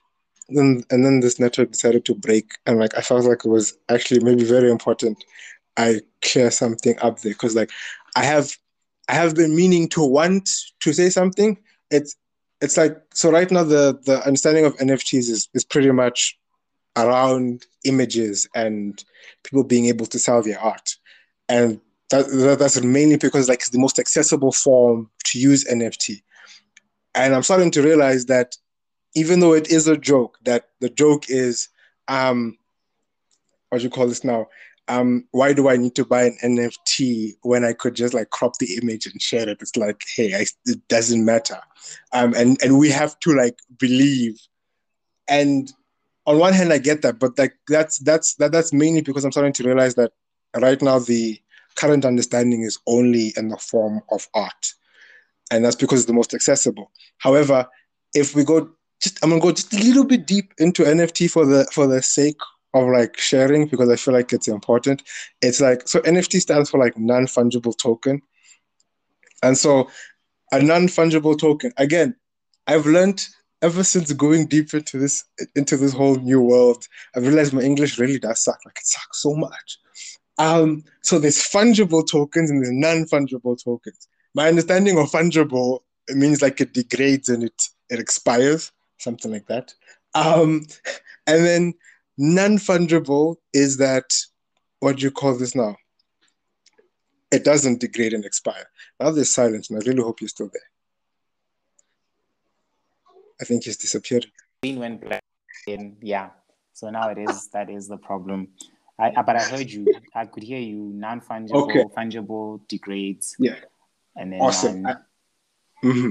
then 0.48 0.82
and 0.90 1.04
then 1.04 1.20
this 1.20 1.38
network 1.38 1.72
decided 1.72 2.04
to 2.06 2.14
break, 2.14 2.52
and 2.66 2.78
like 2.78 2.96
I 2.96 3.02
felt 3.02 3.24
like 3.24 3.44
it 3.44 3.48
was 3.48 3.76
actually 3.88 4.20
maybe 4.24 4.44
very 4.44 4.70
important 4.70 5.22
I 5.76 6.00
clear 6.22 6.50
something 6.50 6.96
up 7.00 7.20
there 7.20 7.32
because 7.32 7.54
like 7.54 7.70
I 8.14 8.24
have 8.24 8.56
I 9.08 9.14
have 9.14 9.34
been 9.34 9.54
meaning 9.54 9.88
to 9.90 10.04
want 10.04 10.48
to 10.80 10.92
say 10.92 11.10
something. 11.10 11.58
It's 11.90 12.16
it's 12.60 12.76
like 12.76 12.96
so 13.12 13.30
right 13.30 13.50
now 13.50 13.64
the 13.64 13.98
the 14.04 14.24
understanding 14.26 14.64
of 14.64 14.76
NFTs 14.76 15.28
is 15.30 15.48
is 15.54 15.64
pretty 15.64 15.90
much 15.90 16.38
around 16.96 17.66
images 17.84 18.48
and 18.54 19.04
people 19.44 19.62
being 19.64 19.86
able 19.86 20.06
to 20.06 20.18
sell 20.18 20.42
their 20.42 20.58
art, 20.58 20.96
and 21.48 21.80
that, 22.10 22.26
that 22.28 22.58
that's 22.58 22.82
mainly 22.82 23.16
because 23.16 23.48
like 23.48 23.58
it's 23.58 23.70
the 23.70 23.78
most 23.78 23.98
accessible 23.98 24.52
form 24.52 25.10
to 25.24 25.38
use 25.38 25.64
NFT. 25.64 26.22
And 27.14 27.34
I'm 27.34 27.42
starting 27.42 27.70
to 27.72 27.82
realize 27.82 28.26
that 28.26 28.56
even 29.14 29.40
though 29.40 29.54
it 29.54 29.70
is 29.70 29.88
a 29.88 29.96
joke, 29.96 30.38
that 30.44 30.68
the 30.80 30.90
joke 30.90 31.24
is 31.28 31.68
um 32.08 32.56
what 33.70 33.78
do 33.78 33.84
you 33.84 33.90
call 33.90 34.06
this 34.06 34.24
now? 34.24 34.46
Um, 34.88 35.26
why 35.32 35.52
do 35.52 35.68
I 35.68 35.76
need 35.76 35.94
to 35.96 36.04
buy 36.04 36.24
an 36.24 36.38
NFT 36.42 37.34
when 37.42 37.64
I 37.64 37.72
could 37.72 37.94
just 37.94 38.14
like 38.14 38.30
crop 38.30 38.58
the 38.58 38.78
image 38.80 39.06
and 39.06 39.20
share 39.20 39.48
it? 39.48 39.58
It's 39.60 39.76
like, 39.76 40.02
hey, 40.14 40.34
I, 40.34 40.46
it 40.64 40.86
doesn't 40.88 41.24
matter. 41.24 41.58
Um, 42.12 42.34
and, 42.34 42.62
and 42.62 42.78
we 42.78 42.90
have 42.90 43.18
to 43.20 43.34
like 43.34 43.58
believe. 43.78 44.40
And 45.28 45.72
on 46.26 46.38
one 46.38 46.52
hand, 46.52 46.72
I 46.72 46.78
get 46.78 47.02
that, 47.02 47.18
but 47.18 47.38
like 47.38 47.54
that's 47.68 47.98
that's 47.98 48.34
that, 48.36 48.52
that's 48.52 48.72
mainly 48.72 49.00
because 49.00 49.24
I'm 49.24 49.32
starting 49.32 49.52
to 49.54 49.64
realize 49.64 49.94
that 49.94 50.12
right 50.56 50.80
now 50.82 50.98
the 50.98 51.40
current 51.76 52.04
understanding 52.04 52.62
is 52.62 52.78
only 52.86 53.32
in 53.36 53.48
the 53.48 53.56
form 53.58 54.02
of 54.10 54.28
art, 54.34 54.74
and 55.50 55.64
that's 55.64 55.76
because 55.76 56.00
it's 56.00 56.06
the 56.06 56.12
most 56.12 56.34
accessible. 56.34 56.90
However, 57.18 57.66
if 58.14 58.34
we 58.34 58.44
go 58.44 58.70
just 59.00 59.22
I'm 59.22 59.30
gonna 59.30 59.40
go 59.40 59.52
just 59.52 59.72
a 59.72 59.78
little 59.78 60.04
bit 60.04 60.26
deep 60.26 60.52
into 60.58 60.82
NFT 60.82 61.30
for 61.30 61.46
the 61.46 61.64
for 61.72 61.86
the 61.86 62.02
sake 62.02 62.38
of 62.76 62.88
like 62.88 63.18
sharing 63.18 63.66
because 63.66 63.88
I 63.88 63.96
feel 63.96 64.14
like 64.14 64.32
it's 64.32 64.48
important. 64.48 65.02
It's 65.42 65.60
like 65.60 65.86
so 65.88 66.00
NFT 66.00 66.40
stands 66.40 66.70
for 66.70 66.78
like 66.78 66.96
non-fungible 66.98 67.76
token. 67.78 68.22
And 69.42 69.56
so 69.56 69.90
a 70.52 70.62
non-fungible 70.62 71.38
token, 71.38 71.72
again, 71.76 72.16
I've 72.66 72.86
learned 72.86 73.26
ever 73.62 73.82
since 73.82 74.12
going 74.12 74.46
deep 74.46 74.74
into 74.74 74.98
this 74.98 75.24
into 75.54 75.76
this 75.76 75.92
whole 75.92 76.16
new 76.16 76.40
world, 76.40 76.86
I've 77.14 77.26
realized 77.26 77.52
my 77.52 77.62
English 77.62 77.98
really 77.98 78.18
does 78.18 78.42
suck. 78.42 78.58
Like 78.64 78.78
it 78.78 78.86
sucks 78.86 79.22
so 79.22 79.34
much. 79.34 79.78
Um, 80.38 80.84
so 81.02 81.18
there's 81.18 81.38
fungible 81.38 82.06
tokens 82.06 82.50
and 82.50 82.62
there's 82.62 82.72
non-fungible 82.72 83.62
tokens. 83.62 84.08
My 84.34 84.48
understanding 84.48 84.98
of 84.98 85.10
fungible 85.10 85.80
it 86.08 86.16
means 86.16 86.42
like 86.42 86.60
it 86.60 86.72
degrades 86.72 87.28
and 87.28 87.44
it 87.44 87.68
it 87.88 87.98
expires, 87.98 88.72
something 88.98 89.30
like 89.30 89.46
that. 89.46 89.74
Um, 90.14 90.66
and 91.26 91.44
then 91.44 91.74
Non-fungible 92.18 93.36
is 93.52 93.76
that 93.76 94.14
what 94.80 94.96
do 94.96 95.02
you 95.02 95.10
call 95.10 95.36
this 95.36 95.54
now? 95.54 95.76
It 97.30 97.44
doesn't 97.44 97.80
degrade 97.80 98.14
and 98.14 98.24
expire. 98.24 98.66
Now 99.00 99.10
there's 99.10 99.34
silence, 99.34 99.68
and 99.68 99.82
I 99.82 99.86
really 99.86 100.02
hope 100.02 100.20
you're 100.20 100.28
still 100.28 100.50
there. 100.52 100.62
I 103.40 103.44
think 103.44 103.64
he's 103.64 103.76
disappeared. 103.76 104.26
Green 104.62 104.78
went 104.78 105.00
black. 105.00 105.22
In, 105.66 105.96
yeah. 106.00 106.30
So 106.72 106.90
now 106.90 107.08
it 107.08 107.18
is 107.18 107.48
that 107.48 107.68
is 107.68 107.88
the 107.88 107.96
problem. 107.96 108.48
I, 108.98 109.10
but 109.22 109.36
I 109.36 109.42
heard 109.42 109.70
you. 109.70 109.86
I 110.14 110.24
could 110.26 110.42
hear 110.42 110.58
you. 110.58 110.90
Non-fungible, 110.94 111.64
okay. 111.64 111.84
fungible 111.96 112.66
degrades. 112.68 113.36
Yeah. 113.38 113.56
And 114.14 114.32
then 114.32 114.40
awesome. 114.40 114.86
I, 114.86 114.94
mm-hmm. 115.84 116.10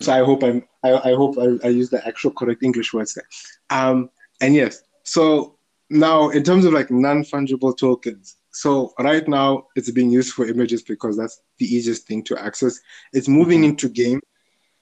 So 0.00 0.12
I 0.12 0.24
hope 0.24 0.42
I'm. 0.42 0.64
I, 0.82 1.10
I 1.10 1.14
hope 1.14 1.36
I, 1.38 1.66
I 1.66 1.70
use 1.70 1.90
the 1.90 2.04
actual 2.06 2.32
correct 2.32 2.62
English 2.62 2.92
words 2.92 3.14
there. 3.14 3.28
Um. 3.70 4.10
And 4.40 4.54
yes, 4.54 4.82
so 5.08 5.56
now, 5.88 6.28
in 6.28 6.44
terms 6.44 6.66
of 6.66 6.74
like 6.74 6.90
non-fungible 6.90 7.78
tokens, 7.78 8.36
so 8.50 8.92
right 9.00 9.26
now 9.26 9.66
it's 9.74 9.90
being 9.90 10.10
used 10.10 10.34
for 10.34 10.46
images 10.46 10.82
because 10.82 11.16
that's 11.16 11.40
the 11.56 11.64
easiest 11.64 12.06
thing 12.06 12.22
to 12.24 12.38
access. 12.38 12.78
It's 13.14 13.26
moving 13.26 13.60
mm-hmm. 13.60 13.70
into 13.70 13.88
game. 13.88 14.20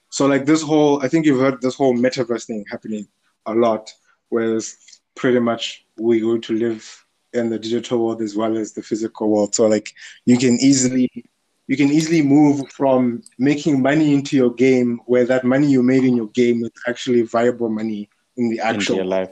So 0.09 0.25
like 0.25 0.45
this 0.45 0.61
whole, 0.61 1.01
I 1.01 1.07
think 1.07 1.25
you've 1.25 1.39
heard 1.39 1.61
this 1.61 1.75
whole 1.75 1.95
metaverse 1.95 2.45
thing 2.45 2.65
happening 2.69 3.07
a 3.45 3.53
lot, 3.53 3.89
whereas 4.27 4.75
pretty 5.15 5.39
much 5.39 5.85
we're 5.97 6.21
going 6.21 6.41
to 6.41 6.53
live 6.53 7.05
in 7.31 7.49
the 7.49 7.59
digital 7.59 8.05
world 8.05 8.21
as 8.21 8.35
well 8.35 8.57
as 8.57 8.73
the 8.73 8.83
physical 8.83 9.29
world. 9.29 9.55
So 9.55 9.65
like 9.67 9.93
you 10.25 10.37
can 10.37 10.57
easily 10.59 11.09
you 11.67 11.77
can 11.77 11.89
easily 11.89 12.21
move 12.21 12.69
from 12.69 13.21
making 13.37 13.81
money 13.81 14.13
into 14.13 14.35
your 14.35 14.53
game 14.53 14.99
where 15.05 15.25
that 15.25 15.45
money 15.45 15.67
you 15.67 15.83
made 15.83 16.03
in 16.03 16.17
your 16.17 16.27
game 16.27 16.63
is 16.63 16.71
actually 16.85 17.21
viable 17.21 17.69
money 17.69 18.09
in 18.35 18.49
the 18.49 18.59
actual 18.59 19.05
life. 19.05 19.29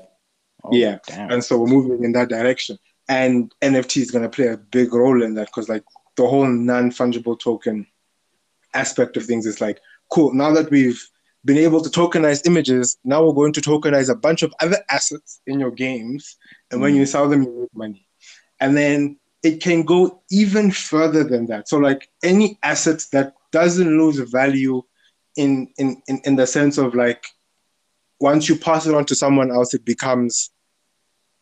Oh, 0.65 0.75
yeah, 0.75 0.99
damn. 1.07 1.31
and 1.31 1.43
so 1.43 1.57
we're 1.57 1.67
moving 1.67 2.03
in 2.03 2.11
that 2.13 2.29
direction. 2.29 2.77
And 3.07 3.53
NFT 3.61 4.01
is 4.01 4.11
going 4.11 4.23
to 4.23 4.29
play 4.29 4.47
a 4.47 4.57
big 4.57 4.93
role 4.93 5.21
in 5.21 5.35
that 5.35 5.47
because, 5.47 5.69
like, 5.69 5.83
the 6.15 6.27
whole 6.27 6.47
non 6.47 6.89
fungible 6.91 7.39
token 7.39 7.85
aspect 8.73 9.15
of 9.17 9.25
things 9.25 9.45
is 9.45 9.61
like, 9.61 9.79
cool. 10.11 10.33
Now 10.33 10.51
that 10.53 10.71
we've 10.71 11.01
been 11.43 11.57
able 11.57 11.81
to 11.81 11.89
tokenize 11.89 12.45
images, 12.47 12.97
now 13.03 13.23
we're 13.23 13.33
going 13.33 13.53
to 13.53 13.61
tokenize 13.61 14.09
a 14.09 14.15
bunch 14.15 14.41
of 14.41 14.53
other 14.59 14.77
assets 14.89 15.41
in 15.45 15.59
your 15.59 15.71
games. 15.71 16.35
And 16.71 16.81
when 16.81 16.95
you 16.95 17.03
mm. 17.03 17.07
sell 17.07 17.29
them, 17.29 17.43
you 17.43 17.61
make 17.61 17.75
money. 17.75 18.07
And 18.59 18.75
then 18.75 19.17
it 19.43 19.61
can 19.61 19.83
go 19.83 20.23
even 20.31 20.71
further 20.71 21.23
than 21.23 21.45
that. 21.47 21.69
So, 21.69 21.77
like, 21.77 22.09
any 22.23 22.57
asset 22.63 23.03
that 23.11 23.33
doesn't 23.51 23.97
lose 23.97 24.17
value 24.31 24.81
in, 25.35 25.71
in, 25.77 26.01
in, 26.07 26.21
in 26.25 26.35
the 26.35 26.47
sense 26.47 26.77
of 26.77 26.95
like, 26.95 27.25
once 28.19 28.47
you 28.49 28.55
pass 28.55 28.87
it 28.87 28.95
on 28.95 29.05
to 29.05 29.15
someone 29.15 29.51
else, 29.51 29.73
it 29.73 29.85
becomes 29.85 30.49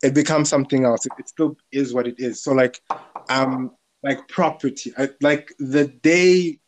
it 0.03 0.13
becomes 0.13 0.49
something 0.49 0.83
else. 0.83 1.05
It, 1.05 1.13
it 1.17 1.29
still 1.29 1.57
is 1.71 1.93
what 1.93 2.07
it 2.07 2.19
is. 2.19 2.43
So 2.43 2.51
like, 2.51 2.81
um, 3.29 3.71
like 4.03 4.27
property, 4.27 4.93
I, 4.97 5.09
like 5.21 5.49
the 5.57 5.87
day 5.87 6.59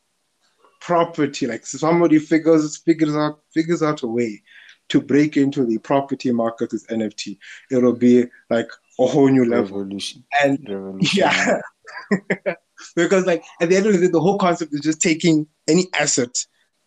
property, 0.79 1.45
like 1.45 1.65
somebody 1.65 2.17
figures 2.19 2.77
figures 2.77 3.15
out 3.15 3.41
figures 3.53 3.83
out 3.83 4.03
a 4.03 4.07
way 4.07 4.41
to 4.87 5.01
break 5.01 5.35
into 5.35 5.65
the 5.65 5.77
property 5.79 6.31
market 6.31 6.71
with 6.71 6.87
NFT, 6.87 7.37
it'll 7.71 7.93
be 7.93 8.25
like 8.49 8.67
a 8.99 9.05
whole 9.05 9.27
new 9.27 9.45
level. 9.45 9.79
Revolution. 9.79 10.23
And 10.41 10.59
Revolution. 10.67 11.19
yeah. 11.19 11.59
because 12.95 13.25
like 13.25 13.43
at 13.59 13.69
the 13.69 13.75
end 13.75 13.87
of 13.87 13.93
the 13.93 13.99
day, 13.99 14.07
the 14.07 14.21
whole 14.21 14.37
concept 14.37 14.73
is 14.73 14.81
just 14.81 15.01
taking 15.01 15.47
any 15.67 15.87
asset, 15.93 16.37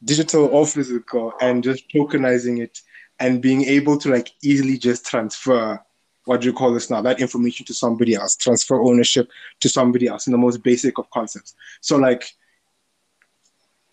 digital 0.04 0.46
or 0.46 0.64
physical, 0.64 1.32
and 1.40 1.62
just 1.62 1.84
tokenizing 1.94 2.62
it 2.62 2.78
and 3.18 3.42
being 3.42 3.64
able 3.64 3.98
to 3.98 4.10
like 4.10 4.30
easily 4.42 4.78
just 4.78 5.04
transfer 5.04 5.82
what 6.28 6.42
do 6.42 6.46
you 6.46 6.52
call 6.52 6.74
this 6.74 6.90
now? 6.90 7.00
That 7.00 7.22
information 7.22 7.64
to 7.64 7.72
somebody 7.72 8.14
else, 8.14 8.36
transfer 8.36 8.82
ownership 8.82 9.30
to 9.60 9.68
somebody 9.70 10.08
else 10.08 10.26
in 10.26 10.32
the 10.32 10.38
most 10.38 10.62
basic 10.62 10.98
of 10.98 11.08
concepts. 11.08 11.54
So 11.80 11.96
like 11.96 12.22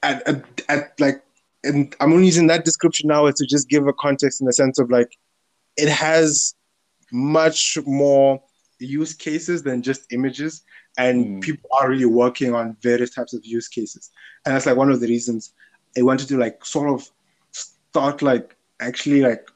at, 0.04 0.28
at, 0.28 0.44
at 0.68 1.00
like 1.00 1.24
and 1.64 1.96
I'm 2.02 2.12
only 2.12 2.26
using 2.26 2.48
that 2.48 2.66
description 2.66 3.08
now 3.08 3.28
is 3.28 3.36
to 3.36 3.46
just 3.46 3.70
give 3.70 3.88
a 3.88 3.94
context 3.94 4.42
in 4.42 4.48
the 4.48 4.52
sense 4.52 4.80
of 4.80 4.92
like 4.92 5.18
it 5.78 5.88
has 5.88 6.56
much 7.10 7.78
more 7.86 8.44
use 8.80 9.14
cases 9.14 9.64
than 9.64 9.82
just 9.82 10.12
images 10.12 10.62
and 10.98 11.26
mm. 11.26 11.42
people 11.42 11.70
are 11.80 11.90
really 11.90 12.06
working 12.06 12.54
on 12.54 12.76
various 12.82 13.16
types 13.16 13.34
of 13.34 13.46
use 13.46 13.70
cases 13.70 14.12
and 14.46 14.54
that's 14.54 14.66
like 14.66 14.76
one 14.76 14.92
of 14.92 15.00
the 15.00 15.08
reasons 15.08 15.54
i 15.98 16.02
wanted 16.02 16.28
to 16.28 16.38
like 16.38 16.66
sort 16.66 16.90
of 16.90 17.10
start 17.52 18.22
like 18.22 18.58
actually 18.82 19.22
like 19.22 19.50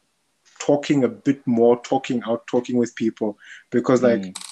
talking 0.60 1.04
a 1.04 1.08
bit 1.08 1.46
more, 1.48 1.82
talking 1.82 2.22
out, 2.28 2.46
talking 2.48 2.78
with 2.78 2.96
people. 2.96 3.38
Because 3.72 4.04
like 4.04 4.22
mm. 4.22 4.46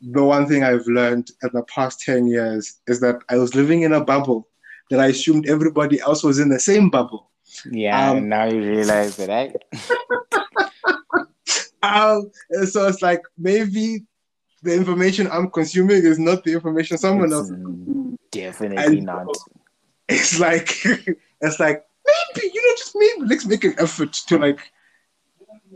the 0.00 0.22
one 0.22 0.46
thing 0.46 0.62
I've 0.62 0.86
learned 0.86 1.30
in 1.42 1.50
the 1.52 1.62
past 1.62 2.00
10 2.00 2.26
years 2.26 2.80
is 2.86 3.00
that 3.00 3.20
I 3.28 3.36
was 3.36 3.54
living 3.54 3.82
in 3.82 3.92
a 3.92 4.04
bubble 4.04 4.48
that 4.90 5.00
I 5.00 5.06
assumed 5.06 5.48
everybody 5.48 6.00
else 6.00 6.22
was 6.22 6.38
in 6.38 6.48
the 6.48 6.60
same 6.60 6.90
bubble. 6.90 7.30
Yeah, 7.70 8.10
um, 8.10 8.28
now 8.28 8.44
you 8.44 8.60
realize 8.60 9.16
that, 9.16 9.28
right? 9.28 9.56
um, 11.82 12.30
so 12.66 12.86
it's 12.86 13.02
like 13.02 13.22
maybe 13.38 14.04
the 14.62 14.74
information 14.74 15.28
I'm 15.30 15.50
consuming 15.50 16.04
is 16.04 16.18
not 16.18 16.44
the 16.44 16.52
information 16.52 16.98
someone 16.98 17.26
It's, 17.26 17.34
else. 17.34 17.50
Definitely 18.30 18.98
And- 18.98 19.06
not. 19.06 19.28
It's 20.08 20.38
like 20.38 20.70
it's 21.40 21.58
like 21.58 21.84
maybe 22.06 22.50
you 22.54 22.62
know 22.62 22.74
just 22.76 22.94
maybe 22.94 23.28
let's 23.28 23.44
make 23.44 23.64
an 23.64 23.74
effort 23.78 24.12
to 24.12 24.38
like 24.38 24.60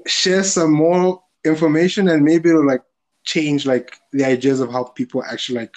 share 0.07 0.43
some 0.43 0.73
more 0.73 1.23
information 1.45 2.09
and 2.09 2.25
maybe 2.25 2.51
it'll 2.51 2.67
like 2.67 2.83
change 3.25 3.67
like 3.67 3.97
the 4.13 4.25
ideas 4.25 4.61
of 4.61 4.71
how 4.71 4.85
people 4.85 5.23
actually 5.25 5.59
like 5.59 5.75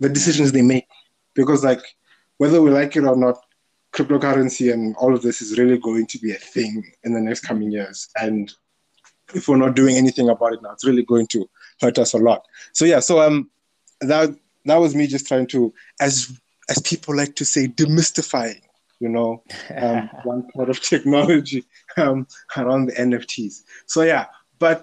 the 0.00 0.08
decisions 0.08 0.52
they 0.52 0.62
make. 0.62 0.86
Because 1.34 1.64
like 1.64 1.82
whether 2.38 2.60
we 2.60 2.70
like 2.70 2.96
it 2.96 3.04
or 3.04 3.16
not 3.16 3.38
cryptocurrency 3.92 4.72
and 4.72 4.96
all 4.96 5.14
of 5.14 5.22
this 5.22 5.40
is 5.40 5.58
really 5.58 5.78
going 5.78 6.06
to 6.06 6.18
be 6.18 6.32
a 6.32 6.36
thing 6.36 6.84
in 7.04 7.12
the 7.12 7.20
next 7.20 7.40
coming 7.40 7.70
years. 7.70 8.08
And 8.20 8.52
if 9.34 9.48
we're 9.48 9.56
not 9.56 9.76
doing 9.76 9.96
anything 9.96 10.28
about 10.28 10.52
it 10.52 10.62
now 10.62 10.72
it's 10.72 10.86
really 10.86 11.04
going 11.04 11.26
to 11.28 11.48
hurt 11.80 11.98
us 11.98 12.12
a 12.14 12.18
lot. 12.18 12.44
So 12.72 12.84
yeah 12.84 13.00
so 13.00 13.20
um 13.20 13.50
that 14.00 14.34
that 14.64 14.76
was 14.76 14.94
me 14.94 15.06
just 15.06 15.26
trying 15.26 15.46
to 15.48 15.72
as 16.00 16.38
as 16.68 16.80
people 16.80 17.16
like 17.16 17.36
to 17.36 17.44
say 17.44 17.66
demystifying 17.66 18.60
you 19.04 19.10
know 19.16 19.30
um, 19.84 20.00
one 20.32 20.42
part 20.54 20.68
of 20.72 20.80
technology 20.92 21.60
um, 22.02 22.26
around 22.60 22.82
the 22.88 22.94
nfts 23.08 23.54
so 23.86 24.02
yeah 24.02 24.26
but 24.64 24.76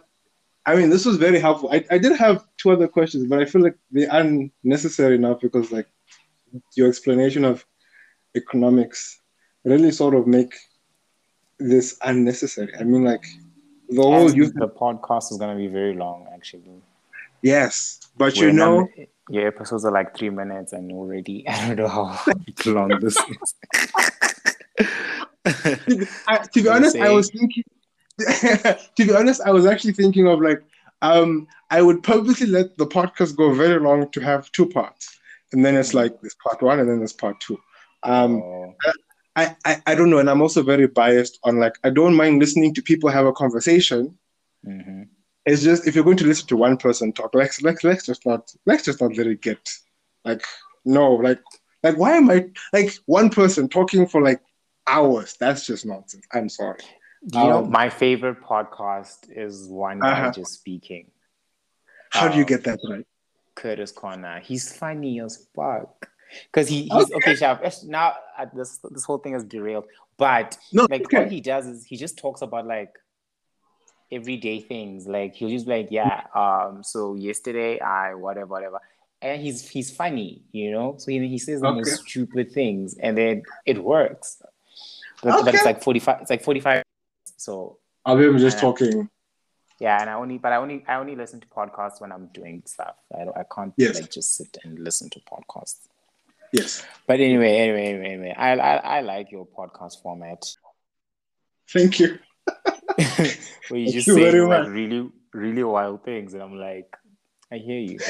i 0.69 0.75
mean 0.77 0.89
this 0.89 1.05
was 1.05 1.17
very 1.17 1.39
helpful. 1.39 1.69
I, 1.71 1.79
I 1.95 1.97
did 2.05 2.13
have 2.25 2.37
two 2.57 2.71
other 2.75 2.87
questions 2.97 3.21
but 3.29 3.39
i 3.41 3.45
feel 3.45 3.63
like 3.67 3.77
they 3.91 4.07
are 4.07 4.25
necessary 4.63 5.17
now 5.17 5.33
because 5.45 5.71
like 5.77 5.87
your 6.77 6.87
explanation 6.89 7.43
of 7.51 7.65
economics 8.35 9.21
really 9.63 9.91
sort 9.91 10.15
of 10.15 10.27
make 10.27 10.53
this 11.59 11.97
unnecessary. 12.03 12.73
I 12.79 12.83
mean 12.83 13.03
like 13.03 13.23
the 13.89 14.01
whole 14.01 14.27
And 14.27 14.35
youth 14.39 14.53
the 14.55 14.67
podcast 14.67 15.31
is 15.31 15.37
gonna 15.37 15.55
be 15.55 15.67
very 15.67 15.93
long, 15.93 16.27
actually. 16.33 16.81
yes 17.41 17.99
but 18.17 18.35
you 18.37 18.51
know 18.51 18.87
your 19.29 19.47
episodes 19.47 19.85
are 19.85 19.91
like 19.91 20.15
three 20.17 20.29
minutes, 20.29 20.73
and 20.73 20.91
already 20.91 21.47
I 21.47 21.67
don't 21.75 21.77
know 21.77 21.87
how 21.87 22.33
long 22.65 22.99
this 22.99 23.17
is. 23.17 23.55
I, 26.27 26.37
to 26.53 26.61
be 26.61 26.67
honest, 26.69 26.95
I 26.97 27.09
was 27.09 27.29
thinking. 27.29 27.63
to 28.19 29.05
be 29.05 29.13
honest, 29.13 29.41
I 29.45 29.51
was 29.51 29.65
actually 29.65 29.93
thinking 29.93 30.27
of 30.27 30.41
like, 30.41 30.61
um, 31.01 31.47
I 31.71 31.81
would 31.81 32.03
purposely 32.03 32.47
let 32.47 32.77
the 32.77 32.85
podcast 32.85 33.35
go 33.35 33.53
very 33.53 33.79
long 33.79 34.09
to 34.11 34.19
have 34.19 34.51
two 34.51 34.67
parts, 34.67 35.17
and 35.51 35.65
then 35.65 35.75
it's 35.75 35.93
like 35.93 36.21
this 36.21 36.35
part 36.35 36.61
one, 36.61 36.79
and 36.79 36.89
then 36.89 36.99
this 36.99 37.13
part 37.13 37.39
two. 37.39 37.59
Um, 38.03 38.41
Oh, 38.41 38.75
I, 39.35 39.55
I, 39.65 39.81
I 39.87 39.95
don't 39.95 40.09
know, 40.09 40.17
and 40.19 40.29
I'm 40.29 40.41
also 40.41 40.61
very 40.61 40.87
biased 40.87 41.39
on 41.43 41.57
like 41.57 41.75
I 41.83 41.89
don't 41.89 42.15
mind 42.15 42.39
listening 42.39 42.73
to 42.75 42.81
people 42.81 43.09
have 43.09 43.25
a 43.25 43.33
conversation. 43.33 44.17
mhm. 44.67 45.07
It's 45.45 45.63
just 45.63 45.87
if 45.87 45.95
you're 45.95 46.03
going 46.03 46.17
to 46.17 46.25
listen 46.27 46.47
to 46.47 46.57
one 46.57 46.77
person 46.77 47.13
talk, 47.13 47.33
let's 47.33 47.61
let's 47.61 47.83
let's 47.83 48.05
just 48.05 48.25
not 48.25 48.53
let's 48.65 48.83
just 48.85 49.01
not 49.01 49.15
let 49.17 49.27
it 49.27 49.41
get 49.41 49.69
like 50.23 50.43
no 50.85 51.13
like 51.13 51.41
like 51.83 51.97
why 51.97 52.15
am 52.17 52.29
I 52.29 52.49
like 52.73 52.93
one 53.05 53.29
person 53.29 53.67
talking 53.67 54.05
for 54.07 54.21
like 54.21 54.41
hours? 54.87 55.35
That's 55.39 55.65
just 55.65 55.85
nonsense. 55.85 56.25
I'm 56.31 56.49
sorry. 56.49 56.79
You 57.33 57.39
know 57.45 57.63
Um, 57.63 57.71
my 57.71 57.89
favorite 57.89 58.41
podcast 58.41 59.27
is 59.29 59.67
one 59.67 59.99
guy 59.99 60.11
Uh-huh. 60.11 60.31
just 60.31 60.53
speaking. 60.53 61.11
How 62.11 62.27
do 62.27 62.35
you 62.35 62.43
Um, 62.43 62.47
get 62.47 62.63
that 62.65 62.79
right? 62.89 63.05
Curtis 63.55 63.91
Corner. 63.91 64.39
He's 64.39 64.75
funny 64.75 65.21
as 65.21 65.47
fuck. 65.55 66.09
Cause 66.53 66.67
he, 66.69 66.83
he's 66.83 67.11
okay, 67.11 67.35
eh, 67.41 67.71
Now 67.85 68.15
uh, 68.37 68.45
this 68.53 68.79
this 68.89 69.03
whole 69.03 69.17
thing 69.17 69.33
is 69.35 69.43
derailed. 69.43 69.85
But 70.17 70.57
No, 70.71 70.87
like 70.89 71.03
okay. 71.05 71.23
all 71.23 71.29
he 71.29 71.41
does 71.41 71.67
is 71.67 71.85
he 71.85 71.97
just 71.97 72.17
talks 72.17 72.41
about 72.41 72.65
like 72.65 72.93
everyday 74.11 74.59
things. 74.59 75.07
Like 75.07 75.35
he'll 75.35 75.49
just 75.49 75.65
be 75.65 75.71
like, 75.77 75.87
yeah, 75.91 76.23
um, 76.35 76.83
so 76.83 77.15
yesterday 77.15 77.79
I 77.79 78.13
whatever, 78.15 78.47
whatever. 78.47 78.79
And 79.21 79.41
he's 79.41 79.67
he's 79.69 79.91
funny, 79.95 80.41
you 80.51 80.71
know. 80.71 80.95
So 80.97 81.11
he, 81.11 81.27
he 81.27 81.37
says 81.37 81.61
the 81.61 81.67
Okay. 81.67 81.77
most 81.77 82.07
stupid 82.07 82.51
things, 82.51 82.95
and 82.97 83.17
then 83.17 83.43
it 83.65 83.83
works. 83.83 84.41
But, 85.21 85.45
but 85.45 85.53
it's 85.53 85.65
like 85.65 85.83
forty 85.83 85.99
five. 85.99 86.21
It's 86.21 86.29
like 86.31 86.43
forty 86.43 86.59
five. 86.59 86.83
So 87.37 87.77
I'll 88.05 88.17
be 88.17 88.39
just 88.39 88.57
talking. 88.59 89.07
yeah, 89.79 90.01
and 90.01 90.09
I 90.09 90.13
only 90.13 90.39
but 90.39 90.51
I 90.53 90.55
only 90.57 90.83
I 90.87 90.95
only 90.95 91.15
listen 91.15 91.39
to 91.39 91.47
podcasts 91.47 92.01
when 92.01 92.11
I'm 92.11 92.27
doing 92.33 92.63
stuff. 92.65 92.95
I 93.15 93.25
don't 93.25 93.37
I 93.37 93.43
can't 93.53 93.73
Yes. 93.77 93.95
like 94.01 94.11
just 94.11 94.35
sit 94.35 94.57
and 94.63 94.79
listen 94.79 95.09
to 95.11 95.19
podcasts. 95.21 95.87
Yes. 96.51 96.83
But 97.07 97.19
anyway, 97.19 97.57
anyway, 97.57 97.85
anyway, 97.85 98.09
anyway, 98.13 98.35
I, 98.37 98.53
I 98.57 98.75
I 98.97 99.01
like 99.01 99.31
your 99.31 99.45
podcast 99.45 100.01
format 100.01 100.43
Thank 101.69 101.99
you. 101.99 102.17
Where 103.69 103.79
you 103.79 103.91
just 103.91 104.07
say 104.07 104.41
like 104.41 104.67
really 104.67 105.09
really 105.33 105.63
wild 105.63 106.03
things, 106.03 106.33
and 106.33 106.43
I'm 106.43 106.57
like, 106.57 106.95
I 107.51 107.57
hear 107.57 107.79
you. 107.79 107.99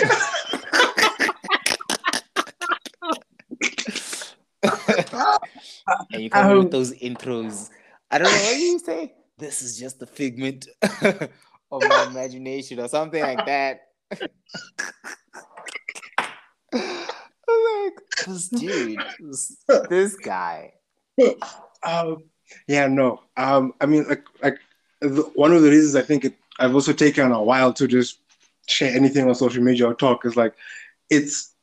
and 6.11 6.23
you 6.23 6.29
come 6.29 6.45
in 6.45 6.51
Um, 6.51 6.59
with 6.59 6.71
those 6.71 6.93
intros. 6.93 7.69
I 8.09 8.17
don't 8.17 8.31
know 8.31 8.37
what 8.37 8.57
you 8.57 8.79
say. 8.79 9.13
This 9.37 9.61
is 9.61 9.77
just 9.77 10.01
a 10.01 10.05
figment 10.05 10.67
of 10.81 11.29
my 11.71 12.07
imagination 12.09 12.79
or 12.79 12.87
something 12.87 13.21
like 13.21 13.45
that. 13.45 13.81
I'm 16.73 17.83
like, 17.83 17.93
this 18.25 18.49
dude, 18.49 18.99
this, 19.19 19.57
this 19.89 20.15
guy. 20.17 20.73
Um, 21.83 22.23
yeah, 22.67 22.87
no. 22.87 23.21
Um, 23.37 23.73
I 23.81 23.85
mean, 23.85 24.07
like, 24.07 24.23
like 24.43 24.59
the, 25.01 25.23
one 25.35 25.53
of 25.53 25.61
the 25.61 25.69
reasons 25.69 25.95
I 25.95 26.01
think 26.01 26.25
it, 26.25 26.35
I've 26.59 26.75
also 26.75 26.93
taken 26.93 27.31
a 27.31 27.43
while 27.43 27.73
to 27.73 27.87
just 27.87 28.19
share 28.67 28.95
anything 28.95 29.27
on 29.27 29.35
social 29.35 29.63
media 29.63 29.87
or 29.87 29.93
talk 29.95 30.25
is 30.25 30.35
like, 30.37 30.53
it's. 31.09 31.53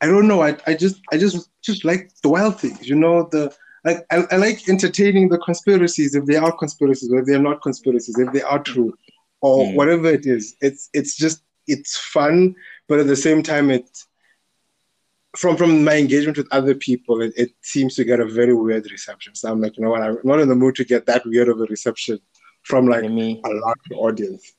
I 0.00 0.06
don't 0.06 0.26
know. 0.28 0.42
I, 0.42 0.56
I 0.66 0.74
just 0.74 1.00
I 1.12 1.16
just 1.18 1.48
just 1.62 1.84
like 1.84 2.10
the 2.22 2.28
wild 2.28 2.60
things, 2.60 2.88
you 2.88 2.96
know. 2.96 3.28
The 3.30 3.54
like 3.84 3.98
I, 4.10 4.24
I 4.30 4.36
like 4.36 4.68
entertaining 4.68 5.28
the 5.28 5.38
conspiracies 5.38 6.14
if 6.14 6.26
they 6.26 6.36
are 6.36 6.52
conspiracies 6.56 7.12
or 7.12 7.20
if 7.20 7.26
they're 7.26 7.38
not 7.40 7.62
conspiracies, 7.62 8.18
if 8.18 8.32
they 8.32 8.42
are 8.42 8.62
true, 8.62 8.92
or 9.40 9.66
Mm. 9.66 9.74
whatever 9.76 10.08
it 10.08 10.26
is. 10.26 10.56
It's 10.60 10.88
it's 10.92 11.16
just 11.16 11.42
it's 11.68 11.96
fun, 11.96 12.54
but 12.88 12.98
at 13.00 13.06
the 13.06 13.16
same 13.16 13.42
time, 13.42 13.70
it 13.70 13.88
from 15.36 15.56
from 15.56 15.84
my 15.84 15.96
engagement 15.96 16.36
with 16.36 16.48
other 16.50 16.74
people, 16.74 17.22
it, 17.22 17.32
it 17.36 17.50
seems 17.62 17.94
to 17.96 18.04
get 18.04 18.20
a 18.20 18.26
very 18.26 18.54
weird 18.54 18.90
reception. 18.90 19.34
So 19.34 19.50
I'm 19.50 19.60
like, 19.60 19.76
you 19.76 19.82
know 19.84 19.90
what, 19.90 20.02
I'm 20.02 20.18
not 20.24 20.40
in 20.40 20.48
the 20.48 20.54
mood 20.54 20.74
to 20.76 20.84
get 20.84 21.06
that 21.06 21.24
weird 21.24 21.48
of 21.48 21.60
a 21.60 21.64
reception 21.64 22.18
from 22.62 22.86
like 22.86 23.04
me 23.08 23.40
a 23.44 23.48
large 23.50 23.78
audience. 23.94 24.54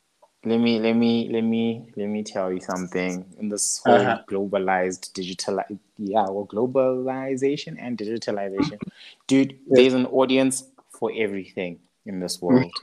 let 0.46 0.60
me 0.60 0.80
let 0.80 0.94
me 0.94 1.30
let 1.32 1.42
me 1.42 1.86
let 1.96 2.08
me 2.08 2.22
tell 2.24 2.52
you 2.52 2.60
something 2.60 3.26
in 3.40 3.48
this 3.50 3.78
whole 3.80 3.96
Uh-huh. 3.96 4.18
globalized 4.30 5.14
digital 5.14 5.62
yeah 5.98 6.28
well 6.30 6.46
globalization 6.54 7.78
and 7.80 7.98
digitalization 7.98 8.80
dude 9.28 9.58
Yes. 9.68 9.78
there's 9.78 9.94
an 9.94 10.06
audience 10.08 10.64
for 11.00 11.12
everything 11.16 11.80
in 12.06 12.20
this 12.20 12.42
world 12.42 12.74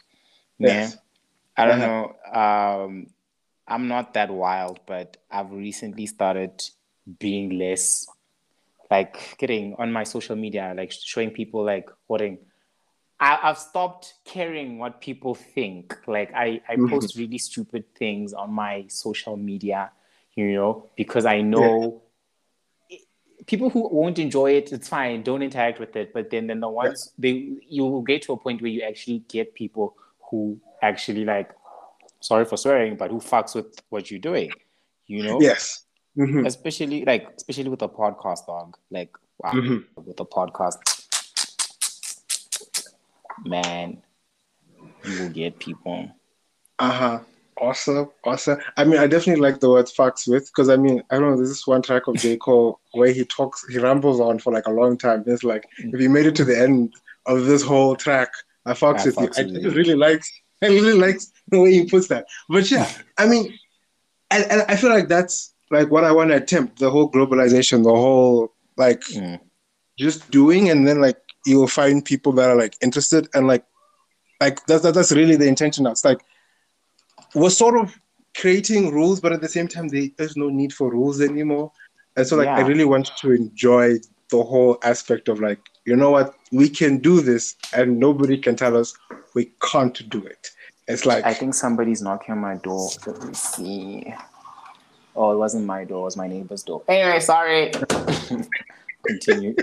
yeah 0.58 0.90
Yes. 0.90 0.96
i 1.56 1.66
don't 1.66 1.80
Uh-huh. 1.80 1.86
know 1.88 2.40
um 2.42 3.06
i'm 3.68 3.88
not 3.88 4.14
that 4.14 4.30
wild 4.30 4.80
but 4.86 5.18
i've 5.30 5.52
recently 5.52 6.06
started 6.06 6.62
being 7.18 7.58
less 7.58 8.06
like 8.90 9.36
getting 9.38 9.74
on 9.78 9.92
my 9.92 10.04
social 10.04 10.36
media 10.36 10.74
like 10.76 10.92
showing 10.92 11.30
people 11.30 11.64
like 11.64 11.88
hoarding 12.08 12.38
I, 13.20 13.38
I've 13.42 13.58
stopped 13.58 14.14
caring 14.24 14.78
what 14.78 15.02
people 15.02 15.34
think. 15.34 15.94
Like 16.06 16.32
I, 16.34 16.62
I 16.66 16.76
Mhm. 16.76 16.90
post 16.90 17.16
really 17.16 17.36
stupid 17.36 17.84
things 17.94 18.32
on 18.32 18.50
my 18.50 18.86
social 18.88 19.36
media, 19.36 19.90
you 20.34 20.54
know, 20.54 20.86
because 20.96 21.26
I 21.26 21.42
know 21.42 22.00
people 23.46 23.68
who 23.68 23.88
won't 23.88 24.18
enjoy 24.18 24.52
it, 24.52 24.72
it's 24.72 24.88
fine. 24.88 25.22
Don't 25.22 25.42
interact 25.42 25.78
with 25.80 25.94
it. 25.96 26.12
But 26.14 26.30
then, 26.30 26.46
then 26.46 26.60
the 26.60 26.68
ones 26.68 27.12
they 27.18 27.58
you 27.68 27.84
will 27.84 28.02
get 28.02 28.22
to 28.22 28.32
a 28.32 28.36
point 28.38 28.62
where 28.62 28.70
you 28.70 28.82
actually 28.82 29.18
get 29.28 29.54
people 29.54 29.96
who 30.30 30.58
actually 30.80 31.24
like, 31.26 31.50
sorry 32.20 32.46
for 32.46 32.56
swearing, 32.56 32.96
but 32.96 33.10
who 33.10 33.18
fucks 33.18 33.54
with 33.54 33.82
what 33.90 34.10
you're 34.10 34.20
doing, 34.20 34.52
you 35.06 35.22
know. 35.24 35.40
Yes. 35.42 35.84
Mhm. 36.16 36.46
Especially 36.46 37.04
like, 37.04 37.28
especially 37.36 37.68
with 37.70 37.82
a 37.82 37.88
podcast, 37.88 38.46
dog. 38.46 38.76
Like, 38.90 39.10
wow, 39.38 39.52
Mhm. 39.52 39.84
with 39.96 40.18
a 40.20 40.24
podcast, 40.24 40.78
man, 43.44 44.02
you 45.04 45.22
will 45.22 45.30
get 45.30 45.58
people. 45.58 46.10
Uh 46.78 46.90
huh. 46.92 47.20
Awesome. 47.58 48.08
Awesome. 48.24 48.58
I 48.78 48.84
mean, 48.84 48.98
I 48.98 49.06
definitely 49.06 49.42
like 49.42 49.60
the 49.60 49.68
word 49.68 49.86
fucks 49.86 50.26
with 50.26 50.46
because 50.46 50.68
I 50.70 50.76
mean, 50.76 51.02
I 51.10 51.18
don't 51.18 51.30
know, 51.30 51.36
there's 51.36 51.50
this 51.50 51.66
one 51.66 51.82
track 51.82 52.06
of 52.06 52.16
J. 52.16 52.38
Cole 52.38 52.80
where 52.92 53.12
he 53.12 53.24
talks, 53.26 53.66
he 53.68 53.78
rambles 53.78 54.18
on 54.18 54.38
for 54.38 54.50
like 54.52 54.66
a 54.66 54.70
long 54.72 54.96
time. 54.96 55.22
It's 55.26 55.44
like, 55.44 55.68
if 55.78 56.00
you 56.00 56.08
made 56.08 56.24
it 56.26 56.34
to 56.36 56.44
the 56.44 56.58
end 56.58 56.94
of 57.26 57.44
this 57.44 57.62
whole 57.62 57.96
track, 57.96 58.30
I 58.64 58.72
fucks 58.72 59.00
I 59.00 59.04
with 59.06 59.16
you. 59.16 59.22
fucks 59.28 59.38
I 59.38 59.42
with 59.42 59.52
just 59.62 59.64
you. 59.64 59.70
really 59.72 59.94
likes, 59.94 60.32
I 60.62 60.68
really 60.68 60.94
likes 60.94 61.30
the 61.48 61.60
way 61.60 61.72
he 61.72 61.84
puts 61.84 62.08
that. 62.08 62.26
But 62.48 62.70
yeah, 62.70 62.90
I 63.18 63.26
mean, 63.26 63.52
and, 64.30 64.44
and 64.50 64.62
I 64.66 64.76
feel 64.76 64.90
like 64.90 65.08
that's 65.08 65.52
like 65.70 65.90
what 65.90 66.04
I 66.04 66.12
want 66.12 66.30
to 66.30 66.36
attempt 66.36 66.78
the 66.78 66.90
whole 66.90 67.10
globalization, 67.10 67.82
the 67.84 67.90
whole 67.90 68.52
like 68.76 69.02
Mm. 69.14 69.40
just 69.98 70.30
doing, 70.30 70.70
and 70.70 70.86
then 70.86 71.00
like 71.00 71.18
you'll 71.46 71.68
find 71.68 72.04
people 72.04 72.32
that 72.32 72.50
are 72.50 72.56
like 72.56 72.76
interested 72.80 73.28
and 73.34 73.46
like 73.46 73.64
Like 74.40 74.64
that's 74.66 74.82
that's 74.82 75.12
really 75.12 75.36
the 75.36 75.46
intention. 75.46 75.86
It's 75.86 76.04
like 76.04 76.20
we're 77.34 77.50
sort 77.50 77.76
of 77.78 77.94
creating 78.34 78.90
rules, 78.90 79.20
but 79.20 79.32
at 79.32 79.42
the 79.42 79.48
same 79.48 79.68
time, 79.68 79.88
there's 79.88 80.36
no 80.36 80.48
need 80.48 80.72
for 80.72 80.90
rules 80.90 81.20
anymore. 81.20 81.72
And 82.16 82.26
so, 82.26 82.36
like, 82.36 82.46
yeah. 82.46 82.56
I 82.56 82.62
really 82.66 82.86
want 82.86 83.10
to 83.20 83.32
enjoy 83.32 83.98
the 84.30 84.42
whole 84.42 84.78
aspect 84.82 85.28
of 85.28 85.40
like, 85.40 85.60
you 85.84 85.94
know 85.94 86.10
what, 86.10 86.34
we 86.52 86.68
can 86.68 86.98
do 86.98 87.20
this, 87.20 87.54
and 87.76 87.98
nobody 87.98 88.38
can 88.38 88.56
tell 88.56 88.76
us 88.76 88.96
we 89.34 89.52
can't 89.70 90.08
do 90.08 90.24
it. 90.24 90.50
It's 90.88 91.04
like 91.04 91.24
I 91.24 91.34
think 91.34 91.54
somebody's 91.54 92.00
knocking 92.00 92.32
on 92.32 92.40
my 92.40 92.56
door. 92.56 92.88
Let 93.06 93.22
me 93.22 93.34
see. 93.34 94.14
Oh, 95.16 95.32
it 95.32 95.36
wasn't 95.36 95.66
my 95.66 95.84
door; 95.84 96.02
it 96.02 96.04
was 96.04 96.16
my 96.16 96.28
neighbor's 96.28 96.62
door. 96.62 96.82
Anyway, 96.88 97.20
sorry. 97.20 97.72
Continue. 99.06 99.54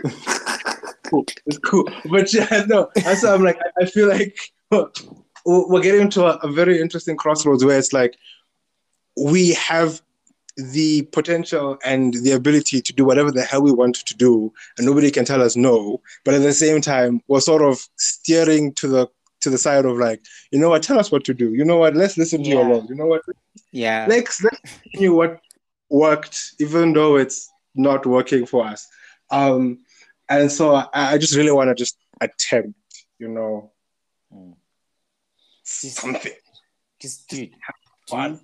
cool. 1.04 1.26
It's 1.46 1.58
cool, 1.60 1.88
but 2.10 2.34
yeah, 2.34 2.66
no. 2.68 2.90
That's 2.96 3.24
why 3.24 3.34
I'm 3.34 3.44
like, 3.44 3.60
I 3.80 3.86
feel 3.86 4.08
like 4.08 4.52
we're 5.46 5.82
getting 5.82 6.10
to 6.12 6.26
a, 6.26 6.36
a 6.38 6.52
very 6.52 6.82
interesting 6.82 7.16
crossroads 7.16 7.64
where 7.64 7.78
it's 7.78 7.94
like 7.94 8.18
we 9.16 9.54
have 9.54 10.02
the 10.58 11.04
potential 11.12 11.78
and 11.86 12.16
the 12.16 12.32
ability 12.32 12.82
to 12.82 12.94
do 12.94 13.06
whatever 13.06 13.32
the 13.32 13.44
hell 13.44 13.62
we 13.62 13.72
want 13.72 13.96
to 13.96 14.16
do, 14.16 14.52
and 14.78 14.88
nobody 14.88 15.12
can 15.12 15.24
tell 15.24 15.42
us 15.42 15.56
no. 15.56 16.02
But 16.26 16.34
at 16.34 16.42
the 16.42 16.54
same 16.54 16.82
time, 16.82 17.22
we're 17.28 17.40
sort 17.40 17.62
of 17.62 17.88
steering 17.98 18.74
to 18.74 18.88
the 18.88 19.08
to 19.41 19.50
the 19.50 19.58
side 19.58 19.86
of 19.86 19.97
like, 19.97 20.21
you 20.52 20.60
know 20.60 20.69
what, 20.69 20.84
tell 20.84 21.00
us 21.00 21.12
what 21.12 21.23
to 21.26 21.34
do. 21.34 21.54
You 21.54 21.65
know 21.65 21.78
what, 21.78 21.95
let's 21.95 22.17
listen 22.17 22.43
to 22.43 22.50
yeah. 22.50 22.56
your 22.56 22.69
laws. 22.69 22.89
You 22.89 22.95
know 22.95 23.06
what? 23.06 23.21
Yeah. 23.71 24.06
Let's 24.10 24.43
let's 24.43 24.60
you 24.93 25.13
what 25.13 25.39
worked, 25.89 26.54
even 26.60 26.93
though 26.93 27.17
it's 27.17 27.50
not 27.76 28.06
working 28.06 28.45
for 28.45 28.65
us. 28.65 28.88
Um, 29.30 29.80
and 30.30 30.52
so 30.52 30.76
I, 30.76 30.88
I 30.93 31.17
just 31.17 31.36
really 31.36 31.52
want 31.52 31.69
to 31.69 31.76
just 31.76 31.97
attempt, 32.19 32.80
you 33.19 33.28
know, 33.28 33.71
mm. 34.34 34.54
something. 35.63 36.34
Just 37.00 37.30
dude, 37.30 37.54
do, 38.08 38.39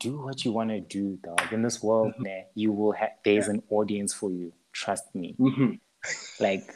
do 0.00 0.22
what 0.22 0.44
you 0.44 0.52
want 0.52 0.70
to 0.70 0.80
do, 0.80 1.18
dog. 1.22 1.52
In 1.52 1.62
this 1.62 1.82
world, 1.82 2.12
mm-hmm. 2.12 2.22
man, 2.22 2.44
you 2.54 2.72
will 2.72 2.92
have. 2.92 3.10
There's 3.24 3.46
yeah. 3.46 3.54
an 3.54 3.62
audience 3.68 4.14
for 4.14 4.30
you. 4.30 4.52
Trust 4.72 5.12
me. 5.14 5.34
Mm-hmm. 5.38 5.72
Like 6.38 6.72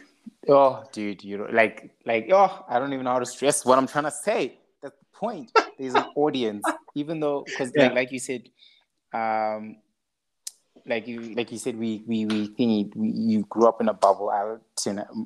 Oh, 0.48 0.84
dude, 0.92 1.24
you 1.24 1.38
know, 1.38 1.48
like, 1.52 1.90
like, 2.04 2.28
oh, 2.32 2.64
I 2.68 2.78
don't 2.78 2.92
even 2.92 3.04
know 3.04 3.12
how 3.12 3.18
to 3.18 3.26
stress 3.26 3.64
what 3.64 3.78
I'm 3.78 3.86
trying 3.86 4.04
to 4.04 4.10
say. 4.10 4.58
That's 4.82 4.96
the 4.96 5.18
point. 5.18 5.52
There's 5.78 5.94
an 5.94 6.06
audience, 6.16 6.64
even 6.94 7.20
though, 7.20 7.44
because 7.46 7.72
yeah. 7.74 7.84
like, 7.84 7.94
like 7.94 8.12
you 8.12 8.18
said, 8.18 8.48
um, 9.12 9.76
like 10.86 11.06
you, 11.06 11.34
like 11.34 11.52
you 11.52 11.58
said, 11.58 11.78
we, 11.78 12.02
we, 12.06 12.26
we 12.26 12.46
think 12.48 12.94
we, 12.96 13.08
you 13.10 13.44
grew 13.48 13.68
up 13.68 13.80
in 13.80 13.88
a 13.88 13.94
bubble. 13.94 14.30
I 14.30 14.56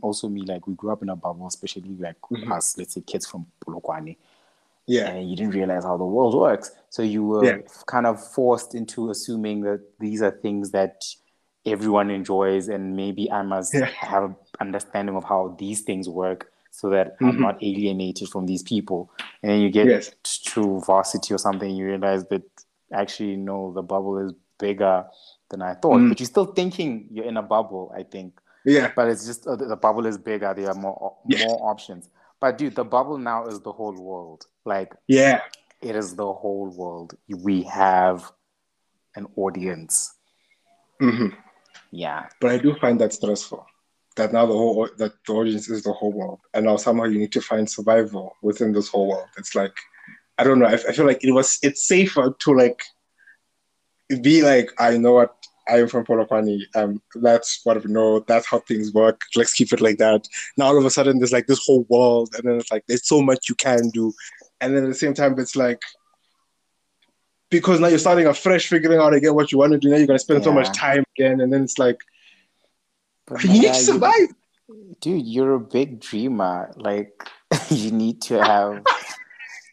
also 0.00 0.28
me, 0.28 0.42
like, 0.42 0.66
we 0.66 0.74
grew 0.74 0.90
up 0.92 1.02
in 1.02 1.08
a 1.08 1.16
bubble, 1.16 1.46
especially 1.46 1.96
like 1.98 2.20
mm-hmm. 2.20 2.52
us, 2.52 2.76
let's 2.78 2.94
say, 2.94 3.00
kids 3.00 3.26
from 3.26 3.46
Polokwane. 3.64 4.16
Yeah, 4.86 5.10
and 5.10 5.30
you 5.30 5.36
didn't 5.36 5.54
realize 5.54 5.84
how 5.84 5.96
the 5.96 6.04
world 6.04 6.34
works, 6.34 6.72
so 6.90 7.02
you 7.04 7.24
were 7.24 7.44
yeah. 7.44 7.58
kind 7.86 8.04
of 8.04 8.20
forced 8.32 8.74
into 8.74 9.10
assuming 9.10 9.60
that 9.60 9.80
these 10.00 10.22
are 10.22 10.32
things 10.32 10.72
that 10.72 11.04
everyone 11.64 12.10
enjoys 12.10 12.68
and 12.68 12.96
maybe 12.96 13.30
i 13.30 13.42
must 13.42 13.74
yeah. 13.74 13.86
have 13.86 14.24
an 14.24 14.36
understanding 14.60 15.16
of 15.16 15.24
how 15.24 15.54
these 15.58 15.82
things 15.82 16.08
work 16.08 16.50
so 16.70 16.88
that 16.90 17.14
mm-hmm. 17.14 17.28
i'm 17.28 17.40
not 17.40 17.62
alienated 17.62 18.28
from 18.28 18.46
these 18.46 18.62
people 18.62 19.10
and 19.42 19.52
then 19.52 19.60
you 19.60 19.70
get 19.70 19.86
yes. 19.86 20.10
to 20.24 20.80
varsity 20.80 21.32
or 21.32 21.38
something 21.38 21.74
you 21.74 21.86
realize 21.86 22.24
that 22.26 22.42
actually 22.92 23.36
no 23.36 23.72
the 23.72 23.82
bubble 23.82 24.18
is 24.18 24.32
bigger 24.58 25.04
than 25.50 25.62
i 25.62 25.74
thought 25.74 25.98
mm. 25.98 26.08
but 26.08 26.18
you're 26.18 26.26
still 26.26 26.46
thinking 26.46 27.06
you're 27.10 27.24
in 27.24 27.36
a 27.36 27.42
bubble 27.42 27.92
i 27.96 28.02
think 28.02 28.40
yeah 28.64 28.90
but 28.94 29.08
it's 29.08 29.26
just 29.26 29.46
uh, 29.46 29.56
the 29.56 29.76
bubble 29.76 30.06
is 30.06 30.18
bigger 30.18 30.52
there 30.54 30.68
are 30.68 30.74
more 30.74 31.16
yeah. 31.26 31.44
more 31.46 31.70
options 31.70 32.08
but 32.40 32.58
dude 32.58 32.74
the 32.74 32.84
bubble 32.84 33.18
now 33.18 33.46
is 33.46 33.60
the 33.60 33.72
whole 33.72 33.94
world 33.94 34.46
like 34.64 34.94
yeah 35.08 35.40
it 35.80 35.96
is 35.96 36.14
the 36.14 36.32
whole 36.32 36.68
world 36.70 37.14
we 37.28 37.62
have 37.62 38.30
an 39.16 39.26
audience 39.36 40.14
mm-hmm. 41.00 41.28
Yeah. 41.92 42.26
But 42.40 42.50
I 42.50 42.58
do 42.58 42.74
find 42.80 43.00
that 43.00 43.12
stressful. 43.12 43.64
That 44.16 44.32
now 44.32 44.44
the 44.44 44.52
whole 44.52 44.88
that 44.98 45.12
the 45.26 45.32
audience 45.32 45.68
is 45.68 45.84
the 45.84 45.92
whole 45.92 46.12
world, 46.12 46.40
and 46.52 46.66
now 46.66 46.76
somehow 46.76 47.04
you 47.04 47.18
need 47.18 47.32
to 47.32 47.40
find 47.40 47.68
survival 47.68 48.36
within 48.42 48.72
this 48.72 48.88
whole 48.88 49.08
world. 49.08 49.28
It's 49.38 49.54
like 49.54 49.74
I 50.36 50.44
don't 50.44 50.58
know. 50.58 50.66
I, 50.66 50.74
I 50.74 50.92
feel 50.92 51.06
like 51.06 51.24
it 51.24 51.32
was 51.32 51.58
it's 51.62 51.86
safer 51.86 52.34
to 52.38 52.52
like 52.54 52.82
be 54.20 54.42
like 54.42 54.70
I 54.78 54.98
know 54.98 55.12
what 55.12 55.34
I 55.68 55.78
am 55.78 55.88
from 55.88 56.04
Polokwane. 56.04 56.60
Um, 56.74 57.00
that's 57.14 57.60
what 57.64 57.82
we 57.82 57.90
know. 57.90 58.20
That's 58.20 58.46
how 58.46 58.58
things 58.60 58.92
work. 58.92 59.22
Let's 59.34 59.54
keep 59.54 59.72
it 59.72 59.80
like 59.80 59.96
that. 59.98 60.26
Now 60.58 60.66
all 60.66 60.78
of 60.78 60.84
a 60.84 60.90
sudden 60.90 61.18
there's 61.18 61.32
like 61.32 61.46
this 61.46 61.64
whole 61.64 61.86
world, 61.88 62.34
and 62.34 62.44
then 62.44 62.56
it's 62.58 62.70
like 62.70 62.84
there's 62.88 63.06
so 63.06 63.22
much 63.22 63.48
you 63.48 63.54
can 63.54 63.88
do, 63.90 64.12
and 64.60 64.76
then 64.76 64.84
at 64.84 64.88
the 64.88 64.94
same 64.94 65.14
time 65.14 65.38
it's 65.38 65.56
like 65.56 65.80
because 67.52 67.78
now 67.78 67.86
you're 67.86 67.98
starting 67.98 68.26
afresh, 68.26 68.66
figuring 68.66 68.98
out 68.98 69.14
again 69.14 69.34
what 69.34 69.52
you 69.52 69.58
want 69.58 69.72
to 69.72 69.78
do. 69.78 69.90
Now 69.90 69.98
you're 69.98 70.08
gonna 70.08 70.18
spend 70.18 70.40
yeah. 70.40 70.46
so 70.46 70.52
much 70.52 70.76
time 70.76 71.04
again, 71.16 71.40
and 71.40 71.52
then 71.52 71.62
it's 71.62 71.78
like 71.78 72.00
but 73.26 73.44
you 73.44 73.50
need 73.50 73.62
to 73.68 73.74
survive. 73.74 74.28
You, 74.68 74.96
dude, 75.00 75.26
you're 75.26 75.54
a 75.54 75.60
big 75.60 76.00
dreamer. 76.00 76.72
Like 76.76 77.28
you 77.70 77.92
need 77.92 78.22
to 78.22 78.42
have, 78.42 78.82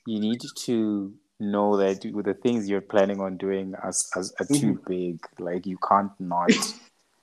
you 0.06 0.20
need 0.20 0.42
to 0.66 1.14
know 1.40 1.78
that 1.78 2.06
with 2.14 2.26
the 2.26 2.34
things 2.34 2.70
you're 2.70 2.82
planning 2.82 3.22
on 3.22 3.38
doing 3.38 3.74
as 3.84 4.10
as 4.16 4.34
are 4.40 4.46
too 4.46 4.76
mm-hmm. 4.76 4.88
big. 4.88 5.20
Like 5.40 5.66
you 5.66 5.78
can't 5.88 6.12
not. 6.20 6.52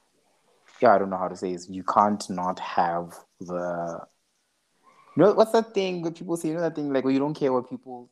yeah, 0.80 0.94
I 0.94 0.98
don't 0.98 1.10
know 1.10 1.18
how 1.18 1.28
to 1.28 1.36
say 1.36 1.52
this. 1.52 1.68
You 1.68 1.84
can't 1.84 2.28
not 2.30 2.58
have 2.58 3.14
the. 3.40 4.00
You 5.16 5.22
know 5.22 5.32
what's 5.32 5.52
that 5.52 5.72
thing 5.72 6.02
that 6.02 6.16
people 6.16 6.36
say? 6.36 6.48
You 6.48 6.54
know 6.54 6.60
that 6.60 6.74
thing 6.74 6.92
like, 6.92 7.04
well, 7.04 7.12
you 7.12 7.18
don't 7.20 7.34
care 7.34 7.52
what 7.52 7.70
people 7.70 8.10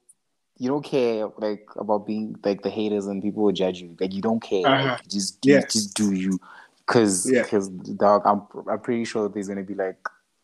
you 0.58 0.68
don't 0.68 0.84
care 0.84 1.28
like 1.38 1.66
about 1.76 2.06
being 2.06 2.36
like 2.44 2.62
the 2.62 2.70
haters 2.70 3.06
and 3.06 3.22
people 3.22 3.42
will 3.42 3.52
judge 3.52 3.80
you. 3.80 3.96
Like 3.98 4.12
you 4.12 4.22
don't 4.22 4.40
care. 4.40 4.66
Uh-huh. 4.66 4.88
Like, 4.90 5.08
just 5.08 5.40
do, 5.40 5.50
yes. 5.50 5.72
just 5.72 5.94
do 5.94 6.12
you. 6.12 6.38
Cause 6.86 7.30
because 7.30 7.70
yeah. 7.84 7.94
dog, 7.96 8.22
I'm 8.24 8.42
I'm 8.70 8.80
pretty 8.80 9.04
sure 9.04 9.28
there's 9.28 9.48
gonna 9.48 9.62
be 9.62 9.74
like 9.74 9.96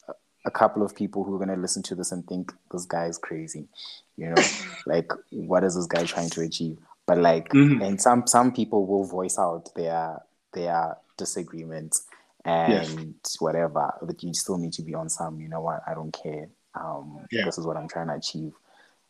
a, 0.09 0.15
a 0.47 0.51
couple 0.51 0.83
of 0.83 0.97
people 0.97 1.23
who 1.23 1.35
are 1.35 1.39
gonna 1.39 1.57
listen 1.57 1.83
to 1.85 1.95
this 1.95 2.13
and 2.13 2.27
think 2.27 2.53
this 2.73 2.87
guy 2.87 3.07
is 3.07 3.19
crazy. 3.19 3.69
You 4.17 4.31
know, 4.31 4.43
like 4.87 5.13
what 5.31 5.65
is 5.65 5.77
this 5.77 5.87
guy 5.87 6.05
trying 6.05 6.31
to 6.31 6.41
achieve? 6.41 6.79
But 7.07 7.19
like, 7.19 7.51
mm-hmm. 7.51 7.83
and 7.83 8.01
some 8.01 8.27
some 8.27 8.53
people 8.53 8.87
will 8.87 9.05
voice 9.05 9.39
out 9.39 9.75
their 9.77 10.23
their 10.55 10.97
disagreements 11.19 12.05
and 12.45 12.73
yes. 12.73 13.37
whatever. 13.39 13.93
But 14.03 14.23
you 14.23 14.33
still 14.33 14.57
need 14.57 14.73
to 14.75 14.83
be 14.83 14.95
on 14.95 15.09
some. 15.09 15.41
You 15.41 15.49
know 15.49 15.61
what? 15.61 15.83
I 15.87 15.95
don't 15.95 16.13
care. 16.13 16.49
Um, 16.75 17.27
yeah. 17.31 17.45
This 17.45 17.59
is 17.59 17.67
what 17.67 17.77
I'm 17.77 17.89
trying 17.89 18.09
to 18.09 18.15
achieve 18.15 18.55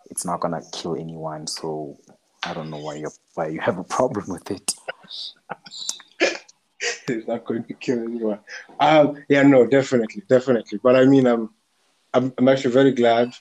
it's 0.07 0.25
not 0.25 0.41
gonna 0.41 0.63
kill 0.73 0.97
anyone. 0.97 1.47
So 1.47 1.99
I 2.45 2.55
don't 2.55 2.71
know 2.71 2.79
why 2.79 2.97
you 2.97 3.11
why 3.35 3.49
you 3.49 3.61
have 3.61 3.79
a 3.79 3.85
problem 3.85 4.27
with 4.29 4.51
it. 4.51 4.75
it's 6.81 7.29
not 7.29 7.45
going 7.45 7.65
to 7.65 7.75
kill 7.75 8.03
anyone. 8.03 8.41
Um, 8.79 9.23
yeah, 9.29 9.43
no, 9.43 9.67
definitely, 9.67 10.23
definitely. 10.29 10.79
But 10.83 10.97
I 10.97 11.05
mean, 11.05 11.27
I'm, 11.27 11.51
I'm, 12.15 12.33
I'm 12.39 12.49
actually 12.49 12.73
very 12.73 12.93
glad 12.93 13.35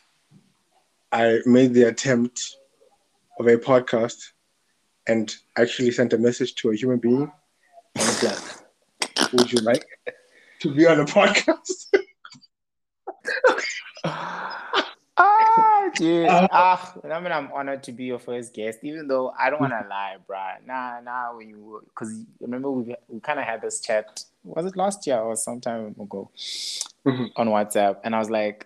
I 1.11 1.39
made 1.45 1.73
the 1.73 1.83
attempt 1.83 2.55
of 3.39 3.47
a 3.47 3.57
podcast 3.57 4.31
and 5.07 5.33
actually 5.57 5.91
sent 5.91 6.13
a 6.13 6.17
message 6.17 6.55
to 6.55 6.71
a 6.71 6.75
human 6.75 6.99
being. 6.99 7.31
Glad. 8.19 8.39
Would 9.33 9.51
you 9.51 9.59
like 9.61 9.85
to 10.59 10.73
be 10.73 10.85
on 10.85 10.99
a 10.99 11.05
podcast? 11.05 11.87
Dude, 15.99 16.29
uh, 16.29 16.47
ah, 16.51 16.93
I 17.03 17.19
mean, 17.19 17.33
I'm 17.33 17.51
honored 17.51 17.83
to 17.83 17.91
be 17.91 18.05
your 18.05 18.19
first 18.19 18.53
guest, 18.53 18.79
even 18.83 19.09
though 19.09 19.33
I 19.37 19.49
don't 19.49 19.59
want 19.59 19.73
to 19.73 19.85
lie, 19.89 20.15
bruh. 20.29 20.65
Nah, 20.65 21.01
nah, 21.01 21.35
when 21.35 21.49
you, 21.49 21.81
because 21.89 22.23
remember 22.39 22.71
we 22.71 22.95
we 23.09 23.19
kind 23.19 23.37
of 23.37 23.43
had 23.43 23.61
this 23.61 23.81
chat, 23.81 24.23
was 24.45 24.65
it 24.65 24.77
last 24.77 25.05
year 25.05 25.19
or 25.19 25.35
some 25.35 25.59
time 25.59 25.87
ago 25.99 26.31
mm-hmm. 27.05 27.25
on 27.35 27.49
WhatsApp? 27.49 27.97
And 28.05 28.15
I 28.15 28.19
was 28.19 28.29
like, 28.29 28.65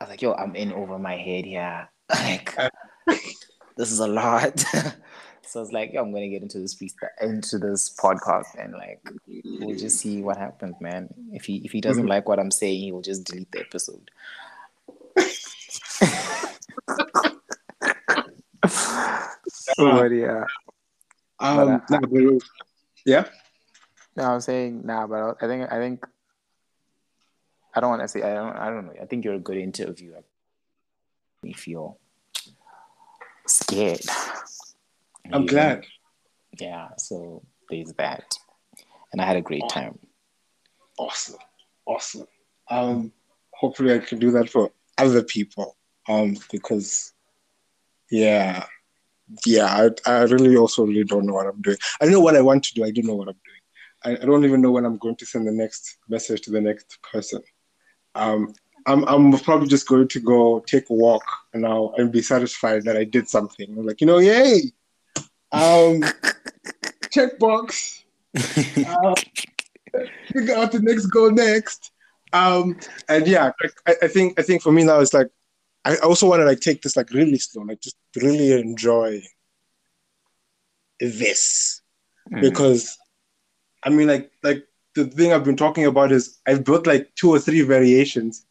I 0.00 0.04
was 0.04 0.10
like, 0.10 0.22
yo, 0.22 0.32
I'm 0.32 0.56
in 0.56 0.72
over 0.72 0.98
my 0.98 1.16
head 1.16 1.44
here. 1.44 1.88
like, 2.10 2.52
this 3.76 3.92
is 3.92 4.00
a 4.00 4.08
lot. 4.08 4.58
so 5.42 5.60
I 5.60 5.62
was 5.62 5.70
like, 5.70 5.92
yo, 5.92 6.02
I'm 6.02 6.12
gonna 6.12 6.30
get 6.30 6.42
into 6.42 6.58
this 6.58 6.74
piece, 6.74 6.96
into 7.20 7.58
this 7.58 7.94
podcast, 7.94 8.58
and 8.58 8.72
like, 8.72 9.08
we'll 9.60 9.78
just 9.78 9.98
see 10.00 10.20
what 10.20 10.36
happens, 10.36 10.74
man. 10.80 11.14
If 11.30 11.44
he 11.44 11.58
if 11.58 11.70
he 11.70 11.80
doesn't 11.80 12.02
mm-hmm. 12.02 12.10
like 12.10 12.28
what 12.28 12.40
I'm 12.40 12.50
saying, 12.50 12.80
he 12.80 12.90
will 12.90 13.02
just 13.02 13.22
delete 13.22 13.52
the 13.52 13.60
episode. 13.60 14.10
oh 19.78 20.04
yeah. 20.04 20.44
Um, 21.38 21.82
but, 21.88 21.94
uh, 21.94 22.00
nah, 22.00 22.38
yeah. 23.04 23.24
No, 24.16 24.24
I'm 24.24 24.40
saying 24.40 24.82
nah, 24.84 25.06
but 25.06 25.36
I 25.42 25.46
think 25.46 25.72
I 25.72 25.78
think 25.78 26.04
I 27.74 27.80
don't 27.80 27.90
want 27.90 28.02
to 28.02 28.08
say 28.08 28.22
I 28.22 28.34
don't 28.34 28.56
I 28.56 28.70
don't 28.70 28.86
know. 28.86 28.94
I 29.00 29.06
think 29.06 29.24
you're 29.24 29.34
a 29.34 29.40
good 29.40 29.56
interviewer. 29.56 30.22
Me 31.42 31.52
feel 31.52 31.98
scared. 33.46 34.00
I'm 35.32 35.46
glad. 35.46 35.84
Yeah, 36.60 36.88
so 36.98 37.42
there's 37.70 37.92
that, 37.94 38.36
and 39.12 39.20
I 39.20 39.24
had 39.24 39.36
a 39.36 39.40
great 39.40 39.62
awesome. 39.62 39.82
time. 39.82 39.98
Awesome, 40.98 41.38
awesome. 41.86 42.26
Um, 42.68 43.12
hopefully 43.52 43.94
I 43.94 43.98
can 43.98 44.18
do 44.18 44.30
that 44.32 44.50
for 44.50 44.70
other 44.98 45.22
people 45.22 45.76
Um, 46.08 46.36
because 46.50 47.12
yeah, 48.10 48.66
yeah, 49.46 49.88
I, 50.06 50.10
I 50.10 50.22
really 50.22 50.56
also 50.56 50.84
really 50.84 51.04
don't 51.04 51.26
know 51.26 51.34
what 51.34 51.46
I'm 51.46 51.60
doing. 51.60 51.78
I 52.00 52.06
know 52.06 52.20
what 52.20 52.36
I 52.36 52.40
want 52.40 52.64
to 52.64 52.74
do. 52.74 52.84
I 52.84 52.90
don't 52.90 53.06
know 53.06 53.14
what 53.14 53.28
I'm 53.28 53.40
doing. 53.44 54.18
I, 54.18 54.22
I 54.22 54.26
don't 54.26 54.44
even 54.44 54.60
know 54.60 54.70
when 54.70 54.84
I'm 54.84 54.98
going 54.98 55.16
to 55.16 55.26
send 55.26 55.46
the 55.46 55.52
next 55.52 55.98
message 56.08 56.42
to 56.42 56.50
the 56.50 56.60
next 56.60 56.98
person. 57.02 57.40
Um, 58.14 58.54
I'm 58.86 59.04
I'm 59.04 59.32
probably 59.38 59.68
just 59.68 59.88
going 59.88 60.08
to 60.08 60.20
go 60.20 60.60
take 60.66 60.90
a 60.90 60.94
walk 60.94 61.22
now 61.54 61.92
and 61.96 62.10
be 62.10 62.20
satisfied 62.20 62.84
that 62.84 62.96
I 62.96 63.04
did 63.04 63.28
something. 63.28 63.66
I'm 63.70 63.86
like, 63.86 64.00
you 64.00 64.06
know, 64.06 64.18
yay! 64.18 64.72
Um, 65.52 66.02
checkbox. 67.14 68.02
uh, 68.34 69.14
figure 70.32 70.54
out 70.56 70.72
the 70.72 70.80
next 70.80 71.06
goal 71.06 71.30
next. 71.30 71.92
Um, 72.32 72.78
and 73.08 73.26
yeah, 73.26 73.52
I, 73.86 73.94
I 74.02 74.08
think 74.08 74.38
I 74.38 74.42
think 74.42 74.62
for 74.62 74.72
me 74.72 74.84
now 74.84 75.00
it's 75.00 75.14
like 75.14 75.28
I 75.84 75.96
also 75.96 76.28
want 76.28 76.40
to 76.40 76.46
like 76.46 76.60
take 76.60 76.82
this 76.82 76.96
like 76.96 77.10
really 77.10 77.38
slow, 77.38 77.62
like 77.62 77.80
just 77.80 77.96
really 78.16 78.52
enjoy 78.52 79.22
this 81.00 81.82
mm. 82.32 82.40
because 82.40 82.96
I 83.82 83.90
mean 83.90 84.08
like 84.08 84.30
like 84.42 84.64
the 84.94 85.06
thing 85.06 85.32
I've 85.32 85.44
been 85.44 85.56
talking 85.56 85.86
about 85.86 86.12
is 86.12 86.38
I've 86.46 86.64
built 86.64 86.86
like 86.86 87.12
two 87.16 87.30
or 87.30 87.38
three 87.40 87.62
variations, 87.62 88.46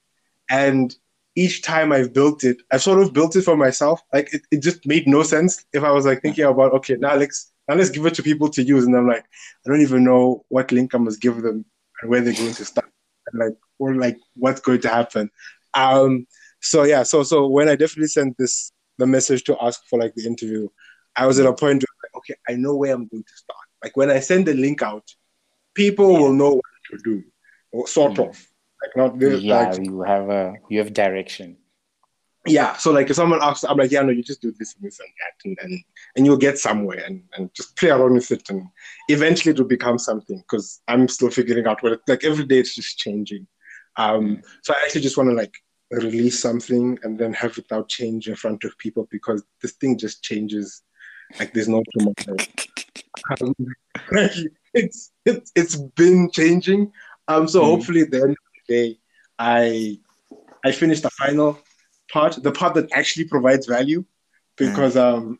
and 0.49 0.93
each 1.35 1.61
time 1.61 1.93
I've 1.93 2.11
built 2.13 2.43
it, 2.43 2.57
I've 2.71 2.81
sort 2.81 3.01
of 3.01 3.13
built 3.13 3.35
it 3.35 3.43
for 3.43 3.55
myself. 3.55 4.01
Like 4.11 4.33
it, 4.33 4.41
it 4.51 4.61
just 4.61 4.85
made 4.85 5.07
no 5.07 5.23
sense 5.23 5.63
if 5.71 5.83
I 5.83 5.91
was 5.91 6.05
like 6.05 6.21
thinking 6.21 6.43
about 6.45 6.73
okay 6.73 6.95
now 6.95 7.15
let's 7.15 7.51
now 7.69 7.75
let's 7.75 7.89
give 7.89 8.05
it 8.05 8.15
to 8.15 8.23
people 8.23 8.49
to 8.49 8.63
use, 8.63 8.85
and 8.85 8.95
I'm 8.95 9.07
like 9.07 9.23
I 9.65 9.69
don't 9.69 9.81
even 9.81 10.03
know 10.03 10.43
what 10.49 10.71
link 10.71 10.93
I 10.93 10.97
must 10.97 11.21
give 11.21 11.41
them 11.41 11.63
and 12.01 12.09
where 12.09 12.19
they're 12.19 12.33
going 12.33 12.53
to 12.53 12.65
start, 12.65 12.91
and 13.31 13.39
like 13.39 13.57
or 13.79 13.95
like 13.95 14.17
what's 14.35 14.59
going 14.59 14.81
to 14.81 14.89
happen. 14.89 15.31
Um, 15.73 16.27
so 16.61 16.83
yeah, 16.83 17.03
so 17.03 17.23
so 17.23 17.47
when 17.47 17.67
I 17.67 17.75
definitely 17.75 18.07
sent 18.07 18.37
this 18.37 18.71
the 18.97 19.07
message 19.07 19.43
to 19.45 19.57
ask 19.61 19.81
for 19.89 19.99
like 19.99 20.13
the 20.15 20.25
interview, 20.25 20.67
I 21.15 21.25
was 21.27 21.39
at 21.39 21.45
a 21.45 21.53
point 21.53 21.83
where 21.83 21.97
like, 22.03 22.17
okay, 22.17 22.35
I 22.47 22.53
know 22.53 22.75
where 22.75 22.93
I'm 22.93 23.07
going 23.07 23.23
to 23.23 23.35
start. 23.35 23.67
Like 23.83 23.97
when 23.97 24.09
I 24.09 24.19
send 24.19 24.45
the 24.45 24.53
link 24.53 24.81
out, 24.81 25.03
people 25.73 26.11
yeah. 26.11 26.19
will 26.19 26.33
know 26.33 26.51
what 26.51 26.63
to 26.91 26.97
do, 27.03 27.23
or 27.71 27.87
sort 27.87 28.13
mm. 28.13 28.29
of. 28.29 28.47
Like 28.83 28.97
not 28.97 29.19
this, 29.19 29.41
yeah, 29.41 29.69
like, 29.69 29.85
you 29.85 30.01
have 30.01 30.29
a 30.29 30.55
you 30.69 30.79
have 30.79 30.91
direction. 30.91 31.57
Yeah, 32.47 32.75
so 32.77 32.91
like 32.91 33.11
if 33.11 33.15
someone 33.15 33.39
asks, 33.39 33.63
I'm 33.63 33.77
like, 33.77 33.91
yeah, 33.91 34.01
no, 34.01 34.09
you 34.09 34.23
just 34.23 34.41
do 34.41 34.51
this 34.57 34.73
and 34.73 34.83
this 34.83 34.99
and 34.99 35.09
that, 35.19 35.45
and 35.45 35.57
and, 35.61 35.83
and 36.15 36.25
you'll 36.25 36.37
get 36.37 36.57
somewhere, 36.57 37.03
and, 37.05 37.21
and 37.37 37.53
just 37.53 37.77
play 37.77 37.89
around 37.89 38.13
with 38.13 38.31
it, 38.31 38.49
and 38.49 38.65
eventually 39.07 39.51
it 39.53 39.59
will 39.59 39.67
become 39.67 39.99
something. 39.99 40.37
Because 40.39 40.81
I'm 40.87 41.07
still 41.07 41.29
figuring 41.29 41.67
out 41.67 41.83
what 41.83 41.91
it, 41.91 41.99
like 42.07 42.23
every 42.23 42.45
day 42.45 42.59
it's 42.59 42.73
just 42.73 42.97
changing. 42.97 43.45
Um, 43.97 44.37
mm. 44.37 44.43
so 44.63 44.73
I 44.73 44.81
actually 44.83 45.01
just 45.01 45.17
want 45.17 45.29
to 45.29 45.35
like 45.35 45.53
release 45.91 46.39
something 46.39 46.97
and 47.03 47.19
then 47.19 47.33
have 47.33 47.57
it 47.57 47.65
now 47.69 47.83
change 47.83 48.27
in 48.27 48.35
front 48.35 48.63
of 48.63 48.77
people 48.77 49.07
because 49.11 49.43
this 49.61 49.73
thing 49.73 49.97
just 49.97 50.23
changes 50.23 50.83
like 51.39 51.53
there's 51.53 51.67
no 51.67 51.83
tomorrow. 51.97 52.37
Um, 53.41 53.55
it's, 54.73 55.11
it's 55.25 55.51
it's 55.55 55.75
been 55.75 56.29
changing. 56.31 56.91
Um, 57.27 57.47
so 57.47 57.61
mm. 57.61 57.65
hopefully 57.65 58.01
at 58.01 58.11
the 58.11 58.21
end 58.21 58.31
of 58.31 58.37
the 58.67 58.73
day, 58.73 58.99
I 59.39 59.99
I 60.65 60.71
finish 60.71 61.01
the 61.01 61.09
final 61.09 61.59
part, 62.11 62.41
the 62.41 62.51
part 62.51 62.73
that 62.75 62.91
actually 62.93 63.25
provides 63.25 63.67
value, 63.67 64.03
because 64.57 64.95
mm. 64.95 65.15
um, 65.15 65.39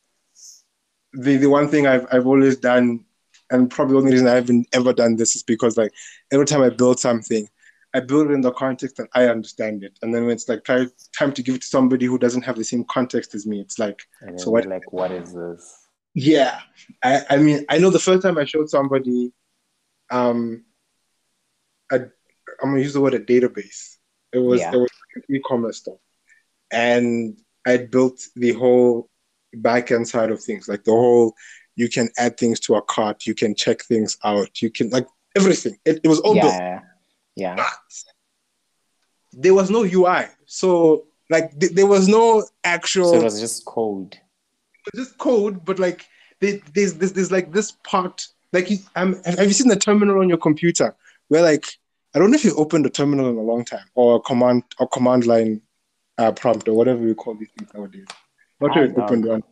the 1.13 1.37
the 1.37 1.49
one 1.49 1.67
thing 1.67 1.87
I've 1.87 2.07
I've 2.11 2.27
always 2.27 2.57
done, 2.57 3.05
and 3.49 3.69
probably 3.69 3.93
the 3.93 3.99
only 3.99 4.11
reason 4.13 4.27
I 4.27 4.35
haven't 4.35 4.67
ever 4.73 4.93
done 4.93 5.15
this 5.15 5.35
is 5.35 5.43
because 5.43 5.77
like 5.77 5.91
every 6.31 6.45
time 6.45 6.61
I 6.61 6.69
build 6.69 6.99
something, 6.99 7.47
I 7.93 7.99
build 7.99 8.29
it 8.29 8.33
in 8.33 8.41
the 8.41 8.53
context 8.53 8.97
that 8.97 9.09
I 9.13 9.27
understand 9.27 9.83
it, 9.83 9.97
and 10.01 10.13
then 10.13 10.23
when 10.23 10.33
it's 10.33 10.47
like 10.47 10.63
try, 10.63 10.85
time 11.17 11.33
to 11.33 11.43
give 11.43 11.55
it 11.55 11.61
to 11.61 11.67
somebody 11.67 12.05
who 12.05 12.17
doesn't 12.17 12.43
have 12.43 12.55
the 12.55 12.63
same 12.63 12.85
context 12.85 13.35
as 13.35 13.45
me, 13.45 13.59
it's 13.59 13.79
like, 13.79 14.01
so 14.37 14.49
what? 14.49 14.65
Like, 14.65 14.93
what 14.93 15.11
is 15.11 15.33
this? 15.33 15.87
Yeah, 16.13 16.59
I, 17.03 17.21
I 17.29 17.37
mean, 17.37 17.65
I 17.69 17.77
know 17.79 17.89
the 17.89 17.99
first 17.99 18.21
time 18.21 18.37
I 18.37 18.45
showed 18.45 18.69
somebody, 18.69 19.33
um, 20.09 20.63
a, 21.91 21.95
I'm 21.95 22.69
gonna 22.69 22.79
use 22.79 22.93
the 22.93 23.01
word 23.01 23.13
a 23.13 23.19
database. 23.19 23.97
It 24.31 24.39
was 24.39 24.61
yeah. 24.61 24.71
it 24.73 24.77
was 24.77 24.89
e-commerce 25.29 25.77
stuff, 25.77 25.99
and 26.71 27.37
I 27.67 27.77
built 27.77 28.21
the 28.35 28.53
whole 28.53 29.09
back 29.53 29.91
end 29.91 30.07
side 30.07 30.31
of 30.31 30.41
things, 30.41 30.67
like 30.67 30.83
the 30.83 30.91
whole. 30.91 31.33
You 31.77 31.87
can 31.89 32.09
add 32.17 32.37
things 32.37 32.59
to 32.61 32.75
a 32.75 32.81
cart. 32.81 33.25
You 33.25 33.33
can 33.33 33.55
check 33.55 33.81
things 33.83 34.17
out. 34.25 34.61
You 34.61 34.69
can 34.69 34.89
like 34.89 35.07
everything. 35.37 35.77
It, 35.85 36.01
it 36.03 36.07
was 36.07 36.19
all 36.19 36.35
yeah. 36.35 36.41
built 36.41 36.83
yeah. 37.35 37.55
But 37.55 38.03
there 39.33 39.53
was 39.53 39.69
no 39.69 39.83
UI. 39.83 40.25
So 40.45 41.05
like 41.29 41.57
th- 41.59 41.73
there 41.73 41.87
was 41.87 42.07
no 42.07 42.45
actual 42.63 43.09
So 43.09 43.19
it 43.19 43.23
was 43.23 43.39
just 43.39 43.65
code. 43.65 44.13
It 44.13 44.97
was 44.97 45.07
just 45.07 45.17
code, 45.17 45.63
but 45.63 45.79
like 45.79 46.05
there's 46.39 46.61
there's 46.73 47.13
there's 47.13 47.31
like 47.31 47.51
this 47.51 47.71
part 47.83 48.27
like 48.53 48.69
you, 48.69 48.79
um, 48.95 49.21
have 49.23 49.45
you 49.45 49.53
seen 49.53 49.69
the 49.69 49.75
terminal 49.75 50.19
on 50.19 50.27
your 50.27 50.37
computer 50.37 50.95
where 51.29 51.41
like 51.41 51.65
I 52.13 52.19
don't 52.19 52.31
know 52.31 52.35
if 52.35 52.43
you've 52.43 52.57
opened 52.57 52.85
a 52.85 52.89
terminal 52.89 53.29
in 53.29 53.37
a 53.37 53.41
long 53.41 53.63
time 53.63 53.85
or 53.95 54.17
a 54.17 54.19
command 54.19 54.63
or 54.79 54.87
command 54.87 55.25
line 55.25 55.61
uh, 56.17 56.31
prompt 56.31 56.67
or 56.67 56.73
whatever 56.73 56.99
we 57.01 57.13
call 57.13 57.35
these 57.35 57.49
things 57.57 57.73
nowadays. 57.73 58.07
Not 58.59 58.73
sure 58.73 58.85
you 58.85 58.95
opened 58.95 59.25
one. 59.25 59.43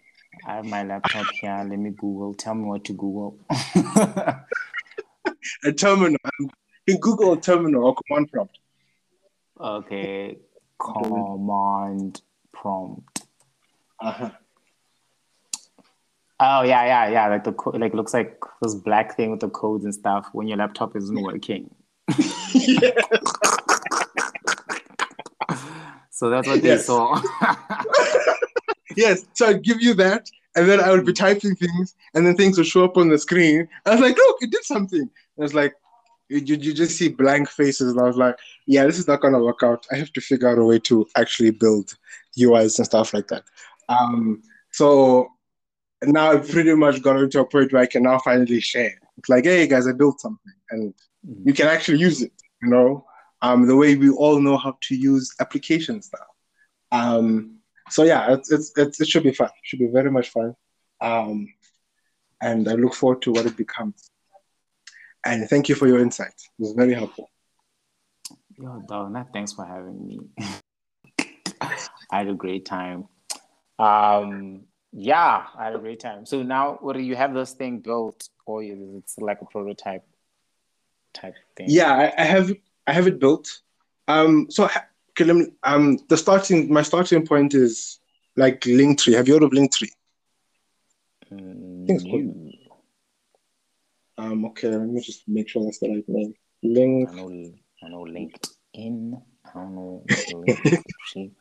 I 0.45 0.55
have 0.55 0.65
my 0.65 0.83
laptop 0.83 1.25
here. 1.39 1.65
Let 1.67 1.79
me 1.79 1.91
Google. 1.91 2.33
Tell 2.33 2.53
me 2.53 2.65
what 2.65 2.83
to 2.85 2.93
Google. 2.93 3.39
a 5.63 5.71
terminal 5.75 6.17
in 6.89 6.99
Google 6.99 7.37
terminal 7.37 7.85
or 7.85 7.95
command 7.95 8.31
prompt. 8.31 8.59
Okay, 9.59 10.37
command 10.79 12.21
prompt. 12.51 13.25
Uh-huh. 14.01 14.31
Oh 16.39 16.61
yeah, 16.61 16.85
yeah, 16.85 17.09
yeah. 17.09 17.27
Like 17.27 17.43
the 17.43 17.51
co- 17.51 17.71
like 17.71 17.93
looks 17.93 18.13
like 18.13 18.39
this 18.61 18.75
black 18.75 19.17
thing 19.17 19.31
with 19.31 19.41
the 19.41 19.49
codes 19.49 19.83
and 19.83 19.93
stuff 19.93 20.29
when 20.31 20.47
your 20.47 20.57
laptop 20.57 20.95
isn't 20.95 21.21
working. 21.21 21.69
so 26.09 26.29
that's 26.29 26.47
what 26.47 26.61
they 26.61 26.69
yes. 26.69 26.85
saw. 26.85 27.21
yes. 28.95 29.25
So 29.33 29.47
I 29.47 29.53
give 29.53 29.81
you 29.81 29.93
that, 29.95 30.29
and 30.55 30.69
then 30.69 30.79
I 30.79 30.91
would 30.91 31.05
be 31.05 31.13
typing 31.13 31.55
things, 31.55 31.95
and 32.13 32.25
then 32.25 32.37
things 32.37 32.57
would 32.57 32.67
show 32.67 32.85
up 32.85 32.95
on 32.95 33.09
the 33.09 33.17
screen. 33.17 33.67
I 33.85 33.91
was 33.91 33.99
like, 33.99 34.15
look, 34.15 34.37
it 34.41 34.51
did 34.51 34.63
something. 34.63 35.09
I 35.37 35.41
was 35.41 35.53
like, 35.53 35.75
you, 36.29 36.55
you 36.55 36.73
just 36.73 36.97
see 36.97 37.09
blank 37.09 37.49
faces 37.49 37.91
and 37.91 37.99
i 37.99 38.03
was 38.03 38.15
like 38.15 38.37
yeah 38.67 38.85
this 38.85 38.99
is 38.99 39.07
not 39.07 39.21
going 39.21 39.33
to 39.33 39.39
work 39.39 39.63
out. 39.63 39.85
I 39.91 39.95
have 39.97 40.13
to 40.13 40.21
figure 40.21 40.47
out 40.47 40.59
a 40.59 40.63
way 40.63 40.79
to 40.79 41.07
actually 41.17 41.51
build 41.51 41.97
uis 42.37 42.77
and 42.77 42.85
stuff 42.85 43.13
like 43.13 43.27
that. 43.29 43.43
Um, 43.89 44.41
so 44.71 45.29
now 46.03 46.31
i've 46.31 46.49
pretty 46.49 46.73
much 46.75 47.01
got 47.01 47.19
into 47.19 47.39
a 47.39 47.45
point 47.45 47.73
where 47.73 47.81
i 47.81 47.85
can 47.85 48.03
now 48.03 48.19
finally 48.19 48.61
share. 48.61 48.93
It's 49.17 49.29
like 49.29 49.45
hey 49.45 49.67
guys 49.67 49.87
i 49.87 49.91
built 49.91 50.21
something 50.21 50.53
and 50.69 50.93
mm-hmm. 51.27 51.47
you 51.47 51.53
can 51.53 51.67
actually 51.67 51.99
use 51.99 52.21
it 52.21 52.33
you 52.61 52.69
know? 52.69 53.05
Um, 53.41 53.67
the 53.67 53.75
way 53.75 53.95
we 53.95 54.09
all 54.09 54.41
know 54.41 54.57
how 54.57 54.77
to 54.81 54.95
use 54.95 55.33
applications 55.39 56.11
now. 56.13 56.97
Um, 56.97 57.59
so 57.89 58.03
yeah 58.03 58.33
it's, 58.33 58.51
it's, 58.51 58.71
it's, 58.77 59.01
it 59.01 59.07
should 59.07 59.23
be 59.23 59.33
fun. 59.33 59.47
It 59.47 59.63
should 59.63 59.79
be 59.79 59.87
very 59.87 60.11
much 60.11 60.29
fun. 60.29 60.55
Um, 61.01 61.47
and 62.41 62.69
i 62.69 62.73
look 62.73 62.93
forward 62.93 63.21
to 63.21 63.31
what 63.31 63.45
it 63.45 63.57
becomes 63.57 64.09
and 65.33 65.49
thank 65.49 65.69
you 65.69 65.75
for 65.75 65.87
your 65.87 65.99
insight. 65.99 66.33
It 66.33 66.59
was 66.59 66.73
very 66.73 66.93
helpful. 66.93 67.29
Yo, 68.57 68.83
Donna, 68.87 69.25
thanks 69.31 69.53
for 69.53 69.65
having 69.65 70.05
me. 70.05 70.19
I 71.61 72.17
had 72.17 72.27
a 72.27 72.33
great 72.33 72.65
time. 72.65 73.07
Um, 73.77 74.65
yeah, 74.91 75.45
I 75.57 75.65
had 75.65 75.75
a 75.75 75.79
great 75.79 75.99
time. 75.99 76.25
So 76.25 76.43
now, 76.43 76.77
what 76.81 76.95
do 76.95 77.01
you 77.01 77.15
have 77.15 77.33
this 77.33 77.53
thing 77.53 77.79
built, 77.79 78.27
or 78.45 78.63
it's 78.63 79.17
like 79.17 79.41
a 79.41 79.45
prototype 79.45 80.05
type 81.13 81.35
thing? 81.55 81.67
Yeah, 81.69 81.93
I, 81.93 82.21
I 82.21 82.25
have. 82.25 82.51
I 82.87 82.93
have 82.93 83.07
it 83.07 83.19
built. 83.19 83.61
Um, 84.07 84.47
so 84.49 84.65
okay, 84.65 85.25
let 85.25 85.35
me, 85.35 85.47
um, 85.63 85.99
the 86.09 86.17
starting 86.17 86.73
my 86.73 86.81
starting 86.81 87.25
point 87.25 87.53
is 87.53 87.99
like 88.35 88.61
Linktree. 88.61 89.15
Have 89.15 89.27
you 89.27 89.35
heard 89.35 89.43
of 89.43 89.51
Linktree? 89.51 89.91
Mm, 91.31 92.48
um, 94.19 94.45
okay, 94.45 94.67
let 94.67 94.87
me 94.87 95.01
just 95.01 95.27
make 95.27 95.47
sure 95.47 95.63
that's 95.63 95.79
the 95.79 95.89
right 95.89 96.09
name. 96.09 96.33
Link. 96.61 97.09
I 97.09 97.15
know, 97.15 97.51
I 97.83 97.89
know 97.89 98.05
LinkedIn. 98.05 99.21
I 99.45 99.53
don't 99.53 99.75
know. 99.75 100.03
Link 101.15 101.33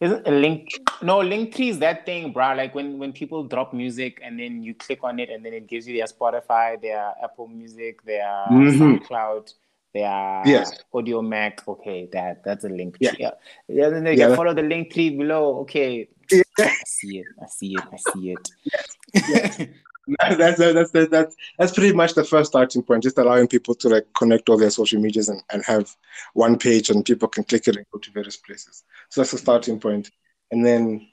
Isn't 0.00 0.26
a 0.26 0.30
link? 0.30 0.68
No, 1.02 1.18
Linktree 1.18 1.70
is 1.70 1.78
that 1.80 2.06
thing, 2.06 2.32
bro. 2.32 2.54
Like 2.54 2.74
when 2.74 2.98
when 2.98 3.12
people 3.12 3.44
drop 3.44 3.72
music 3.72 4.20
and 4.22 4.38
then 4.40 4.62
you 4.62 4.74
click 4.74 5.00
on 5.02 5.20
it 5.20 5.30
and 5.30 5.44
then 5.44 5.52
it 5.52 5.66
gives 5.66 5.86
you 5.86 5.96
their 5.96 6.06
Spotify, 6.06 6.80
their 6.80 7.12
Apple 7.22 7.48
Music, 7.48 8.02
their 8.04 8.24
mm-hmm. 8.50 8.82
SoundCloud, 8.82 9.54
their 9.94 10.42
yes. 10.44 10.72
Audiomack. 10.94 11.66
Okay, 11.68 12.08
that 12.12 12.42
that's 12.44 12.64
a 12.64 12.68
link. 12.68 12.96
Yeah, 13.00 13.12
yeah. 13.18 13.30
yeah 13.68 13.88
then 13.90 14.04
they 14.04 14.16
yeah, 14.16 14.34
follow 14.34 14.54
the 14.54 14.62
link 14.62 14.92
Linktree 14.92 15.18
below. 15.18 15.60
Okay, 15.60 16.08
yeah. 16.30 16.42
I 16.58 16.74
see 16.86 17.18
it. 17.18 17.26
I 17.42 17.46
see 17.46 17.74
it. 17.74 17.84
I 17.92 17.96
see 18.12 18.30
it. 18.32 18.50
Yes. 19.28 19.68
that's, 20.20 20.58
that's, 20.58 20.90
that's, 20.90 21.10
that's, 21.10 21.36
that's 21.58 21.72
pretty 21.72 21.92
much 21.92 22.14
the 22.14 22.24
first 22.24 22.52
starting 22.52 22.82
point, 22.82 23.02
just 23.02 23.18
allowing 23.18 23.48
people 23.48 23.74
to 23.74 23.88
like 23.88 24.06
connect 24.16 24.48
all 24.48 24.56
their 24.56 24.70
social 24.70 25.00
medias 25.00 25.28
and, 25.28 25.42
and 25.52 25.64
have 25.64 25.94
one 26.34 26.58
page 26.58 26.90
and 26.90 27.04
people 27.04 27.28
can 27.28 27.44
click 27.44 27.66
it 27.66 27.76
and 27.76 27.86
go 27.92 27.98
to 27.98 28.10
various 28.12 28.36
places. 28.36 28.84
So 29.08 29.20
that's 29.20 29.32
the 29.32 29.38
starting 29.38 29.80
point. 29.80 30.10
and 30.50 30.64
then 30.64 31.08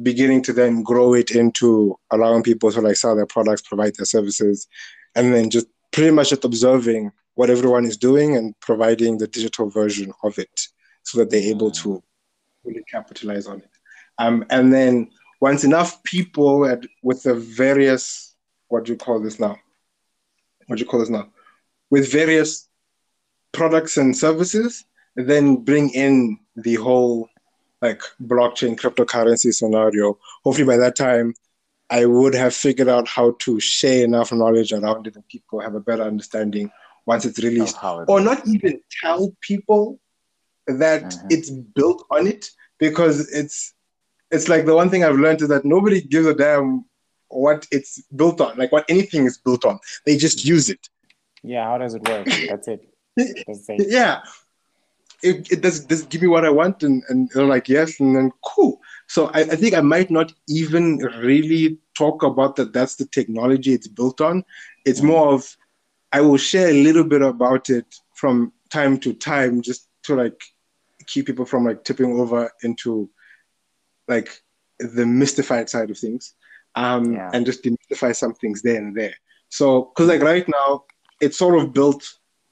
beginning 0.00 0.42
to 0.42 0.52
then 0.52 0.82
grow 0.82 1.14
it 1.14 1.32
into 1.32 1.98
allowing 2.10 2.42
people 2.42 2.72
to 2.72 2.80
like 2.80 2.96
sell 2.96 3.14
their 3.14 3.26
products, 3.26 3.62
provide 3.62 3.94
their 3.96 4.06
services, 4.06 4.66
and 5.14 5.34
then 5.34 5.50
just 5.50 5.66
pretty 5.90 6.10
much 6.10 6.30
just 6.30 6.44
observing 6.44 7.12
what 7.34 7.50
everyone 7.50 7.84
is 7.84 7.96
doing 7.96 8.36
and 8.36 8.58
providing 8.60 9.18
the 9.18 9.28
digital 9.28 9.68
version 9.68 10.12
of 10.22 10.38
it 10.38 10.68
so 11.02 11.18
that 11.18 11.30
they're 11.30 11.42
able 11.42 11.70
to 11.70 12.02
really 12.64 12.84
capitalize 12.90 13.46
on 13.46 13.58
it. 13.58 13.70
Um, 14.18 14.44
and 14.50 14.72
then 14.72 15.10
once 15.42 15.64
enough 15.64 16.00
people 16.04 16.64
at, 16.64 16.86
with 17.02 17.24
the 17.24 17.34
various, 17.34 18.36
what 18.68 18.84
do 18.84 18.92
you 18.92 18.96
call 18.96 19.20
this 19.20 19.40
now? 19.40 19.56
What 20.68 20.76
do 20.76 20.84
you 20.84 20.88
call 20.88 21.00
this 21.00 21.10
now? 21.10 21.30
With 21.90 22.12
various 22.12 22.68
products 23.50 23.96
and 23.96 24.16
services, 24.16 24.84
then 25.16 25.56
bring 25.56 25.90
in 25.90 26.38
the 26.54 26.76
whole 26.76 27.28
like 27.80 28.00
blockchain 28.24 28.78
cryptocurrency 28.78 29.52
scenario. 29.52 30.16
Hopefully 30.44 30.64
by 30.64 30.76
that 30.76 30.94
time, 30.94 31.34
I 31.90 32.06
would 32.06 32.34
have 32.34 32.54
figured 32.54 32.88
out 32.88 33.08
how 33.08 33.32
to 33.40 33.58
share 33.58 34.04
enough 34.04 34.32
knowledge 34.32 34.72
around 34.72 35.08
it 35.08 35.16
and 35.16 35.26
people 35.26 35.58
have 35.58 35.74
a 35.74 35.80
better 35.80 36.04
understanding 36.04 36.70
once 37.04 37.24
it's 37.24 37.42
released. 37.42 37.76
It 37.82 38.04
or 38.06 38.20
not 38.20 38.46
even 38.46 38.80
tell 39.02 39.34
people 39.40 39.98
that 40.68 41.02
mm-hmm. 41.02 41.26
it's 41.30 41.50
built 41.50 42.06
on 42.12 42.28
it 42.28 42.48
because 42.78 43.28
it's 43.32 43.74
it's 44.32 44.48
like 44.48 44.66
the 44.66 44.74
one 44.74 44.90
thing 44.90 45.04
I've 45.04 45.16
learned 45.16 45.42
is 45.42 45.48
that 45.48 45.64
nobody 45.64 46.00
gives 46.00 46.26
a 46.26 46.34
damn 46.34 46.84
what 47.28 47.66
it's 47.70 48.02
built 48.16 48.40
on, 48.40 48.58
like 48.58 48.72
what 48.72 48.84
anything 48.88 49.26
is 49.26 49.38
built 49.38 49.64
on. 49.64 49.78
They 50.04 50.16
just 50.16 50.44
use 50.44 50.68
it. 50.68 50.88
Yeah, 51.42 51.64
how 51.64 51.78
does 51.78 51.94
it 51.94 52.08
work? 52.08 52.26
That's 52.48 52.68
it. 52.68 52.88
That's 53.16 53.68
it. 53.68 53.86
yeah 53.88 54.22
it, 55.22 55.50
it 55.52 55.60
does, 55.60 55.84
does 55.84 56.02
give 56.02 56.22
me 56.22 56.28
what 56.28 56.44
I 56.44 56.50
want, 56.50 56.82
and, 56.82 57.02
and 57.08 57.30
they're 57.30 57.44
like, 57.44 57.68
yes, 57.68 58.00
and 58.00 58.16
then 58.16 58.32
cool. 58.44 58.80
So 59.06 59.26
I, 59.28 59.40
I 59.40 59.56
think 59.56 59.74
I 59.74 59.80
might 59.80 60.10
not 60.10 60.32
even 60.48 60.96
really 60.98 61.78
talk 61.96 62.22
about 62.22 62.56
that. 62.56 62.72
That's 62.72 62.96
the 62.96 63.06
technology 63.06 63.72
it's 63.72 63.88
built 63.88 64.20
on. 64.20 64.44
It's 64.84 65.00
mm. 65.00 65.04
more 65.04 65.32
of 65.32 65.56
I 66.12 66.20
will 66.20 66.36
share 66.36 66.68
a 66.68 66.82
little 66.82 67.04
bit 67.04 67.22
about 67.22 67.70
it 67.70 67.86
from 68.14 68.52
time 68.70 68.98
to 69.00 69.12
time, 69.14 69.62
just 69.62 69.88
to 70.04 70.16
like 70.16 70.42
keep 71.06 71.26
people 71.26 71.44
from 71.44 71.64
like 71.64 71.84
tipping 71.84 72.20
over 72.20 72.50
into 72.62 73.08
like 74.08 74.28
the 74.78 75.06
mystified 75.06 75.68
side 75.68 75.90
of 75.90 75.98
things, 75.98 76.34
um, 76.74 77.12
yeah. 77.14 77.30
and 77.32 77.46
just 77.46 77.62
demystify 77.62 78.14
some 78.14 78.34
things 78.34 78.62
there 78.62 78.76
and 78.76 78.96
there. 78.96 79.14
So, 79.48 79.92
because 79.94 80.08
like 80.08 80.22
right 80.22 80.48
now, 80.48 80.84
it's 81.20 81.38
sort 81.38 81.62
of 81.62 81.72
built 81.72 82.04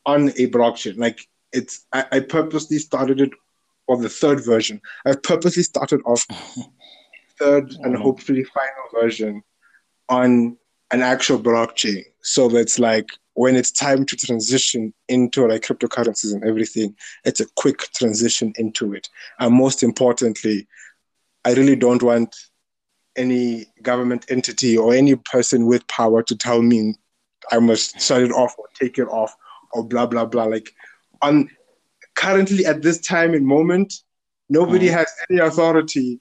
on 0.06 0.28
a 0.30 0.46
blockchain. 0.48 0.96
Like 0.98 1.26
it's 1.52 1.86
I, 1.92 2.04
I 2.12 2.20
purposely 2.20 2.78
started 2.78 3.20
it 3.20 3.30
on 3.88 4.02
the 4.02 4.08
third 4.08 4.44
version. 4.44 4.80
I 5.04 5.14
purposely 5.14 5.62
started 5.62 6.00
off 6.04 6.26
third 7.38 7.72
and 7.82 7.96
mm. 7.96 8.02
hopefully 8.02 8.44
final 8.44 9.02
version 9.02 9.42
on 10.08 10.56
an 10.92 11.02
actual 11.02 11.38
blockchain. 11.38 12.04
So 12.22 12.48
that's 12.48 12.78
like 12.78 13.08
when 13.34 13.56
it's 13.56 13.70
time 13.70 14.04
to 14.06 14.16
transition 14.16 14.92
into 15.08 15.46
like 15.46 15.62
cryptocurrencies 15.62 16.34
and 16.34 16.44
everything, 16.44 16.94
it's 17.24 17.40
a 17.40 17.46
quick 17.56 17.78
transition 17.94 18.52
into 18.56 18.92
it. 18.92 19.08
And 19.38 19.54
most 19.54 19.82
importantly, 19.82 20.66
I 21.44 21.54
really 21.54 21.76
don't 21.76 22.02
want 22.02 22.34
any 23.16 23.66
government 23.82 24.26
entity 24.28 24.76
or 24.76 24.94
any 24.94 25.16
person 25.16 25.66
with 25.66 25.86
power 25.88 26.22
to 26.22 26.36
tell 26.36 26.62
me 26.62 26.94
I 27.50 27.58
must 27.58 28.00
shut 28.00 28.22
it 28.22 28.32
off 28.32 28.54
or 28.58 28.66
take 28.74 28.98
it 28.98 29.08
off 29.08 29.34
or 29.72 29.84
blah 29.84 30.06
blah 30.06 30.26
blah. 30.26 30.44
Like 30.44 30.72
on 31.22 31.50
currently 32.14 32.66
at 32.66 32.82
this 32.82 33.00
time 33.00 33.34
and 33.34 33.46
moment, 33.46 33.94
nobody 34.48 34.88
mm. 34.88 34.92
has 34.92 35.10
any 35.30 35.40
authority 35.40 36.20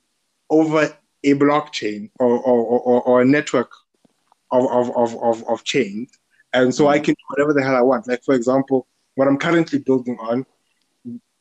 over 0.50 0.94
a 1.24 1.34
blockchain 1.34 2.10
or, 2.20 2.40
or, 2.40 2.80
or, 2.80 3.02
or 3.02 3.22
a 3.22 3.26
network 3.26 3.72
of, 4.52 4.66
of, 4.72 4.96
of, 4.96 5.22
of, 5.22 5.48
of 5.50 5.64
chains. 5.64 6.10
And 6.54 6.74
so 6.74 6.86
mm. 6.86 6.90
I 6.90 7.00
can 7.00 7.14
do 7.14 7.24
whatever 7.28 7.54
the 7.54 7.64
hell 7.64 7.76
I 7.76 7.82
want. 7.82 8.08
Like, 8.08 8.24
for 8.24 8.34
example, 8.34 8.88
what 9.16 9.28
I'm 9.28 9.38
currently 9.38 9.80
building 9.80 10.18
on, 10.20 10.46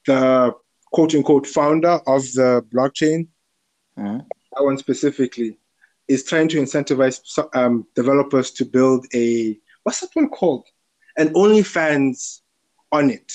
the 0.07 0.55
quote 0.91 1.14
unquote 1.14 1.47
founder 1.47 2.01
of 2.07 2.22
the 2.33 2.64
blockchain, 2.74 3.29
mm. 3.99 4.24
that 4.55 4.64
one 4.64 4.78
specifically, 4.78 5.59
is 6.07 6.24
trying 6.24 6.49
to 6.49 6.59
incentivize 6.59 7.20
um, 7.55 7.86
developers 7.94 8.51
to 8.53 8.64
build 8.64 9.07
a, 9.14 9.59
what's 9.82 10.01
that 10.01 10.11
one 10.14 10.28
called? 10.28 10.66
An 11.16 11.28
OnlyFans 11.34 12.40
on 12.92 13.11
it 13.11 13.32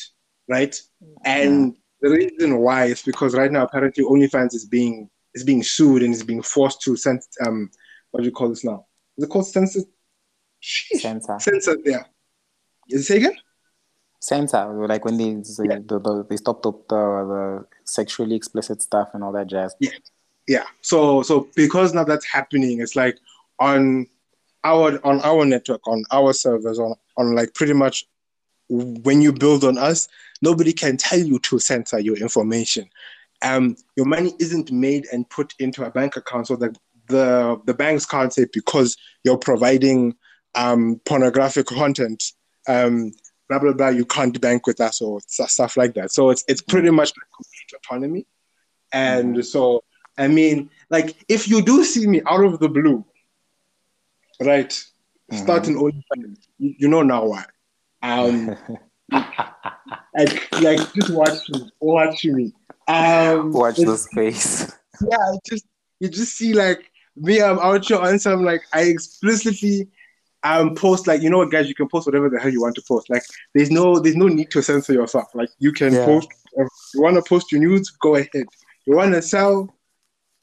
right? 0.47 0.80
And 1.26 1.76
the 2.01 2.09
reason 2.09 2.57
why 2.57 2.86
is 2.86 3.01
because 3.01 3.36
right 3.36 3.51
now 3.51 3.64
apparently 3.64 4.03
OnlyFans 4.03 4.53
is 4.53 4.66
being 4.66 5.09
is 5.34 5.43
being 5.43 5.64
sued 5.64 6.03
and 6.03 6.14
is 6.14 6.24
being 6.24 6.41
forced 6.41 6.82
to 6.82 6.95
send 6.95 7.22
um 7.45 7.70
what 8.11 8.22
do 8.22 8.26
you 8.26 8.32
call 8.32 8.49
this 8.49 8.64
now? 8.64 8.86
Is 9.18 9.26
it 9.26 9.30
called 9.30 9.47
censor? 9.47 9.82
Censor. 10.61 11.38
Censor. 11.39 11.78
Yeah. 11.84 12.03
Is 12.89 13.01
it 13.01 13.05
say 13.05 13.18
again? 13.18 13.38
Censor, 14.20 14.88
like 14.88 15.03
when 15.03 15.18
they 15.18 15.32
yeah. 15.32 15.80
the, 15.86 15.99
the, 15.99 16.26
they 16.30 16.38
stopped 16.38 16.66
up 16.66 16.88
the, 16.88 16.95
the 16.95 17.66
sexually 17.84 18.36
explicit 18.36 18.82
stuff 18.82 19.09
and 19.14 19.24
all 19.24 19.34
that 19.34 19.47
jazz. 19.47 19.76
Yeah, 19.80 19.91
yeah. 20.48 20.66
So 20.82 21.22
so 21.24 21.48
because 21.56 21.94
now 21.94 22.04
that's 22.04 22.26
happening, 22.26 22.82
it's 22.82 22.96
like 22.96 23.18
on 23.60 24.08
our 24.64 25.00
on 25.06 25.22
our 25.22 25.46
network, 25.46 25.88
on 25.88 26.04
our 26.12 26.34
servers, 26.34 26.80
on 26.80 26.96
on 27.18 27.36
like 27.36 27.54
pretty 27.54 27.74
much 27.74 28.06
when 28.70 29.22
you 29.22 29.34
build 29.34 29.64
on 29.64 29.78
us, 29.78 30.08
nobody 30.41 30.74
can 30.74 30.98
tell 30.98 31.20
you 31.20 31.39
to 31.39 31.60
censor 31.60 32.00
your 32.00 32.18
information. 32.18 32.89
Um, 33.41 33.76
your 33.98 34.06
money 34.06 34.34
isn't 34.39 34.72
made 34.72 35.06
and 35.12 35.30
put 35.30 35.54
into 35.60 35.86
a 35.86 35.91
bank 35.91 36.16
account 36.16 36.48
so 36.48 36.56
that 36.58 36.78
the 37.08 37.62
the 37.66 37.74
banks 37.74 38.06
can't 38.06 38.34
say 38.34 38.46
because 38.52 38.98
you're 39.24 39.38
providing 39.38 40.16
um, 40.56 41.02
pornographic 41.06 41.66
content, 41.68 42.24
um, 42.68 43.12
blah 43.50 43.60
blah 43.60 43.74
blah. 43.74 43.89
You 43.89 44.06
can't 44.06 44.39
bank 44.39 44.66
with 44.66 44.80
us 44.80 45.02
or 45.02 45.20
stuff 45.28 45.76
like 45.78 45.94
that. 45.96 46.12
So 46.12 46.30
it's 46.30 46.44
it's 46.48 46.62
pretty 46.62 46.89
much 46.89 47.10
like 47.10 47.28
complete 47.36 47.80
autonomy. 47.80 48.26
And 48.94 49.38
mm. 49.38 49.46
so 49.46 49.84
I 50.18 50.28
mean, 50.28 50.70
like 50.89 51.24
if 51.28 51.47
you 51.47 51.61
do 51.61 51.84
see 51.84 52.07
me 52.07 52.22
out 52.28 52.43
of 52.43 52.59
the 52.59 52.70
blue, 52.70 53.05
right, 54.39 54.70
mm-hmm. 54.70 55.38
starting 55.38 55.78
only, 55.78 56.05
you, 56.57 56.76
you 56.78 56.88
know 56.88 57.01
now 57.01 57.26
why. 57.26 57.45
Um, 58.01 58.55
like, 59.11 60.61
like 60.61 60.93
just 60.93 61.09
watch 61.09 61.49
me, 61.49 61.72
watch 61.80 62.26
me. 62.26 62.53
Um, 62.88 63.51
watch 63.53 63.78
the 63.78 63.97
space. 63.97 64.72
Yeah, 65.09 65.34
just 65.49 65.66
you 65.99 66.07
just 66.07 66.38
see 66.38 66.53
like 66.53 66.91
me. 67.16 67.41
I'm 67.41 67.57
out 67.57 67.84
here 67.84 67.97
on 67.97 68.20
some 68.20 68.43
like 68.43 68.61
I 68.74 68.82
explicitly 68.82 69.89
um 70.43 70.76
post 70.76 71.07
like 71.07 71.24
you 71.24 71.32
know 71.32 71.39
what 71.39 71.51
guys 71.51 71.68
you 71.68 71.74
can 71.74 71.89
post 71.89 72.05
whatever 72.05 72.30
the 72.30 72.39
hell 72.39 72.51
you 72.51 72.61
want 72.61 72.76
to 72.76 72.84
post. 72.88 73.09
Like 73.09 73.24
there's 73.55 73.72
no 73.72 73.97
there's 73.99 74.16
no 74.16 74.28
need 74.28 74.51
to 74.51 74.61
censor 74.61 74.93
yourself. 74.93 75.34
Like 75.34 75.49
you 75.57 75.74
can 75.74 75.93
yeah. 75.93 76.05
post. 76.05 76.28
You 76.93 77.01
want 77.01 77.16
to 77.16 77.24
post 77.28 77.51
your 77.51 77.59
news? 77.59 77.89
Go 77.89 78.16
ahead. 78.16 78.45
You 78.86 78.95
want 78.95 79.14
to 79.16 79.22
sell 79.22 79.76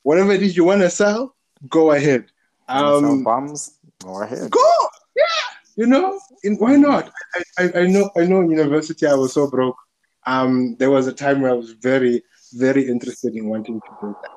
whatever 0.03 0.33
it 0.33 0.43
is 0.43 0.57
you 0.57 0.65
want 0.65 0.81
to 0.83 0.91
sell? 0.91 1.35
Go 1.69 1.93
ahead. 1.93 2.27
Um, 2.69 3.05
sell 3.05 3.23
bombs? 3.23 3.79
Go 4.03 4.23
ahead. 4.23 4.51
Go. 4.51 4.89
Yeah 5.17 5.51
you 5.81 5.87
know, 5.87 6.21
in, 6.43 6.57
why 6.57 6.77
not? 6.77 7.11
I, 7.35 7.43
I, 7.59 7.81
I, 7.81 7.87
know 7.87 8.11
I 8.15 8.27
know 8.27 8.41
in 8.43 8.51
university 8.51 9.07
I 9.07 9.15
was 9.15 9.33
so 9.33 9.49
broke. 9.49 9.79
Um, 10.27 10.77
there 10.79 10.91
was 10.91 11.07
a 11.07 11.13
time 11.13 11.41
where 11.41 11.51
I 11.51 11.55
was 11.55 11.73
very, 11.73 12.23
very 12.53 12.87
interested 12.87 13.35
in 13.35 13.49
wanting 13.49 13.81
to 13.81 13.89
do 14.03 14.17
that. 14.23 14.31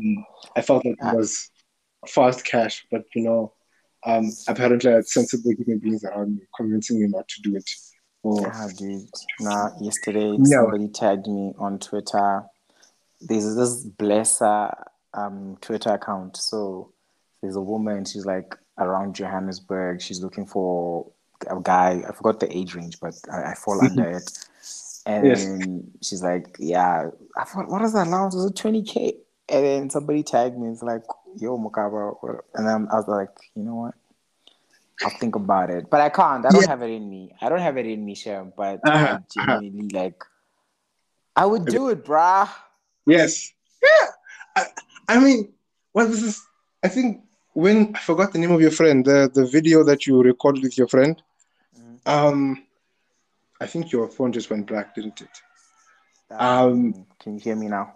Um, 0.00 0.26
I 0.56 0.62
felt 0.62 0.84
like 0.84 0.96
it 1.00 1.16
was 1.16 1.50
fast 2.08 2.44
cash, 2.44 2.84
but 2.90 3.04
you 3.14 3.22
know, 3.22 3.52
um, 4.04 4.32
apparently 4.48 4.90
I 4.90 4.94
had 4.94 5.06
sensible 5.06 5.52
human 5.52 5.78
beings 5.78 6.02
around 6.02 6.34
me 6.34 6.42
convincing 6.56 7.00
me 7.00 7.06
not 7.06 7.28
to 7.28 7.42
do 7.42 7.54
it. 7.54 7.70
Oh, 8.24 8.44
ah, 8.52 8.68
dude. 8.76 9.08
Nah, 9.38 9.70
yesterday 9.80 10.36
no. 10.36 10.64
somebody 10.64 10.88
tagged 10.88 11.28
me 11.28 11.54
on 11.58 11.78
Twitter. 11.78 12.42
There's 13.20 13.54
this 13.54 13.86
blesser 13.86 14.74
um 15.14 15.56
Twitter 15.60 15.90
account. 15.90 16.36
So 16.36 16.92
there's 17.40 17.56
a 17.56 17.60
woman, 17.60 18.04
she's 18.04 18.26
like 18.26 18.56
around 18.78 19.14
Johannesburg. 19.14 20.00
She's 20.00 20.22
looking 20.22 20.46
for 20.46 21.10
a 21.48 21.60
guy. 21.60 22.02
I 22.08 22.12
forgot 22.12 22.40
the 22.40 22.56
age 22.56 22.74
range, 22.74 23.00
but 23.00 23.14
I, 23.30 23.52
I 23.52 23.54
fall 23.54 23.80
under 23.84 24.10
it. 24.10 24.46
And 25.04 25.26
yes. 25.26 25.46
she's 26.00 26.22
like, 26.22 26.56
"Yeah, 26.60 27.10
I 27.36 27.44
thought, 27.44 27.68
what 27.68 27.82
is 27.82 27.92
that 27.92 28.06
allowance? 28.06 28.36
Was 28.36 28.46
it 28.46 28.56
twenty 28.56 28.82
k?" 28.82 29.16
And 29.48 29.64
then 29.64 29.90
somebody 29.90 30.22
tagged 30.22 30.56
me. 30.56 30.68
It's 30.68 30.82
like, 30.82 31.02
"Yo, 31.36 31.58
Mukaba," 31.58 32.40
and 32.54 32.66
then 32.66 32.86
I 32.90 32.94
was 32.94 33.08
like, 33.08 33.30
"You 33.56 33.64
know 33.64 33.74
what? 33.74 33.94
I'll 35.02 35.18
think 35.18 35.34
about 35.34 35.70
it." 35.70 35.90
But 35.90 36.02
I 36.02 36.08
can't. 36.08 36.46
I 36.46 36.50
don't 36.50 36.62
yeah. 36.62 36.68
have 36.68 36.82
it 36.82 36.90
in 36.90 37.10
me. 37.10 37.32
I 37.40 37.48
don't 37.48 37.58
have 37.58 37.76
it 37.78 37.86
in 37.86 38.04
me, 38.04 38.14
sure. 38.14 38.44
But 38.56 38.80
uh-huh. 38.86 39.18
I 39.18 39.58
genuinely 39.58 39.88
like. 39.88 40.22
I 41.34 41.46
would 41.46 41.64
do 41.64 41.88
it, 41.88 42.04
brah. 42.04 42.48
Yes. 43.06 43.52
Yeah. 43.82 44.06
I, 44.54 44.66
I 45.08 45.18
mean, 45.18 45.52
well, 45.94 46.08
this 46.08 46.22
is. 46.22 46.42
I 46.82 46.88
think 46.88 47.22
when 47.54 47.94
I 47.94 47.98
forgot 47.98 48.32
the 48.32 48.38
name 48.38 48.52
of 48.52 48.60
your 48.60 48.70
friend, 48.70 49.04
the 49.04 49.30
the 49.32 49.46
video 49.46 49.84
that 49.84 50.06
you 50.06 50.22
recorded 50.22 50.62
with 50.62 50.76
your 50.78 50.88
friend. 50.88 51.22
Mm-hmm. 51.78 51.96
Um, 52.06 52.66
I 53.60 53.66
think 53.66 53.92
your 53.92 54.08
phone 54.08 54.32
just 54.32 54.50
went 54.50 54.66
black, 54.66 54.94
didn't 54.94 55.20
it? 55.20 55.28
Um, 56.30 57.06
can 57.20 57.34
you 57.34 57.40
hear 57.40 57.56
me 57.56 57.68
now? 57.68 57.94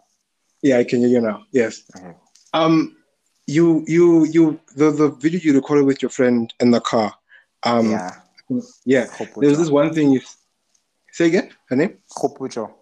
Yeah, 0.63 0.79
I 0.79 0.85
can 0.85 1.01
hear 1.01 1.09
you 1.09 1.21
now. 1.21 1.45
Yes. 1.53 1.83
Okay. 1.97 2.15
Um, 2.53 2.97
you, 3.47 3.85
you, 3.87 4.27
you. 4.27 4.61
The 4.77 4.91
the 4.91 5.09
video 5.11 5.41
you 5.41 5.55
recorded 5.55 5.87
with 5.87 6.03
your 6.03 6.11
friend 6.11 6.53
in 6.61 6.71
the 6.71 6.81
car. 6.81 7.15
Um, 7.63 7.91
yeah. 7.91 8.11
yeah. 8.85 9.07
There 9.37 9.49
was 9.49 9.59
this 9.59 9.71
one 9.71 9.93
thing 9.93 10.13
you 10.13 10.21
say 11.13 11.27
again. 11.27 11.51
Her 11.69 11.77
name? 11.77 11.99
Kgopucho. 12.11 12.73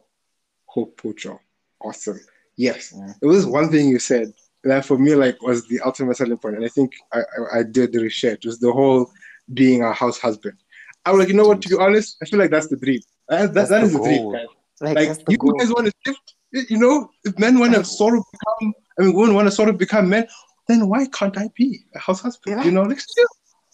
Kgopucho. 0.68 1.38
Awesome. 1.80 2.20
Yes. 2.56 2.92
Yeah. 2.96 3.12
There 3.20 3.28
was 3.30 3.46
one 3.46 3.70
thing 3.70 3.88
you 3.88 3.98
said 3.98 4.32
that 4.64 4.84
for 4.84 4.96
me 4.98 5.14
like 5.14 5.42
was 5.42 5.66
the 5.68 5.80
ultimate 5.80 6.16
selling 6.16 6.38
point, 6.38 6.56
and 6.56 6.64
I 6.64 6.68
think 6.68 6.92
I 7.12 7.20
I, 7.20 7.58
I 7.58 7.62
did 7.62 7.92
reshare. 7.94 8.34
It 8.34 8.44
was 8.44 8.58
the 8.60 8.72
whole 8.72 9.10
being 9.52 9.82
a 9.82 9.92
house 9.92 10.18
husband. 10.18 10.56
I 11.04 11.10
was 11.10 11.18
like, 11.20 11.28
you 11.28 11.34
know 11.34 11.46
what? 11.46 11.60
To 11.62 11.68
be 11.68 11.76
honest, 11.76 12.16
I 12.22 12.26
feel 12.26 12.38
like 12.38 12.50
that's 12.50 12.68
the 12.68 12.76
dream. 12.76 13.00
That, 13.28 13.52
that, 13.52 13.54
That's 13.54 13.70
that 13.70 13.80
the 13.80 13.86
is 13.86 13.92
the 13.92 13.98
dream, 14.00 14.32
guys. 14.32 14.46
Like, 14.80 14.96
Like 14.96 15.18
you 15.28 15.36
goal. 15.38 15.52
guys 15.52 15.70
want 15.70 15.86
to 15.86 15.92
shift, 16.06 16.34
you 16.70 16.78
know, 16.78 17.10
if 17.24 17.38
men 17.38 17.58
want 17.58 17.74
to 17.74 17.84
sort 17.84 18.16
of 18.16 18.24
become, 18.32 18.74
I 18.98 19.02
mean, 19.02 19.14
women 19.14 19.34
want 19.34 19.46
to 19.46 19.50
sort 19.52 19.68
of 19.68 19.78
become 19.78 20.08
men, 20.08 20.26
then 20.68 20.88
why 20.88 21.06
can't 21.06 21.36
I 21.36 21.48
be 21.56 21.84
a 21.94 21.98
house 21.98 22.20
husband? 22.20 22.56
Yeah. 22.58 22.64
You 22.64 22.70
know, 22.70 22.82
let's 22.82 23.06
do. 23.14 23.26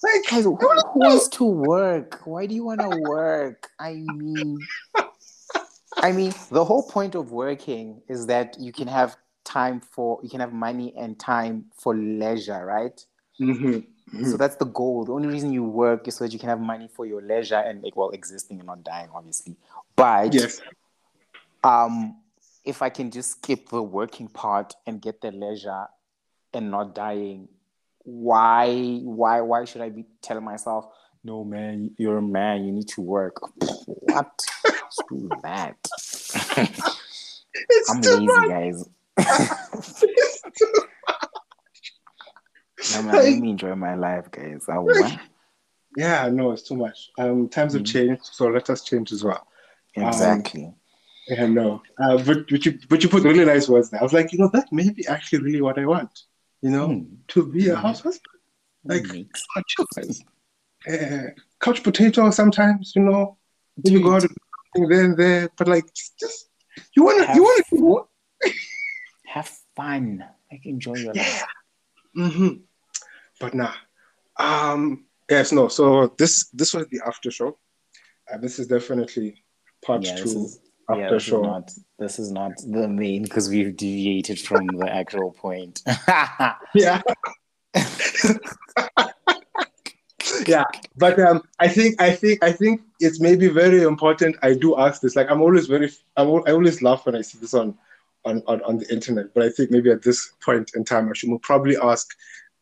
Like, 0.03 0.31
Guys, 0.31 0.45
who, 0.45 0.59
I 0.61 0.65
wanna 0.65 0.83
who 0.93 1.01
wants 1.01 1.29
to 1.29 1.45
work? 1.45 2.21
Why 2.25 2.47
do 2.47 2.55
you 2.55 2.65
want 2.65 2.81
to 2.81 2.89
work? 3.09 3.69
I 3.79 3.95
mean, 3.95 4.59
I 5.97 6.13
mean, 6.13 6.33
the 6.51 6.65
whole 6.65 6.83
point 6.83 7.15
of 7.15 7.33
working 7.33 8.03
is 8.09 8.27
that 8.27 8.57
you 8.59 8.73
can 8.73 8.89
have 8.89 9.17
time 9.45 9.81
for, 9.81 10.21
you 10.23 10.29
can 10.31 10.41
have 10.41 10.53
money 10.53 10.95
and 10.97 11.19
time 11.19 11.67
for 11.75 11.95
leisure, 11.95 12.65
right? 12.65 13.05
Mhm, 13.41 13.87
mhm. 14.13 14.31
So 14.31 14.37
that's 14.37 14.57
the 14.57 14.67
goal. 14.67 15.05
The 15.05 15.13
only 15.13 15.29
reason 15.29 15.53
you 15.53 15.65
work 15.65 16.07
is 16.07 16.17
so 16.17 16.25
that 16.25 16.33
you 16.33 16.39
can 16.39 16.49
have 16.49 16.61
money 16.61 16.89
for 16.89 17.07
your 17.07 17.23
leisure 17.23 17.57
and 17.57 17.83
like 17.83 17.97
well 17.97 18.11
existing 18.11 18.59
and 18.59 18.67
not 18.67 18.85
dying, 18.85 19.09
obviously. 19.15 19.57
But 19.97 20.35
yes, 20.35 20.61
um, 21.65 22.17
if 22.65 22.83
I 22.83 22.91
can 22.91 23.11
just 23.11 23.33
skip 23.33 23.69
the 23.69 23.83
working 23.83 24.29
part 24.29 24.75
and 24.87 25.01
get 25.01 25.21
the 25.21 25.31
leisure 25.33 25.87
and 26.53 26.71
not 26.71 26.95
dying, 26.95 27.49
why 28.05 29.01
why 29.03 29.41
why 29.41 29.65
should 29.65 29.83
I 29.83 29.89
be 29.89 30.07
telling 30.23 30.45
myself, 30.45 30.87
no 31.25 31.45
man, 31.45 31.91
you're 31.99 32.19
a 32.19 32.23
man, 32.23 32.65
you 32.65 32.73
need 32.73 32.89
to 32.89 33.01
work? 33.01 33.37
What? 33.87 34.31
Screw 34.91 35.39
that. 35.43 35.77
it's 37.55 37.91
I'm 37.91 38.03
too 38.03 38.09
lazy, 38.11 38.27
much. 38.27 38.49
guys. 38.49 38.85
No, 42.93 43.03
man, 43.03 43.15
let 43.23 43.39
me 43.39 43.51
enjoy 43.51 43.75
my 43.75 43.95
life, 43.95 44.31
guys. 44.31 44.65
I 44.69 44.79
what? 44.79 45.21
yeah, 45.97 46.29
no, 46.33 46.51
it's 46.53 46.63
too 46.63 46.75
much. 46.77 47.11
Um, 47.19 47.49
times 47.49 47.75
have 47.75 47.83
Mhm. 47.83 47.87
changed, 47.93 48.23
so 48.25 48.47
let 48.49 48.69
us 48.71 48.83
change 48.83 49.13
as 49.13 49.23
well. 49.23 49.47
Exactly. 49.95 50.73
Yeah, 51.29 51.47
no. 51.47 51.83
Uh, 52.03 52.17
but 52.25 52.49
but 52.49 52.65
you 52.65 52.79
but 52.89 53.03
you 53.03 53.09
put 53.09 53.23
really 53.23 53.45
nice 53.45 53.69
words 53.69 53.91
there. 53.91 54.01
I 54.01 54.03
was 54.03 54.13
like, 54.15 54.33
you 54.33 54.39
know, 54.39 54.51
that 54.55 54.73
may 54.73 54.89
be 54.91 55.07
actually 55.07 55.41
really 55.43 55.61
what 55.61 55.79
I 55.79 55.85
want. 55.87 56.11
You 56.63 56.71
know, 56.71 56.89
Hmm. 56.89 57.15
to 57.29 57.47
be 57.47 57.69
a 57.69 57.75
Mhm. 57.77 57.83
house 57.83 58.01
husband. 58.01 58.27
Like, 58.85 59.05
children. 59.69 60.15
Uh, 60.89 61.31
couch 61.61 61.83
potato 61.83 62.31
sometimes, 62.31 62.93
you 62.97 63.03
know. 63.03 63.37
Then 63.77 63.93
you 63.95 64.03
go 64.03 64.15
out 64.15 64.25
and 64.25 64.91
there 64.91 65.05
and 65.05 65.17
there, 65.17 65.49
but 65.57 65.69
like 65.69 65.85
just, 66.19 66.49
you 66.95 67.05
wanna 67.05 67.25
Have- 67.27 67.37
you 67.37 67.43
wanna 67.43 67.63
do 67.71 67.85
what? 67.85 68.07
have 69.27 69.51
fun. 69.77 70.25
Like 70.51 70.67
enjoy 70.67 70.97
your 70.97 71.15
life. 71.15 71.45
Mm-hmm. 72.17 72.49
But 73.39 73.55
nah. 73.55 73.75
Um 74.37 75.05
yes, 75.31 75.53
no. 75.53 75.69
So 75.69 76.15
this 76.19 76.49
this 76.51 76.75
was 76.75 76.87
the 76.89 77.01
after 77.07 77.31
show. 77.31 77.59
Uh, 78.33 78.39
this 78.39 78.59
is 78.59 78.67
definitely 78.67 79.43
part 79.85 80.05
Yeah, 80.05 80.17
two 80.17 80.23
this 80.23 80.35
is 80.35 80.61
after 80.89 81.03
yeah, 81.03 81.11
this 81.11 81.23
show. 81.23 81.41
is 81.41 81.47
not 81.47 81.71
this 81.99 82.19
is 82.19 82.33
not 82.33 82.53
the 82.67 82.89
main 82.89 83.23
because 83.23 83.49
we've 83.49 83.77
deviated 83.77 84.41
from 84.41 84.67
the 84.67 84.89
actual 84.93 85.33
point. 85.33 85.83
yeah. 86.75 87.01
yeah. 90.49 90.65
But 90.97 91.19
um 91.21 91.43
I 91.59 91.69
think 91.69 92.01
I 92.01 92.13
think 92.13 92.43
I 92.45 92.53
think 92.53 92.83
it's 93.01 93.21
maybe 93.21 93.49
very 93.49 93.83
important 93.83 94.37
I 94.43 94.55
do 94.55 94.77
ask 94.79 95.01
this. 95.01 95.17
Like 95.17 95.31
I'm 95.31 95.41
always 95.43 95.67
very 95.67 95.91
I'm, 96.17 96.29
I 96.47 96.53
always 96.53 96.83
laugh 96.83 97.07
when 97.07 97.17
I 97.17 97.23
see 97.23 97.39
this 97.39 97.55
on 97.55 97.77
on, 98.25 98.43
on, 98.47 98.63
on 98.63 98.77
the 98.77 98.93
internet. 98.93 99.33
But 99.35 99.45
I 99.45 99.51
think 99.51 99.71
maybe 99.71 99.91
at 99.91 100.03
this 100.03 100.33
point 100.45 100.73
in 100.75 100.85
time 100.85 101.09
I 101.09 101.13
should 101.15 101.31
probably 101.43 101.77
ask 101.77 102.09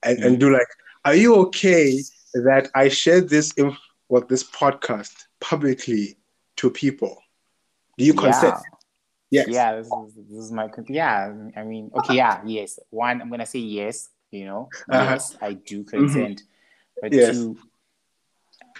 and, 0.02 0.22
and 0.22 0.38
do 0.38 0.52
like, 0.52 0.68
are 1.04 1.14
you 1.16 1.34
okay 1.46 2.00
that 2.34 2.70
I 2.74 2.88
share 2.88 3.20
this 3.20 3.52
inf- 3.54 3.78
what 4.06 4.28
this 4.28 4.44
podcast 4.44 5.26
publicly 5.40 6.16
to 6.56 6.70
people? 6.70 7.18
Do 7.96 8.04
you 8.04 8.14
consent? 8.14 8.54
yeah, 9.30 9.44
Yes. 9.46 9.48
yeah. 9.48 9.76
This 9.76 9.86
is 9.86 10.14
this 10.30 10.44
is 10.44 10.52
my 10.52 10.68
yeah. 10.88 11.34
I 11.56 11.64
mean, 11.64 11.90
okay, 11.96 12.14
yeah, 12.14 12.40
yes. 12.46 12.78
One, 12.90 13.20
I'm 13.20 13.30
gonna 13.30 13.46
say 13.46 13.58
yes. 13.58 14.10
You 14.30 14.44
know, 14.44 14.68
Uh-huh. 14.90 15.12
yes, 15.12 15.36
I 15.40 15.54
do 15.54 15.84
consent. 15.84 16.42
But 17.01 17.12
Yes. 17.12 17.36
two, 17.36 17.59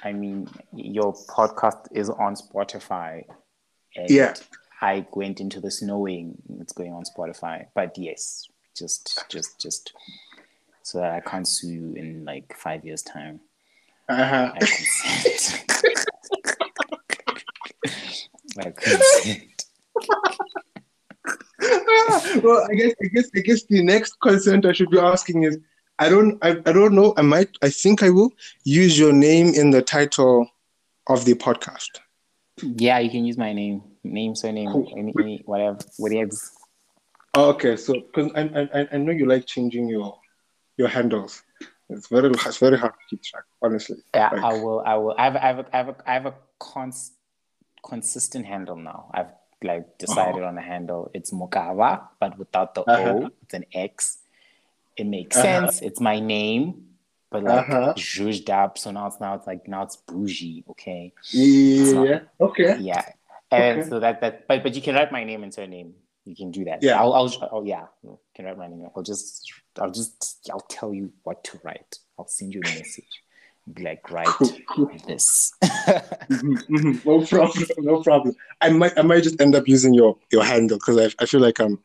I 0.03 0.13
mean, 0.13 0.49
your 0.73 1.13
podcast 1.15 1.89
is 1.93 2.09
on 2.11 2.35
Spotify. 2.35 3.25
Yeah. 4.09 4.35
I 4.81 5.07
went 5.13 5.41
into 5.41 5.61
this 5.61 5.83
knowing 5.83 6.41
it's 6.61 6.73
going 6.73 6.93
on 6.93 7.03
Spotify. 7.05 7.67
But 7.75 7.99
yes, 7.99 8.49
just 8.77 9.25
just 9.29 9.61
just 9.61 9.93
so 10.83 10.99
that 11.01 11.13
I 11.13 11.21
can't 11.21 11.47
sue 11.47 11.69
you 11.69 11.95
in 11.95 12.25
like 12.25 12.55
five 12.57 12.85
years 12.85 13.03
time. 13.03 13.41
Uh-huh. 14.09 14.53
I 14.55 14.59
consent. 14.59 15.65
I 18.59 18.71
consent. 18.71 19.65
well, 22.43 22.67
I 22.71 22.75
guess 22.75 22.95
I 23.03 23.07
guess 23.09 23.31
I 23.37 23.41
guess 23.41 23.65
the 23.65 23.83
next 23.83 24.21
consent 24.21 24.65
I 24.65 24.73
should 24.73 24.91
be 24.91 24.99
asking 24.99 25.43
is 25.43 25.59
I 25.99 26.09
don't 26.09 26.39
I, 26.43 26.51
I 26.51 26.73
don't 26.73 26.95
know 26.95 27.13
I 27.17 27.23
might 27.23 27.51
I 27.63 27.71
think 27.71 28.03
I 28.03 28.11
will 28.11 28.33
use 28.65 28.99
your 28.99 29.13
name 29.13 29.49
in 29.55 29.71
the 29.71 29.83
title 29.83 30.49
of 31.09 31.25
the 31.25 31.35
podcast. 31.35 31.91
Yeah, 32.63 32.99
you 32.99 33.11
can 33.11 33.25
use 33.25 33.39
my 33.39 33.53
name, 33.53 33.83
name, 34.05 34.35
surname, 34.35 34.71
Cool. 34.73 34.93
any, 34.97 35.13
any 35.21 35.43
whatever, 35.47 35.79
whatever. 35.97 36.31
Okay, 37.37 37.77
so 37.77 37.95
because 37.95 38.33
I, 38.35 38.43
I 38.75 38.89
I 38.93 38.97
know 38.99 39.13
you 39.13 39.27
like 39.27 39.47
changing 39.47 39.89
your 39.89 40.19
your 40.77 40.89
handles. 40.89 41.43
It's 41.89 42.09
very 42.09 42.31
it's 42.31 42.59
very 42.59 42.77
hard 42.77 42.93
to 42.93 43.05
keep 43.09 43.23
track, 43.23 43.45
honestly. 43.63 43.97
Yeah, 44.15 44.31
Like- 44.33 44.43
I 44.43 44.53
will. 44.55 44.83
I 44.85 44.95
will. 44.97 45.15
I 45.17 45.25
have. 45.25 45.37
I 45.37 45.47
have. 45.47 45.59
A, 45.59 45.67
I 45.73 45.77
have. 45.79 45.89
A, 45.89 45.97
I 46.11 46.13
have 46.15 46.27
a 46.27 46.35
cons, 46.59 47.13
consistent 47.85 48.45
handle 48.47 48.77
now. 48.77 49.11
I've 49.15 49.33
like 49.63 49.99
decided 49.99 50.43
on 50.43 50.59
a 50.59 50.63
handle. 50.63 51.11
It's 51.15 51.31
Mokava, 51.33 52.09
but 52.21 52.39
without 52.39 52.75
the 52.75 52.83
Uh-huh. 52.83 53.27
O. 53.27 53.31
It's 53.43 53.55
an 53.55 53.65
X. 53.73 54.19
It 54.99 55.07
makes 55.07 55.37
Uh-huh. 55.37 55.67
sense. 55.71 55.81
It's 55.81 56.01
my 56.01 56.19
name, 56.19 56.85
but 57.31 57.45
like 57.45 57.69
Uh-huh. 57.71 57.95
zhuzhed 57.97 58.51
up. 58.51 58.77
So 58.77 58.91
now 58.91 59.07
it's 59.07 59.21
now 59.21 59.35
it's 59.35 59.47
like 59.47 59.67
now 59.69 59.83
it's 59.85 59.97
bougie. 59.97 60.65
Okay. 60.71 61.15
Yeah. 61.33 62.21
Okay. 62.41 62.77
Yeah. 62.81 63.05
And 63.51 63.79
Okay. 63.81 63.89
so 63.89 64.01
that 64.01 64.21
that 64.21 64.47
but 64.49 64.63
but 64.63 64.75
you 64.75 64.83
can 64.83 64.95
write 64.97 65.13
my 65.13 65.25
name 65.25 65.43
and 65.45 65.55
surname. 65.55 65.95
You 66.25 66.35
can 66.37 66.51
do 66.51 66.65
that. 66.65 66.83
Yeah. 66.83 66.99
I'll 67.01 67.15
I'll 67.15 67.49
oh 67.53 67.63
yeah. 67.65 67.87
You 68.03 68.19
can 68.35 68.45
write 68.45 68.59
my 68.59 68.67
name. 68.67 68.87
I'll 68.95 69.03
just 69.03 69.51
I'll 69.79 69.91
just 69.93 70.51
I'll 70.53 70.67
tell 70.69 70.93
you 70.93 71.13
what 71.23 71.45
to 71.45 71.61
write. 71.63 71.99
I'll 72.19 72.29
send 72.29 72.53
you 72.53 72.61
a 72.61 72.65
message. 72.65 73.23
Be 73.73 73.83
like 73.85 74.11
write 74.11 74.27
this. 75.07 75.53
Mhm, 76.29 76.59
mhm. 76.69 77.05
No 77.07 77.25
problem. 77.25 77.65
No 77.79 78.03
problem. 78.03 78.35
I 78.61 78.69
might 78.71 78.99
I 78.99 79.03
might 79.03 79.23
just 79.23 79.41
end 79.41 79.55
up 79.55 79.67
using 79.69 79.95
your 79.95 80.19
your 80.31 80.45
handle 80.45 80.77
because 80.77 80.99
I 80.99 81.23
I 81.23 81.27
feel 81.27 81.41
like 81.41 81.61
I'm 81.61 81.79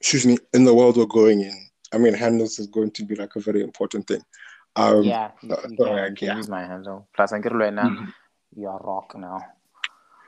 excuse 0.00 0.26
me 0.26 0.36
in 0.52 0.64
the 0.64 0.74
world 0.74 0.96
we're 0.96 1.06
going 1.06 1.40
in. 1.40 1.63
I 1.94 1.98
mean 1.98 2.14
handles 2.14 2.58
is 2.58 2.66
going 2.66 2.90
to 2.92 3.04
be 3.04 3.14
like 3.14 3.36
a 3.36 3.40
very 3.40 3.62
important 3.62 4.06
thing. 4.06 4.22
Um, 4.76 5.04
yeah, 5.04 5.26
uh, 5.26 5.30
you 5.42 5.76
so, 5.78 5.84
can, 5.84 5.96
like, 5.96 6.10
you 6.10 6.16
can 6.16 6.26
yeah. 6.28 6.36
use 6.36 6.48
my 6.48 6.64
handle. 6.64 7.08
Plus, 7.14 7.32
I 7.32 7.38
get 7.38 7.52
now. 7.52 7.88
Mhm. 7.88 8.12
You 8.56 8.68
are 8.68 8.80
rock 8.80 9.14
now. 9.16 9.38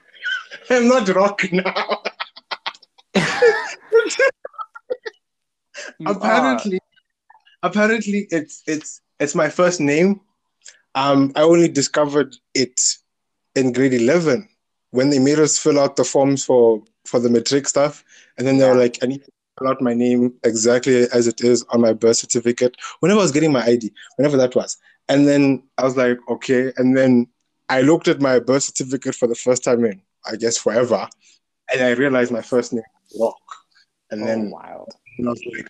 I'm 0.71 0.89
not 0.89 1.09
rock 1.09 1.43
now. 1.53 2.03
You 5.99 6.09
are. 6.09 6.17
apparently 6.17 6.81
apparently 7.63 8.27
it's 8.31 8.63
it's 8.67 9.01
it's 9.21 9.35
my 9.35 9.49
first 9.49 9.81
name 9.81 10.21
um 10.95 11.33
i 11.37 11.43
only 11.43 11.69
discovered 11.69 12.35
it 12.55 12.81
in 13.55 13.73
grade 13.73 13.95
11 13.95 14.49
when 14.91 15.11
they 15.11 15.19
made 15.19 15.39
us 15.39 15.59
fill 15.59 15.79
out 15.79 15.97
the 15.97 16.05
forms 16.05 16.45
for 16.45 16.83
for 17.05 17.21
the 17.21 17.31
matric 17.31 17.69
stuff 17.69 18.05
and 18.37 18.47
then 18.47 18.59
they 18.59 18.69
were 18.69 18.75
like 18.75 18.99
i 19.03 19.07
need 19.07 19.25
to 19.25 19.31
fill 19.59 19.69
out 19.69 19.81
my 19.81 19.95
name 19.95 20.33
exactly 20.45 21.07
as 21.13 21.27
it 21.27 21.41
is 21.43 21.65
on 21.71 21.81
my 21.81 21.93
birth 21.93 22.17
certificate 22.17 22.77
whenever 23.01 23.21
i 23.21 23.23
was 23.23 23.33
getting 23.33 23.53
my 23.53 23.65
id 23.67 23.93
whenever 24.17 24.37
that 24.37 24.55
was 24.55 24.77
and 25.09 25.27
then 25.29 25.63
i 25.79 25.85
was 25.85 25.97
like 25.97 26.19
okay 26.29 26.73
and 26.77 26.97
then 26.97 27.27
i 27.69 27.81
looked 27.81 28.09
at 28.09 28.21
my 28.21 28.39
birth 28.39 28.63
certificate 28.65 29.15
for 29.15 29.27
the 29.29 29.35
first 29.35 29.65
time 29.65 29.85
in 29.85 30.01
i 30.31 30.37
guess 30.37 30.57
forever 30.59 31.09
and 31.73 31.81
i 31.83 31.91
realized 31.93 32.31
my 32.33 32.43
first 32.43 32.73
name 32.73 32.83
was 33.11 33.21
rock 33.21 33.37
and 34.11 34.23
Oh, 34.23 34.27
then 34.27 34.51
wild. 34.51 34.93
and 35.19 35.27
I 35.27 35.31
was 35.31 35.43
like, 35.57 35.69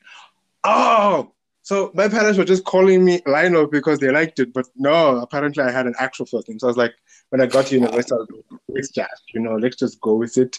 oh, 0.64 1.32
so 1.62 1.90
my 1.94 2.08
parents 2.08 2.38
were 2.38 2.44
just 2.44 2.64
calling 2.64 3.04
me 3.04 3.20
Lionel 3.26 3.66
because 3.66 3.98
they 3.98 4.10
liked 4.10 4.38
it. 4.38 4.52
But 4.52 4.66
no, 4.76 5.16
apparently 5.20 5.62
I 5.64 5.70
had 5.70 5.86
an 5.86 5.94
actual 5.98 6.26
first 6.26 6.48
name. 6.48 6.58
So 6.58 6.66
I 6.66 6.70
was 6.70 6.76
like, 6.76 6.94
when 7.30 7.40
I 7.40 7.46
got 7.46 7.66
to 7.66 7.74
university, 7.74 8.14
I 8.14 8.18
was 8.18 8.28
like, 8.30 8.60
let's 8.68 8.90
just, 8.90 9.22
you 9.34 9.40
know, 9.40 9.56
let's 9.56 9.76
just 9.76 10.00
go 10.00 10.14
with 10.14 10.36
it. 10.36 10.58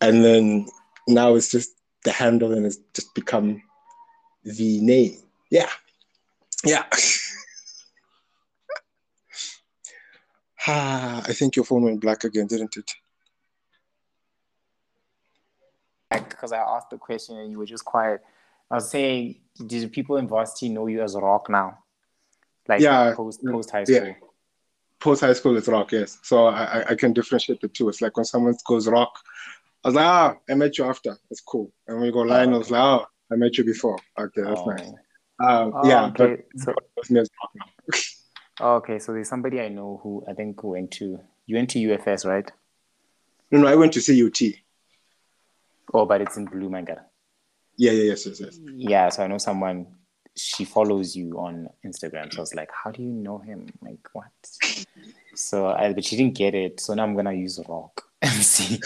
And 0.00 0.24
then 0.24 0.66
now 1.06 1.34
it's 1.34 1.50
just 1.50 1.70
the 2.04 2.12
handle 2.12 2.52
and 2.52 2.66
it's 2.66 2.78
just 2.94 3.14
become 3.14 3.62
the 4.44 4.80
name. 4.80 5.16
Yeah. 5.50 5.68
Yeah. 6.64 6.84
ah, 10.66 11.22
I 11.26 11.32
think 11.32 11.56
your 11.56 11.64
phone 11.64 11.82
went 11.84 12.00
black 12.00 12.24
again, 12.24 12.46
didn't 12.46 12.76
it? 12.76 12.90
Because 16.10 16.52
I 16.52 16.58
asked 16.58 16.90
the 16.90 16.98
question 16.98 17.36
and 17.38 17.50
you 17.50 17.58
were 17.58 17.66
just 17.66 17.84
quiet. 17.84 18.22
I 18.70 18.76
was 18.76 18.90
saying, 18.90 19.36
do 19.66 19.88
people 19.88 20.16
in 20.18 20.28
varsity 20.28 20.68
know 20.68 20.86
you 20.86 21.02
as 21.02 21.14
Rock 21.14 21.48
now? 21.48 21.78
Like 22.68 22.80
yeah, 22.82 23.14
post 23.16 23.42
post 23.44 23.70
high 23.70 23.84
school. 23.84 24.06
Yeah. 24.06 24.12
Post 25.00 25.20
high 25.22 25.32
school 25.32 25.56
is 25.56 25.68
rock, 25.68 25.92
yes. 25.92 26.18
So 26.22 26.46
I, 26.48 26.90
I 26.90 26.94
can 26.96 27.12
differentiate 27.12 27.60
the 27.60 27.68
two. 27.68 27.88
It's 27.88 28.02
like 28.02 28.16
when 28.16 28.26
someone 28.26 28.54
goes 28.66 28.88
rock, 28.88 29.16
I 29.84 29.88
was 29.88 29.94
like, 29.94 30.06
ah, 30.06 30.36
I 30.50 30.54
met 30.54 30.76
you 30.76 30.84
after. 30.84 31.16
It's 31.30 31.40
cool. 31.40 31.72
And 31.86 32.00
we 32.00 32.10
go 32.10 32.20
line, 32.20 32.50
oh, 32.50 32.56
I 32.56 32.58
was 32.58 32.70
like, 32.70 32.82
oh, 32.82 33.06
I 33.30 33.36
met 33.36 33.56
you 33.56 33.64
before. 33.64 33.98
Okay, 34.18 34.42
that's 34.42 34.60
oh. 34.60 34.70
nice. 34.70 34.88
Um, 35.40 35.72
oh, 35.74 35.88
yeah, 35.88 36.06
okay. 36.06 36.42
but 36.54 36.60
so, 36.60 36.74
okay, 38.60 38.98
so 38.98 39.12
there's 39.12 39.28
somebody 39.28 39.60
I 39.60 39.68
know 39.68 40.00
who 40.02 40.24
I 40.28 40.34
think 40.34 40.62
went 40.64 40.90
to 40.92 41.20
you 41.46 41.56
went 41.56 41.70
to 41.70 41.78
UFS, 41.78 42.26
right? 42.26 42.50
No, 43.50 43.60
no, 43.60 43.68
I 43.68 43.76
went 43.76 43.92
to 43.94 44.00
CUT. 44.00 44.54
Oh, 45.94 46.04
but 46.04 46.20
it's 46.20 46.36
in 46.36 46.44
Blue 46.44 46.68
Manga. 46.68 47.06
Yeah, 47.76 47.92
yeah, 47.92 48.02
yes, 48.02 48.26
yes, 48.26 48.40
yes. 48.40 48.58
Yeah, 48.66 49.08
so 49.08 49.22
I 49.22 49.28
know 49.28 49.38
someone. 49.38 49.86
She 50.36 50.64
follows 50.64 51.16
you 51.16 51.38
on 51.38 51.68
Instagram. 51.86 52.32
So 52.32 52.38
I 52.38 52.40
was 52.40 52.54
like, 52.54 52.70
"How 52.72 52.90
do 52.90 53.02
you 53.02 53.08
know 53.08 53.38
him? 53.38 53.66
Like, 53.80 54.06
what?" 54.12 54.26
So, 55.34 55.68
I, 55.68 55.92
but 55.92 56.04
she 56.04 56.16
didn't 56.16 56.34
get 56.34 56.56
it. 56.56 56.80
So 56.80 56.94
now 56.94 57.04
I'm 57.04 57.14
gonna 57.14 57.32
use 57.32 57.60
Rock 57.68 58.07
and 58.22 58.32
see. 58.32 58.80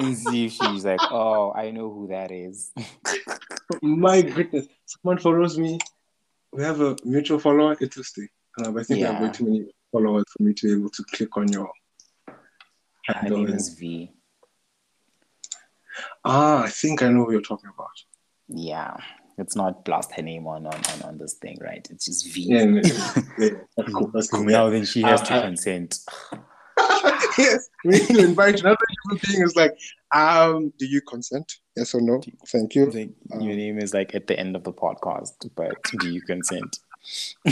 and 0.00 0.16
see 0.16 0.46
if 0.46 0.52
she's 0.52 0.84
like, 0.84 1.00
"Oh, 1.10 1.52
I 1.54 1.70
know 1.70 1.90
who 1.90 2.08
that 2.08 2.30
is." 2.30 2.72
My 3.82 4.22
goodness, 4.22 4.66
someone 4.86 5.18
follows 5.18 5.58
me. 5.58 5.78
We 6.52 6.62
have 6.62 6.80
a 6.80 6.96
mutual 7.04 7.38
follower. 7.38 7.76
Interesting. 7.80 8.28
Um, 8.64 8.76
I 8.76 8.82
think 8.82 9.00
yeah. 9.00 9.10
I 9.10 9.12
have 9.12 9.22
way 9.22 9.30
too 9.30 9.44
many 9.44 9.66
followers 9.92 10.24
for 10.36 10.42
me 10.42 10.54
to 10.54 10.66
be 10.66 10.72
able 10.80 10.90
to 10.90 11.04
click 11.12 11.36
on 11.36 11.48
your. 11.52 11.70
Her 13.06 13.28
name 13.28 13.48
is 13.48 13.70
V. 13.70 14.12
Ah, 16.24 16.64
I 16.64 16.68
think 16.68 17.02
I 17.02 17.08
know 17.08 17.24
who 17.24 17.32
you're 17.32 17.40
talking 17.40 17.70
about. 17.74 17.88
Yeah, 18.48 18.96
it's 19.36 19.56
not 19.56 19.84
blast 19.84 20.12
her 20.14 20.22
name 20.22 20.46
on 20.46 20.66
on, 20.66 20.74
on, 20.74 21.02
on 21.02 21.18
this 21.18 21.34
thing, 21.34 21.58
right? 21.60 21.86
It's 21.90 22.06
just 22.06 22.32
V. 22.32 22.46
Yeah, 22.48 22.64
yeah, 22.64 23.50
that's 23.76 23.92
cool. 23.92 24.10
That's 24.12 24.28
cool. 24.28 24.44
Now 24.44 24.70
then 24.70 24.84
she 24.84 25.02
has 25.02 25.22
uh, 25.22 25.24
to 25.24 25.40
consent. 25.42 25.98
yes, 27.38 27.68
when 27.82 28.00
you 28.08 28.18
invite 28.20 28.60
another 28.60 28.76
human 29.04 29.20
being, 29.26 29.42
is 29.42 29.56
like, 29.56 29.76
um, 30.12 30.72
do 30.78 30.86
you 30.86 31.00
consent? 31.00 31.56
Yes 31.76 31.94
or 31.94 32.00
no? 32.00 32.20
Thank 32.46 32.74
you. 32.74 32.86
Like, 32.90 33.10
um, 33.32 33.40
your 33.40 33.56
name 33.56 33.78
is 33.78 33.94
like 33.94 34.14
at 34.14 34.26
the 34.26 34.38
end 34.38 34.56
of 34.56 34.64
the 34.64 34.72
podcast, 34.72 35.48
but 35.54 35.76
do 35.98 36.08
you 36.08 36.22
consent? 36.22 36.78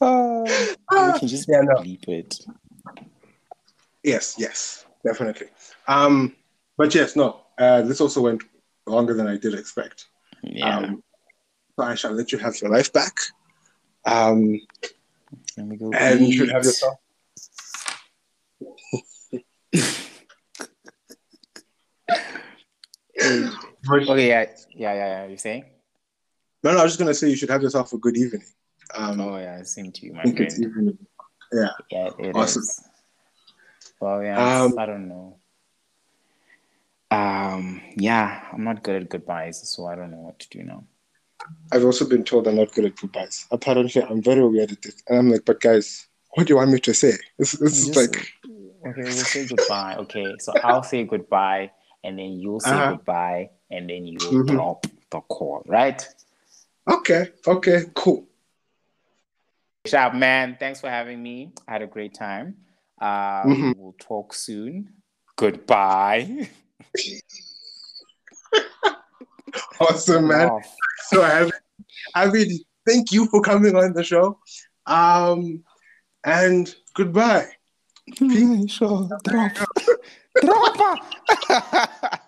uh, 0.00 0.44
you 0.92 1.12
can 1.18 1.28
just 1.28 1.48
yeah, 1.48 1.60
no. 1.60 1.74
bleep 1.76 2.08
it. 2.08 2.40
Yes, 4.02 4.34
yes, 4.38 4.84
definitely. 5.04 5.48
Um, 5.86 6.34
but 6.76 6.94
yes, 6.94 7.14
no, 7.14 7.40
uh, 7.58 7.82
this 7.82 8.00
also 8.00 8.20
went 8.20 8.42
longer 8.86 9.14
than 9.14 9.26
I 9.26 9.36
did 9.36 9.54
expect. 9.54 10.06
Yeah. 10.42 10.78
Um, 10.78 11.02
so 11.78 11.84
I 11.84 11.94
shall 11.94 12.12
let 12.12 12.32
you 12.32 12.38
have 12.38 12.60
your 12.60 12.70
life 12.70 12.92
back. 12.92 13.16
Um, 14.04 14.60
Let 15.56 15.66
me 15.66 15.76
go 15.76 15.90
and 15.92 16.26
you 16.26 16.32
should 16.32 16.50
have 16.50 16.64
yourself. 16.64 16.98
okay, 23.90 24.28
yeah, 24.28 24.44
yeah, 24.44 24.46
yeah, 24.74 24.94
yeah. 24.94 25.26
You're 25.26 25.38
saying? 25.38 25.64
No, 26.62 26.72
no, 26.72 26.78
I 26.78 26.82
was 26.82 26.92
just 26.92 26.98
gonna 26.98 27.14
say 27.14 27.28
you 27.30 27.36
should 27.36 27.50
have 27.50 27.62
yourself 27.62 27.92
a 27.92 27.98
good 27.98 28.16
evening. 28.16 28.44
Um, 28.94 29.20
oh 29.20 29.38
yeah, 29.38 29.62
same 29.62 29.90
to 29.92 30.06
you, 30.06 30.12
my 30.12 30.22
friend. 30.22 30.98
Yeah. 31.52 31.68
Yeah, 31.90 32.10
it 32.18 32.36
awesome. 32.36 32.62
Is. 32.62 32.80
Well, 34.00 34.22
yeah, 34.22 34.62
um, 34.62 34.78
I 34.78 34.86
don't 34.86 35.08
know. 35.08 35.36
Um, 37.10 37.82
yeah, 37.96 38.42
I'm 38.52 38.64
not 38.64 38.82
good 38.82 39.02
at 39.02 39.08
goodbyes, 39.08 39.68
so 39.68 39.86
I 39.86 39.94
don't 39.94 40.10
know 40.10 40.18
what 40.18 40.38
to 40.40 40.48
do 40.48 40.62
now. 40.64 40.84
I've 41.70 41.84
also 41.84 42.08
been 42.08 42.24
told 42.24 42.46
I'm 42.46 42.56
not 42.56 42.72
good 42.72 42.86
at 42.86 42.96
goodbyes. 42.96 43.46
Apparently, 43.50 44.02
I'm 44.02 44.22
very 44.22 44.46
weird 44.46 44.72
at 44.72 44.84
it. 44.86 45.02
And 45.08 45.18
I'm 45.18 45.30
like, 45.30 45.44
but 45.44 45.60
guys, 45.60 46.06
what 46.30 46.46
do 46.46 46.52
you 46.52 46.56
want 46.56 46.70
me 46.70 46.78
to 46.80 46.94
say? 46.94 47.12
This, 47.38 47.52
this 47.52 47.86
is 47.86 47.96
like. 47.96 48.32
Okay, 48.86 49.02
we'll 49.02 49.12
say 49.12 49.46
goodbye. 49.46 49.96
Okay, 49.98 50.34
so 50.40 50.52
I'll 50.62 50.82
say 50.82 51.04
goodbye, 51.04 51.70
and 52.02 52.18
then 52.18 52.40
you'll 52.40 52.60
say 52.60 52.70
uh-huh. 52.70 52.92
goodbye, 52.92 53.50
and 53.70 53.88
then 53.88 54.06
you'll 54.06 54.20
mm-hmm. 54.20 54.54
drop 54.54 54.86
the 55.10 55.20
call, 55.20 55.62
right? 55.66 56.06
Okay, 56.90 57.28
okay, 57.46 57.84
cool. 57.94 58.26
Sharp, 59.86 60.14
man. 60.14 60.56
Thanks 60.58 60.80
for 60.80 60.88
having 60.88 61.22
me. 61.22 61.52
I 61.68 61.72
had 61.72 61.82
a 61.82 61.86
great 61.86 62.14
time. 62.14 62.56
Uh, 63.00 63.44
mm-hmm. 63.44 63.72
We'll 63.76 63.94
talk 63.98 64.34
soon. 64.34 64.92
Goodbye. 65.36 66.48
awesome, 69.80 70.28
man. 70.28 70.50
So, 71.06 71.22
I, 71.22 71.50
I 72.14 72.30
mean, 72.30 72.60
thank 72.86 73.12
you 73.12 73.26
for 73.26 73.40
coming 73.40 73.76
on 73.76 73.92
the 73.92 74.04
show. 74.04 74.38
Um, 74.86 75.64
and 76.24 76.74
goodbye. 76.94 77.48
Sure. 78.68 79.08
Drop. 79.24 79.52
Drop. 80.42 80.98